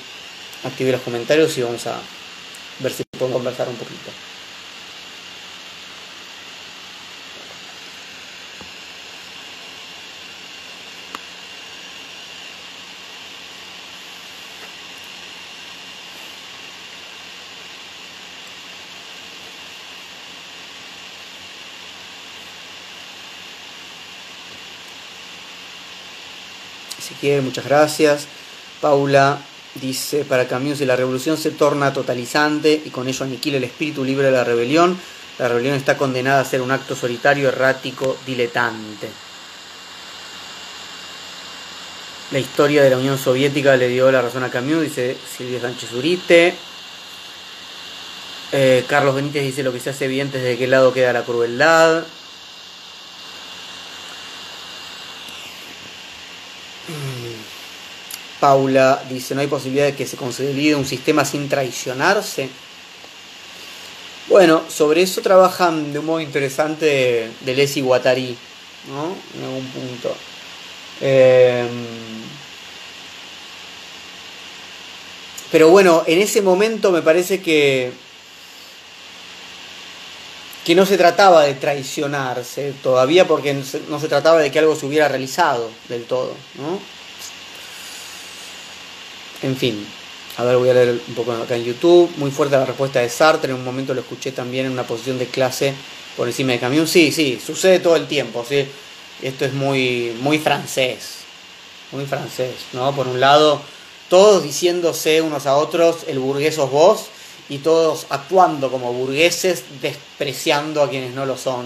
activé 0.64 0.92
los 0.92 1.02
comentarios 1.02 1.58
y 1.58 1.64
vamos 1.64 1.88
a 1.88 2.00
ver 2.78 2.94
si 2.94 3.04
podemos 3.06 3.38
conversar 3.38 3.68
un 3.68 3.76
poquito. 3.78 4.12
Muchas 27.42 27.66
gracias. 27.66 28.28
Paula 28.82 29.40
dice, 29.76 30.24
para 30.26 30.48
Camus, 30.48 30.80
si 30.80 30.86
la 30.86 30.96
revolución 30.96 31.38
se 31.38 31.52
torna 31.52 31.94
totalizante 31.94 32.82
y 32.86 32.90
con 32.90 33.08
ello 33.08 33.26
aniquila 33.26 33.58
el 33.58 33.64
espíritu 33.64 34.04
libre 34.04 34.28
de 34.28 34.32
la 34.32 34.44
rebelión, 34.44 34.98
la 35.40 35.48
rebelión 35.48 35.76
está 35.76 35.98
condenada 35.98 36.42
a 36.42 36.46
ser 36.46 36.62
un 36.62 36.72
acto 36.72 36.96
solitario, 36.96 37.50
errático, 37.50 38.18
diletante. 38.26 39.10
La 42.32 42.40
historia 42.40 42.84
de 42.84 42.90
la 42.90 42.98
Unión 42.98 43.18
Soviética 43.18 43.76
le 43.78 43.88
dio 43.88 44.12
la 44.12 44.22
razón 44.22 44.44
a 44.44 44.50
Camus, 44.50 44.82
dice 44.82 45.16
Silvia 45.38 45.62
Sánchez 45.62 45.94
Urite. 45.94 46.56
Eh, 48.52 48.86
Carlos 48.88 49.16
Benítez 49.16 49.44
dice 49.44 49.64
lo 49.64 49.74
que 49.74 49.80
se 49.80 49.90
hace 49.90 50.06
evidente 50.06 50.38
es 50.38 50.44
de 50.44 50.58
qué 50.58 50.68
lado 50.68 50.94
queda 50.94 51.14
la 51.14 51.24
crueldad. 51.24 52.04
Paula 58.40 59.04
dice, 59.10 59.34
¿no 59.34 59.42
hay 59.42 59.48
posibilidad 59.48 59.86
de 59.86 59.96
que 59.96 60.06
se 60.06 60.18
consolide 60.18 60.76
un 60.76 60.86
sistema 60.86 61.26
sin 61.26 61.50
traicionarse? 61.50 62.50
Bueno, 64.28 64.64
sobre 64.70 65.02
eso 65.02 65.22
trabajan 65.22 65.94
de 65.94 66.00
un 66.00 66.06
modo 66.06 66.20
interesante 66.20 67.32
Deleuze 67.42 67.80
y 67.80 67.82
Guattari, 67.82 68.38
¿no? 68.90 69.16
En 69.38 69.44
algún 69.44 69.66
punto. 69.68 70.16
Em, 71.00 71.68
pero 75.52 75.70
bueno, 75.70 76.04
en 76.06 76.20
ese 76.20 76.42
momento 76.42 76.92
me 76.92 77.02
parece 77.02 77.42
que 77.42 77.92
que 80.66 80.76
no 80.76 80.86
se 80.86 80.98
trataba 80.98 81.44
de 81.44 81.54
traicionarse 81.54 82.74
todavía 82.84 83.26
porque 83.26 83.54
no 83.88 84.00
se 84.02 84.08
trataba 84.10 84.40
de 84.40 84.52
que 84.52 84.60
algo 84.60 84.76
se 84.76 84.86
hubiera 84.86 85.08
realizado 85.08 85.70
del 85.88 86.04
todo, 86.04 86.34
¿no? 86.56 86.97
En 89.44 89.56
fin, 89.56 89.86
a 90.38 90.44
ver, 90.44 90.58
voy 90.58 90.70
a 90.70 90.74
leer 90.74 91.02
un 91.08 91.16
poco 91.16 91.32
acá 91.32 91.56
en 91.56 91.64
YouTube. 91.64 92.12
Muy 92.18 92.30
fuerte 92.30 92.56
la 92.56 92.66
respuesta 92.66 93.00
de 93.00 93.10
Sartre. 93.10 93.52
En 93.52 93.58
un 93.58 93.66
momento 93.66 93.96
lo 93.96 94.02
escuché 94.02 94.32
también 94.32 94.68
en 94.68 94.72
una 94.72 94.86
posición 94.86 95.18
de 95.18 95.26
clase 95.26 95.74
por 96.16 96.28
encima 96.28 96.52
de 96.52 96.60
camión. 96.60 96.88
Sí, 96.88 97.12
sí, 97.12 97.42
sucede 97.44 97.80
todo 97.80 97.96
el 97.96 98.08
tiempo. 98.08 98.46
¿sí? 98.48 98.68
Esto 99.22 99.46
es 99.46 99.54
muy, 99.54 100.16
muy 100.22 100.38
francés. 100.38 101.18
Muy 101.92 102.06
francés, 102.06 102.54
¿no? 102.74 102.96
Por 102.96 103.08
un 103.08 103.20
lado, 103.20 103.62
todos 104.10 104.44
diciéndose 104.44 105.22
unos 105.22 105.46
a 105.46 105.56
otros, 105.56 106.04
el 106.08 106.20
burgués 106.20 106.56
sos 106.56 106.70
vos, 106.70 107.06
y 107.50 107.60
todos 107.60 108.08
actuando 108.10 108.70
como 108.70 108.92
burgueses, 108.92 109.64
despreciando 109.82 110.84
a 110.84 110.90
quienes 110.90 111.16
no 111.16 111.26
lo 111.26 111.38
son 111.38 111.66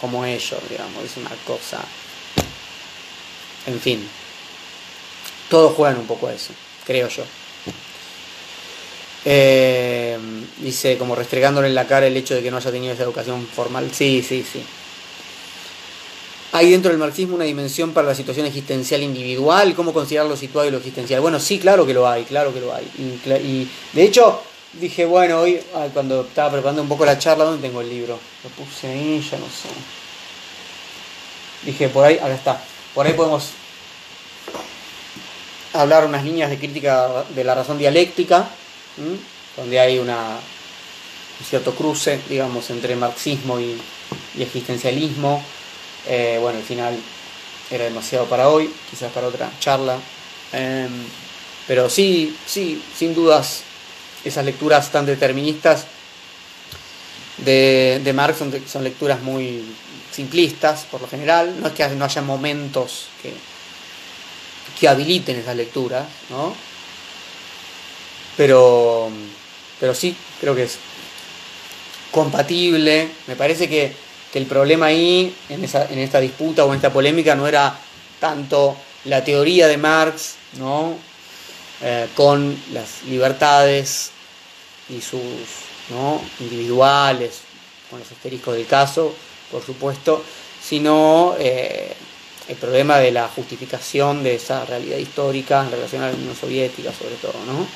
como 0.00 0.24
ellos, 0.24 0.60
digamos. 0.70 1.02
Es 1.04 1.16
una 1.16 1.32
cosa. 1.46 1.80
En 3.66 3.80
fin. 3.80 4.08
Todos 5.50 5.74
juegan 5.74 5.98
un 5.98 6.06
poco 6.06 6.28
a 6.28 6.32
eso 6.32 6.52
creo 6.86 7.08
yo. 7.08 7.24
Eh, 9.28 10.16
dice, 10.58 10.96
como 10.96 11.16
restregándole 11.16 11.66
en 11.66 11.74
la 11.74 11.88
cara 11.88 12.06
el 12.06 12.16
hecho 12.16 12.36
de 12.36 12.42
que 12.44 12.50
no 12.50 12.58
haya 12.58 12.70
tenido 12.70 12.94
esa 12.94 13.02
educación 13.02 13.44
formal. 13.46 13.90
Sí, 13.92 14.24
sí, 14.26 14.44
sí. 14.50 14.62
¿Hay 16.52 16.70
dentro 16.70 16.90
del 16.90 16.98
marxismo 16.98 17.34
una 17.34 17.44
dimensión 17.44 17.92
para 17.92 18.06
la 18.06 18.14
situación 18.14 18.46
existencial 18.46 19.02
individual? 19.02 19.74
¿Cómo 19.74 19.92
considerarlo 19.92 20.36
situado 20.36 20.68
y 20.68 20.70
lo 20.70 20.78
existencial? 20.78 21.20
Bueno, 21.20 21.40
sí, 21.40 21.58
claro 21.58 21.84
que 21.84 21.92
lo 21.92 22.08
hay, 22.08 22.24
claro 22.24 22.54
que 22.54 22.60
lo 22.60 22.72
hay. 22.72 22.88
Y, 22.96 23.68
de 23.92 24.02
hecho, 24.04 24.40
dije, 24.74 25.04
bueno, 25.04 25.40
hoy, 25.40 25.60
cuando 25.92 26.22
estaba 26.22 26.52
preparando 26.52 26.82
un 26.82 26.88
poco 26.88 27.04
la 27.04 27.18
charla, 27.18 27.44
¿dónde 27.44 27.66
tengo 27.66 27.80
el 27.80 27.90
libro? 27.90 28.18
Lo 28.44 28.50
puse 28.50 28.86
ahí, 28.86 29.20
ya 29.28 29.38
no 29.38 29.46
sé. 29.46 29.68
Dije, 31.64 31.88
por 31.88 32.04
ahí, 32.04 32.16
acá 32.16 32.34
está. 32.34 32.64
Por 32.94 33.06
ahí 33.06 33.12
podemos 33.12 33.50
hablar 35.80 36.04
unas 36.04 36.24
líneas 36.24 36.50
de 36.50 36.58
crítica 36.58 37.24
de 37.34 37.44
la 37.44 37.54
razón 37.54 37.78
dialéctica, 37.78 38.48
donde 39.56 39.80
hay 39.80 39.98
una 39.98 40.38
cierto 41.44 41.74
cruce, 41.74 42.20
digamos, 42.28 42.70
entre 42.70 42.96
marxismo 42.96 43.60
y, 43.60 43.80
existencialismo. 44.38 45.42
Eh, 46.06 46.38
bueno, 46.40 46.58
al 46.58 46.64
final 46.64 46.96
era 47.70 47.84
demasiado 47.84 48.26
para 48.26 48.48
hoy, 48.48 48.72
quizás 48.90 49.10
para 49.12 49.26
otra 49.26 49.50
charla. 49.58 49.98
Em, 50.52 51.04
pero 51.66 51.90
sí, 51.90 52.36
sí, 52.46 52.82
sin 52.96 53.14
dudas, 53.14 53.62
esas 54.24 54.44
lecturas 54.44 54.90
tan 54.92 55.06
deterministas 55.06 55.86
de, 57.38 58.12
Marx 58.14 58.38
son, 58.38 58.84
lecturas 58.84 59.22
muy 59.22 59.62
simplistas, 60.12 60.86
por 60.90 61.00
lo 61.00 61.08
general. 61.08 61.54
No 61.60 61.68
es 61.68 61.74
que 61.74 61.88
no 61.88 62.04
haya 62.04 62.22
momentos 62.22 63.08
que, 63.22 63.32
que 64.78 64.88
habiliten 64.88 65.38
esas 65.38 65.56
lecturas, 65.56 66.06
¿no? 66.30 66.54
Pero, 68.36 69.08
pero 69.80 69.94
sí, 69.94 70.14
creo 70.40 70.54
que 70.54 70.64
es 70.64 70.78
compatible. 72.10 73.08
Me 73.26 73.36
parece 73.36 73.68
que, 73.68 74.06
el 74.34 74.44
problema 74.44 74.86
ahí, 74.86 75.34
en, 75.48 75.64
esa, 75.64 75.90
en 75.90 75.98
esta 75.98 76.20
disputa 76.20 76.62
o 76.66 76.68
en 76.68 76.76
esta 76.76 76.92
polémica, 76.92 77.34
no 77.34 77.46
era 77.46 77.74
tanto 78.20 78.76
la 79.06 79.24
teoría 79.24 79.66
de 79.66 79.78
Marx, 79.78 80.34
¿no? 80.58 80.98
Eh, 81.82 82.08
con 82.14 82.58
las 82.72 83.02
libertades 83.04 84.10
y 84.88 85.00
sus 85.00 85.20
¿no? 85.90 86.22
individuales, 86.40 87.40
con 87.90 87.98
los 87.98 88.10
asteriscos 88.10 88.54
del 88.54 88.66
caso, 88.66 89.14
por 89.50 89.64
supuesto, 89.64 90.24
sino 90.62 91.34
eh, 91.38 91.94
el 92.48 92.56
problema 92.56 92.98
de 92.98 93.10
la 93.10 93.28
justificación 93.28 94.22
de 94.22 94.36
esa 94.36 94.64
realidad 94.64 94.98
histórica 94.98 95.62
en 95.62 95.70
relación 95.72 96.02
a 96.02 96.10
la 96.10 96.14
Unión 96.14 96.36
Soviética, 96.36 96.92
sobre 96.92 97.16
todo, 97.16 97.34
¿no? 97.46 97.66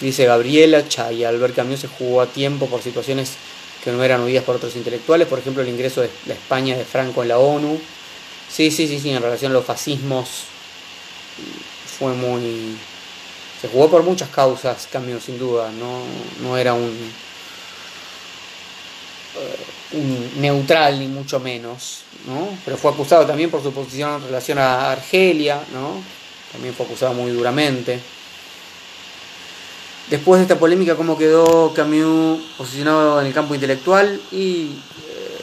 Dice 0.00 0.24
Gabriela 0.24 0.88
Chay, 0.88 1.24
Albert 1.24 1.54
Camus 1.54 1.80
se 1.80 1.88
jugó 1.88 2.22
a 2.22 2.26
tiempo 2.26 2.66
por 2.66 2.82
situaciones 2.82 3.32
que 3.84 3.92
no 3.92 4.02
eran 4.02 4.22
oídas 4.22 4.44
por 4.44 4.56
otros 4.56 4.76
intelectuales, 4.76 5.28
por 5.28 5.38
ejemplo 5.38 5.62
el 5.62 5.68
ingreso 5.68 6.00
de 6.00 6.10
la 6.26 6.34
España 6.34 6.76
de 6.76 6.84
Franco 6.84 7.22
en 7.22 7.28
la 7.28 7.38
ONU. 7.38 7.78
Sí, 8.50 8.70
sí, 8.70 8.88
sí, 8.88 8.98
sí, 8.98 9.10
en 9.10 9.22
relación 9.22 9.52
a 9.52 9.54
los 9.54 9.64
fascismos 9.64 10.44
fue 11.98 12.12
muy... 12.14 12.76
Se 13.60 13.68
jugó 13.68 13.90
por 13.90 14.02
muchas 14.02 14.30
causas, 14.30 14.88
Camus 14.90 15.24
sin 15.24 15.38
duda, 15.38 15.70
no, 15.70 16.02
no 16.42 16.56
era 16.56 16.72
un, 16.72 17.12
eh, 19.36 19.96
un 19.96 20.40
neutral 20.40 20.98
ni 20.98 21.08
mucho 21.08 21.40
menos, 21.40 22.04
¿no? 22.26 22.48
pero 22.64 22.76
fue 22.76 22.90
acusado 22.90 23.26
también 23.26 23.50
por 23.50 23.62
su 23.62 23.72
posición 23.72 24.16
en 24.16 24.26
relación 24.26 24.58
a 24.58 24.92
Argelia, 24.92 25.60
¿no? 25.72 26.02
también 26.52 26.74
fue 26.74 26.86
acusado 26.86 27.14
muy 27.14 27.30
duramente. 27.30 28.00
Después 30.10 30.40
de 30.40 30.42
esta 30.42 30.58
polémica, 30.58 30.96
¿cómo 30.96 31.16
quedó 31.16 31.72
Camus 31.72 32.42
posicionado 32.58 33.20
en 33.20 33.28
el 33.28 33.32
campo 33.32 33.54
intelectual 33.54 34.20
y 34.32 34.72
eh, 35.06 35.38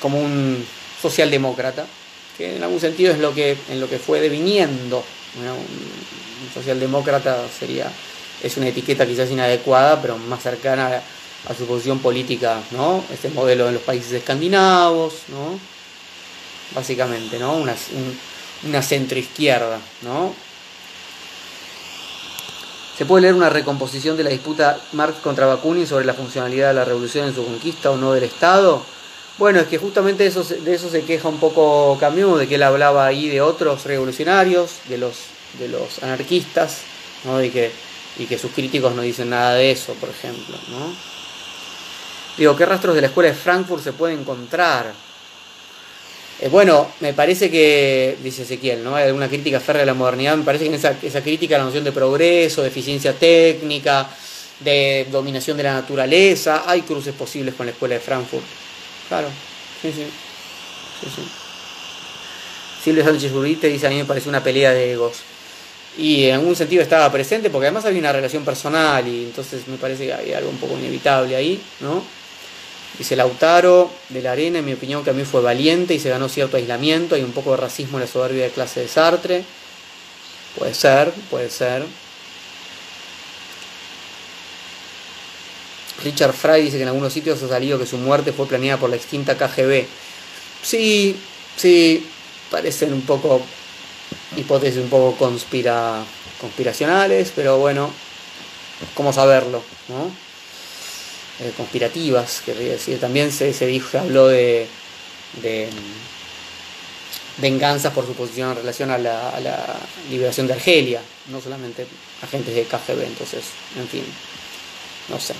como 0.00 0.20
un 0.20 0.66
socialdemócrata? 1.00 1.86
Que 2.36 2.56
en 2.56 2.62
algún 2.64 2.80
sentido 2.80 3.12
es 3.12 3.20
lo 3.20 3.32
que, 3.32 3.56
en 3.70 3.80
lo 3.80 3.88
que 3.88 4.00
fue 4.00 4.20
deviniendo. 4.20 5.04
Un, 5.36 6.04
socialdemócrata 6.52 7.48
sería, 7.56 7.90
es 8.42 8.56
una 8.56 8.68
etiqueta 8.68 9.06
quizás 9.06 9.30
inadecuada, 9.30 10.02
pero 10.02 10.18
más 10.18 10.42
cercana 10.42 10.88
a, 10.88 11.02
su 11.52 11.66
posición 11.66 11.98
política, 11.98 12.62
¿no? 12.70 13.04
Este 13.12 13.28
modelo 13.28 13.68
en 13.68 13.74
los 13.74 13.82
países 13.82 14.12
escandinavos, 14.12 15.14
¿no? 15.28 15.58
Básicamente, 16.74 17.38
¿no? 17.38 17.56
Una, 17.56 17.74
una 18.62 18.80
centroizquierda, 18.80 19.78
¿no? 20.02 20.34
¿Se 22.96 23.04
puede 23.04 23.22
leer 23.22 23.34
una 23.34 23.50
recomposición 23.50 24.16
de 24.16 24.22
la 24.22 24.30
disputa 24.30 24.80
Marx 24.92 25.18
contra 25.18 25.46
Bakunin 25.46 25.86
sobre 25.86 26.04
la 26.04 26.14
funcionalidad 26.14 26.68
de 26.68 26.74
la 26.74 26.84
revolución 26.84 27.26
en 27.26 27.34
su 27.34 27.44
conquista 27.44 27.90
o 27.90 27.96
no 27.96 28.12
del 28.12 28.22
Estado? 28.22 28.82
Bueno, 29.36 29.58
es 29.58 29.66
que 29.66 29.78
justamente 29.78 30.24
eso, 30.26 30.44
de 30.44 30.74
eso 30.74 30.88
se 30.88 31.02
queja 31.02 31.28
un 31.28 31.40
poco 31.40 31.98
Camus, 31.98 32.38
de 32.38 32.46
que 32.46 32.54
él 32.54 32.62
hablaba 32.62 33.04
ahí 33.04 33.28
de 33.28 33.40
otros 33.40 33.84
revolucionarios, 33.84 34.76
de 34.88 34.98
los, 34.98 35.16
de 35.58 35.66
los 35.68 36.00
anarquistas, 36.04 36.82
¿no? 37.24 37.42
y, 37.42 37.50
que, 37.50 37.72
y 38.16 38.26
que 38.26 38.38
sus 38.38 38.52
críticos 38.52 38.94
no 38.94 39.02
dicen 39.02 39.30
nada 39.30 39.54
de 39.54 39.72
eso, 39.72 39.92
por 39.94 40.08
ejemplo. 40.08 40.56
¿no? 40.68 40.94
Digo, 42.36 42.56
¿qué 42.56 42.66
rastros 42.66 42.94
de 42.94 43.00
la 43.00 43.06
escuela 43.08 43.30
de 43.30 43.36
Frankfurt 43.36 43.82
se 43.82 43.92
puede 43.92 44.14
encontrar? 44.14 44.92
Eh, 46.40 46.48
bueno, 46.48 46.90
me 47.00 47.12
parece 47.12 47.50
que, 47.50 48.16
dice 48.22 48.42
Ezequiel, 48.42 48.82
¿no? 48.82 48.96
Hay 48.96 49.04
alguna 49.06 49.28
crítica 49.28 49.60
férrea 49.60 49.82
de 49.82 49.86
la 49.86 49.94
modernidad, 49.94 50.36
me 50.36 50.44
parece 50.44 50.64
que 50.64 50.70
en 50.70 50.74
esa, 50.74 50.96
esa 51.00 51.22
crítica 51.22 51.58
la 51.58 51.64
noción 51.64 51.84
de 51.84 51.92
progreso, 51.92 52.62
de 52.62 52.68
eficiencia 52.68 53.12
técnica, 53.12 54.08
de 54.60 55.06
dominación 55.10 55.56
de 55.56 55.62
la 55.62 55.74
naturaleza, 55.74 56.64
hay 56.66 56.82
cruces 56.82 57.14
posibles 57.14 57.54
con 57.54 57.66
la 57.66 57.72
escuela 57.72 57.94
de 57.94 58.00
Frankfurt. 58.00 58.44
Claro, 59.08 59.28
sí, 59.80 59.92
sí. 59.92 60.06
sí, 61.00 61.06
sí. 61.14 61.22
Silvia 62.82 63.04
Sánchez 63.04 63.32
Urite 63.32 63.68
dice, 63.68 63.86
a 63.86 63.90
mí 63.90 63.96
me 63.96 64.04
parece 64.04 64.28
una 64.28 64.42
pelea 64.42 64.72
de 64.72 64.92
egos. 64.92 65.18
Y 65.96 66.24
en 66.24 66.34
algún 66.34 66.56
sentido 66.56 66.82
estaba 66.82 67.10
presente, 67.10 67.48
porque 67.48 67.66
además 67.66 67.84
había 67.84 68.00
una 68.00 68.12
relación 68.12 68.44
personal, 68.44 69.06
y 69.06 69.24
entonces 69.24 69.66
me 69.68 69.76
parece 69.76 70.06
que 70.06 70.12
hay 70.12 70.32
algo 70.32 70.50
un 70.50 70.58
poco 70.58 70.76
inevitable 70.76 71.36
ahí, 71.36 71.62
¿no? 71.80 72.02
Dice 72.98 73.16
Lautaro 73.16 73.90
de 74.08 74.22
la 74.22 74.32
Arena, 74.32 74.60
en 74.60 74.64
mi 74.64 74.72
opinión 74.72 75.02
que 75.02 75.10
a 75.10 75.14
mí 75.14 75.24
fue 75.24 75.40
valiente 75.40 75.94
y 75.94 75.98
se 75.98 76.10
ganó 76.10 76.28
cierto 76.28 76.56
aislamiento, 76.56 77.16
hay 77.16 77.22
un 77.22 77.32
poco 77.32 77.50
de 77.50 77.56
racismo 77.56 77.98
en 77.98 78.02
la 78.02 78.06
soberbia 78.06 78.44
de 78.44 78.50
clase 78.50 78.80
de 78.80 78.88
Sartre. 78.88 79.44
Puede 80.56 80.74
ser, 80.74 81.10
puede 81.30 81.50
ser. 81.50 81.84
Richard 86.04 86.34
Fry 86.34 86.62
dice 86.62 86.76
que 86.76 86.82
en 86.82 86.88
algunos 86.88 87.12
sitios 87.12 87.42
ha 87.42 87.48
salido 87.48 87.78
que 87.78 87.86
su 87.86 87.96
muerte 87.98 88.32
fue 88.32 88.46
planeada 88.46 88.78
por 88.78 88.90
la 88.90 88.96
extinta 88.96 89.36
KGB. 89.36 89.86
Sí, 90.62 91.16
sí, 91.56 92.06
parecen 92.50 92.92
un 92.92 93.02
poco 93.02 93.40
hipótesis 94.36 94.80
un 94.80 94.88
poco 94.88 95.16
conspira, 95.16 96.04
conspiracionales, 96.40 97.32
pero 97.34 97.58
bueno, 97.58 97.90
¿cómo 98.94 99.12
saberlo? 99.12 99.62
¿no? 99.88 100.23
Eh, 101.40 101.52
conspirativas, 101.56 102.42
querría 102.44 102.72
decir. 102.72 103.00
También 103.00 103.32
se, 103.32 103.66
dijo, 103.66 103.90
se 103.90 103.98
habló 103.98 104.28
de, 104.28 104.68
mm, 105.42 107.42
venganzas 107.42 107.92
por 107.92 108.06
su 108.06 108.14
posición 108.14 108.50
en 108.50 108.56
relación 108.56 108.92
a 108.92 108.98
la, 108.98 109.32
liberación 110.10 110.46
de 110.46 110.52
Argelia, 110.52 111.00
no 111.30 111.40
solamente 111.40 111.86
agentes 112.22 112.54
de 112.54 112.64
KGB, 112.64 113.02
entonces, 113.04 113.44
en 113.76 113.88
fin, 113.88 114.04
no 115.08 115.18
sé. 115.18 115.34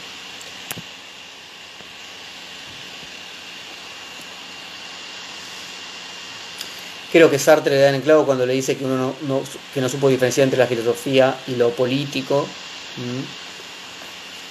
Creo 7.12 7.30
que 7.30 7.38
Sartre 7.38 7.76
le 7.76 7.82
da 7.82 7.90
en 7.90 7.94
el 7.94 8.02
clavo 8.02 8.26
cuando 8.26 8.44
le 8.44 8.54
dice 8.54 8.76
que 8.76 8.84
uno 8.84 9.14
no, 9.22 9.88
supo 9.88 10.08
diferenciar 10.08 10.46
entre 10.46 10.58
la 10.58 10.66
filosofía 10.66 11.36
y 11.46 11.54
lo 11.54 11.70
político. 11.70 12.48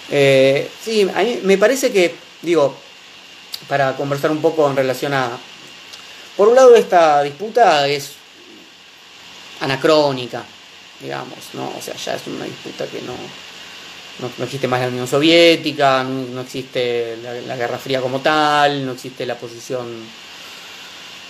Eh, 0.10 0.70
sí, 0.84 1.10
a 1.14 1.24
mí 1.24 1.40
me 1.44 1.58
parece 1.58 1.92
que, 1.92 2.16
digo, 2.42 2.76
para 3.68 3.96
conversar 3.96 4.32
un 4.32 4.42
poco 4.42 4.70
en 4.70 4.76
relación 4.76 5.14
a... 5.14 5.38
Por 6.36 6.50
un 6.50 6.56
lado, 6.56 6.76
esta 6.76 7.22
disputa 7.24 7.88
es 7.88 8.14
anacrónica, 9.60 10.44
digamos, 11.00 11.38
¿no? 11.54 11.72
O 11.78 11.82
sea, 11.82 11.96
ya 11.96 12.16
es 12.16 12.28
una 12.28 12.46
disputa 12.46 12.86
que 12.88 13.02
no, 13.02 13.14
no, 14.20 14.44
existe 14.44 14.68
más 14.68 14.82
la 14.82 14.88
Unión 14.88 15.08
Soviética, 15.08 16.04
no, 16.04 16.42
existe 16.42 17.18
la, 17.48 17.56
Guerra 17.56 17.78
Fría 17.78 18.02
como 18.02 18.20
tal, 18.20 18.86
no 18.86 18.94
existe 18.94 19.26
la 19.26 19.36
posición, 19.36 19.88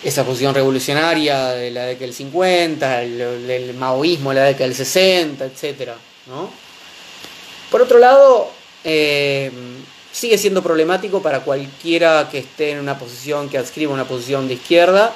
esa 0.04 0.24
posición 0.24 0.56
revolucionaria 0.56 1.50
de 1.50 1.72
la 1.72 1.86
década 1.86 2.06
del 2.06 2.14
50, 2.14 3.04
el, 3.04 3.22
el 3.50 3.74
maoísmo 3.76 4.30
de 4.30 4.36
la 4.36 4.44
década 4.45 4.66
del 4.66 4.76
60, 4.76 5.45
etc. 5.45 5.91
¿no? 6.28 6.50
Por 7.70 7.82
otro 7.82 8.00
lado, 8.00 8.52
eh, 8.84 9.51
sigue 10.11 10.38
siendo 10.38 10.61
problemático 10.61 11.22
para 11.22 11.41
cualquiera 11.41 12.30
que 12.31 12.39
esté 12.39 12.72
en 12.72 12.80
una 12.80 12.97
posición, 12.97 13.49
que 13.49 13.57
adscriba 13.57 13.93
una 13.93 14.07
posición 14.07 14.47
de 14.47 14.55
izquierda, 14.55 15.14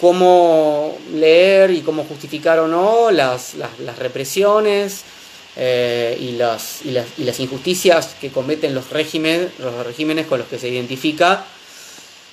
cómo 0.00 0.98
leer 1.12 1.70
y 1.70 1.80
cómo 1.80 2.04
justificar 2.04 2.58
o 2.58 2.68
no 2.68 3.10
las, 3.10 3.54
represiones 3.98 5.02
eh, 5.56 6.18
y, 6.20 6.32
las, 6.32 6.84
y, 6.84 6.90
las, 6.90 7.40
injusticias 7.40 8.16
que 8.20 8.30
cometen 8.30 8.74
los 8.74 8.90
regímenes, 8.90 9.52
los 9.58 9.86
regímenes 9.86 10.26
con 10.26 10.40
los 10.40 10.48
que 10.48 10.58
se 10.58 10.68
identifica 10.68 11.44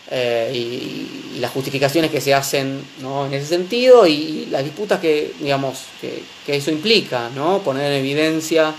eh, 0.10 0.52
y, 0.54 1.40
las 1.40 1.52
justificaciones 1.52 2.12
que 2.12 2.20
se 2.20 2.34
hacen 2.34 2.84
en 3.00 3.34
ese 3.34 3.46
sentido 3.48 4.06
y, 4.06 4.48
las 4.52 4.64
disputas 4.64 5.00
que, 5.00 5.32
digamos, 5.40 5.84
que 6.02 6.24
eso 6.48 6.70
implica, 6.72 7.30
¿no? 7.30 7.60
poner 7.60 7.92
en 7.92 8.00
evidencia 8.00 8.76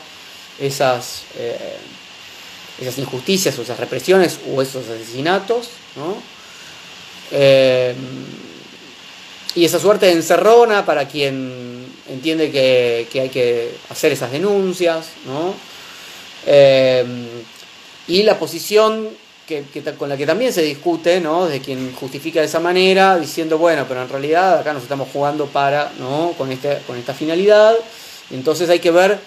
esas, 0.59 1.23
eh, 1.39 1.77
esas 2.81 2.99
injusticias 2.99 3.59
o 3.59 3.63
esas 3.63 3.79
represiones 3.79 4.39
o 4.53 4.63
esos 4.63 4.87
asesinatos, 4.89 5.71
eh, 7.31 7.95
y 9.55 9.65
esa 9.65 9.79
suerte 9.79 10.07
de 10.07 10.13
encerrona 10.13 10.85
para 10.85 11.07
quien 11.07 11.87
entiende 12.09 12.51
que, 12.51 13.21
hay 13.21 13.29
que 13.29 13.75
hacer 13.91 14.13
esas 14.13 14.33
denuncias, 14.33 15.07
Eh, 16.45 17.05
y 18.09 18.25
la 18.25 18.37
posición 18.37 19.11
que, 19.47 19.65
con 19.97 20.09
la 20.09 20.17
que 20.17 20.27
también 20.27 20.53
se 20.53 20.63
discute, 20.63 21.21
¿no? 21.21 21.47
De 21.47 21.61
quien 21.61 21.95
justifica 21.95 22.41
de 22.41 22.47
esa 22.47 22.61
manera, 22.61 23.19
diciendo, 23.19 23.59
bueno, 23.59 23.85
pero 23.87 24.03
en 24.03 24.09
realidad 24.09 24.59
acá 24.59 24.73
nos 24.73 24.83
estamos 24.83 25.09
jugando 25.13 25.47
para, 25.47 25.93
¿no? 25.99 26.35
Con, 26.39 26.51
este, 26.51 26.79
con 26.87 26.97
esta 26.97 27.15
finalidad. 27.15 27.75
Entonces 28.31 28.69
hay 28.71 28.79
que 28.79 28.91
ver, 28.91 29.19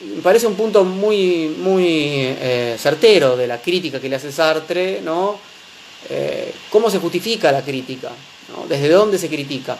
me 0.00 0.22
parece 0.22 0.46
un 0.46 0.54
punto 0.54 0.84
muy, 0.84 1.54
muy 1.58 1.86
eh, 1.86 2.76
certero 2.78 3.36
de 3.36 3.46
la 3.46 3.60
crítica 3.60 4.00
que 4.00 4.08
le 4.08 4.16
hace 4.16 4.32
Sartre, 4.32 5.00
¿no? 5.02 5.38
Eh, 6.10 6.52
¿Cómo 6.70 6.90
se 6.90 6.98
justifica 6.98 7.52
la 7.52 7.62
crítica? 7.62 8.10
¿Desde 8.68 8.88
dónde 8.88 9.18
se 9.18 9.28
critica? 9.28 9.78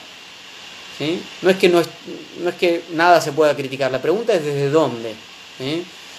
No, 1.43 1.51
es 1.51 1.57
que 1.57 1.69
no, 1.69 1.81
es, 1.81 1.89
no 2.41 2.51
es 2.51 2.55
que 2.55 2.83
nada 2.93 3.21
se 3.21 3.33
pueda 3.33 3.55
criticar, 3.57 3.91
la 3.91 4.01
pregunta 4.01 4.33
es 4.33 4.45
desde 4.45 4.71
dónde. 4.71 5.13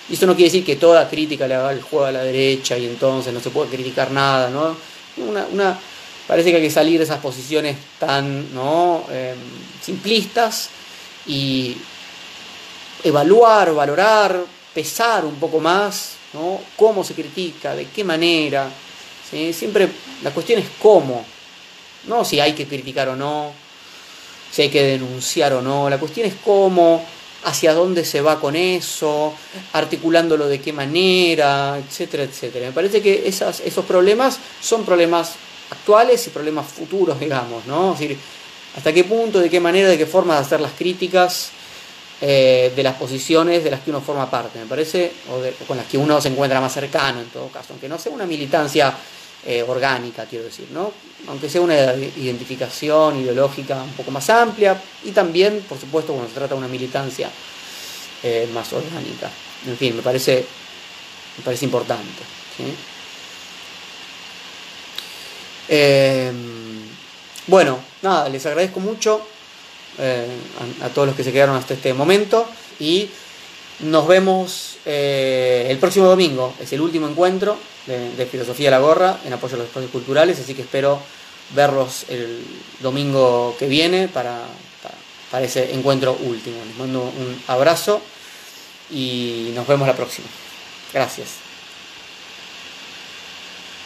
Y 0.10 0.14
eso 0.14 0.28
no 0.28 0.36
quiere 0.36 0.52
decir 0.52 0.66
que 0.66 0.76
toda 0.76 1.10
crítica 1.10 1.48
le 1.48 1.56
haga 1.56 1.72
el 1.72 1.82
juego 1.82 2.06
a 2.06 2.12
la 2.12 2.24
derecha 2.24 2.78
y 2.78 2.86
entonces 2.86 3.34
no 3.34 3.40
se 3.40 3.50
puede 3.50 3.70
criticar 3.70 4.12
nada, 4.12 4.50
¿no? 4.50 4.76
Una, 5.18 5.80
parece 6.28 6.52
que 6.52 6.58
hay 6.58 6.64
que 6.64 6.70
salir 6.70 6.98
de 6.98 7.06
esas 7.06 7.20
posiciones 7.20 7.78
tan 7.98 8.54
¿no? 8.54 9.06
Em, 9.10 9.38
simplistas 9.82 10.70
y 11.26 11.78
evaluar, 13.06 13.74
valorar, 13.74 14.44
pesar 14.74 15.24
un 15.24 15.36
poco 15.36 15.60
más, 15.60 16.16
¿no? 16.34 16.60
Cómo 16.76 17.04
se 17.04 17.14
critica, 17.14 17.74
de 17.76 17.86
qué 17.86 18.04
manera. 18.04 18.70
Siempre 19.54 19.88
la 20.24 20.32
cuestión 20.32 20.60
es 20.60 20.68
cómo, 20.82 21.26
no 22.08 22.26
si 22.26 22.40
hay 22.40 22.54
que 22.54 22.68
criticar 22.68 23.10
o 23.10 23.16
no, 23.16 23.52
si 24.52 24.64
hay 24.64 24.70
que 24.70 24.84
denunciar 24.84 25.54
o 25.54 25.62
no, 25.62 25.90
la 25.90 25.98
cuestión 25.98 26.26
es 26.28 26.34
cómo 26.44 27.06
hacia 27.44 27.74
dónde 27.74 28.06
se 28.06 28.22
va 28.22 28.40
con 28.40 28.56
eso, 28.56 29.34
articulándolo 29.74 30.48
de 30.48 30.60
qué 30.60 30.74
manera, 30.74 31.78
etcétera, 31.78 32.24
etcétera. 32.24 32.68
Me 32.68 32.72
parece 32.72 33.02
que 33.02 33.28
esos 33.28 33.86
problemas 33.86 34.40
son 34.62 34.84
problemas 34.84 35.34
actuales 35.70 36.26
y 36.26 36.30
problemas 36.32 36.66
futuros, 36.68 37.20
digamos, 37.20 37.66
¿no? 37.66 37.94
Es 37.94 38.00
decir, 38.00 38.18
hasta 38.76 38.94
qué 38.94 39.04
punto, 39.04 39.40
de 39.40 39.50
qué 39.50 39.60
manera, 39.60 39.90
de 39.90 39.98
qué 39.98 40.06
forma 40.06 40.36
de 40.36 40.42
hacer 40.42 40.60
las 40.60 40.72
críticas 40.72 41.52
eh, 42.28 42.74
de 42.76 42.82
las 42.82 42.96
posiciones 42.96 43.64
de 43.64 43.70
las 43.70 43.82
que 43.82 43.92
uno 43.92 44.02
forma 44.02 44.28
parte, 44.32 44.58
me 44.58 44.66
parece, 44.66 45.12
o, 45.30 45.66
con 45.68 45.78
las 45.78 45.86
que 45.86 45.96
uno 45.96 46.20
se 46.20 46.30
encuentra 46.30 46.60
más 46.60 46.74
cercano 46.74 47.22
en 47.22 47.28
todo 47.28 47.50
caso, 47.50 47.68
aunque 47.74 47.88
no 47.88 48.00
sea 48.00 48.12
una 48.12 48.26
militancia 48.26 48.92
eh, 49.46 49.62
orgánica, 49.62 50.26
quiero 50.26 50.46
decir, 50.46 50.70
¿no? 50.72 50.92
aunque 51.28 51.48
sea 51.48 51.62
una 51.62 51.94
identificación 51.94 53.20
ideológica 53.20 53.80
un 53.84 53.92
poco 53.92 54.10
más 54.10 54.28
amplia 54.32 54.76
y 55.04 55.12
también, 55.12 55.64
por 55.70 55.80
supuesto, 55.80 56.14
cuando 56.14 56.30
se 56.30 56.34
trata 56.34 56.56
de 56.56 56.60
una 56.62 56.68
militancia 56.68 57.30
eh, 58.24 58.50
más 58.52 58.74
orgánica. 58.74 59.30
En 59.68 59.78
fin, 59.78 59.96
me 59.96 60.02
parece, 60.02 60.44
me 61.38 61.44
parece 61.44 61.66
importante. 61.66 62.24
Bueno, 67.46 67.78
nada, 68.02 68.30
les 68.30 68.44
agradezco 68.48 68.80
mucho 68.80 69.35
eh, 70.00 70.28
a, 70.82 70.90
todos 70.90 71.08
los 71.08 71.16
que 71.16 71.24
se 71.24 71.32
quedaron 71.32 71.56
hasta 71.56 71.74
este 71.74 71.94
momento 71.94 72.48
y 72.80 73.10
nos 73.80 74.08
vemos 74.08 74.78
el 74.86 75.78
próximo 75.80 76.06
domingo, 76.06 76.54
es 76.62 76.72
el 76.72 76.80
último 76.80 77.08
encuentro 77.08 77.58
de, 77.88 78.26
Filosofía 78.26 78.72
la 78.72 78.80
Gorra 78.80 79.20
en 79.26 79.34
apoyo 79.34 79.56
a 79.56 79.58
los 79.60 79.68
espacios 79.68 79.92
culturales, 79.92 80.40
así 80.40 80.54
que 80.54 80.64
espero 80.64 81.00
verlos 81.54 82.06
el 82.10 82.44
domingo 82.80 83.56
que 83.60 83.68
viene 83.68 84.08
para, 84.08 84.44
para, 85.32 85.46
ese 85.46 85.74
encuentro 85.74 86.18
último. 86.22 86.58
Les 86.66 86.78
mando 86.78 87.02
un 87.04 87.42
abrazo 87.48 88.02
y 88.90 89.52
nos 89.54 89.68
vemos 89.68 89.88
la 89.88 89.96
próxima. 89.96 90.28
Gracias. 90.94 91.45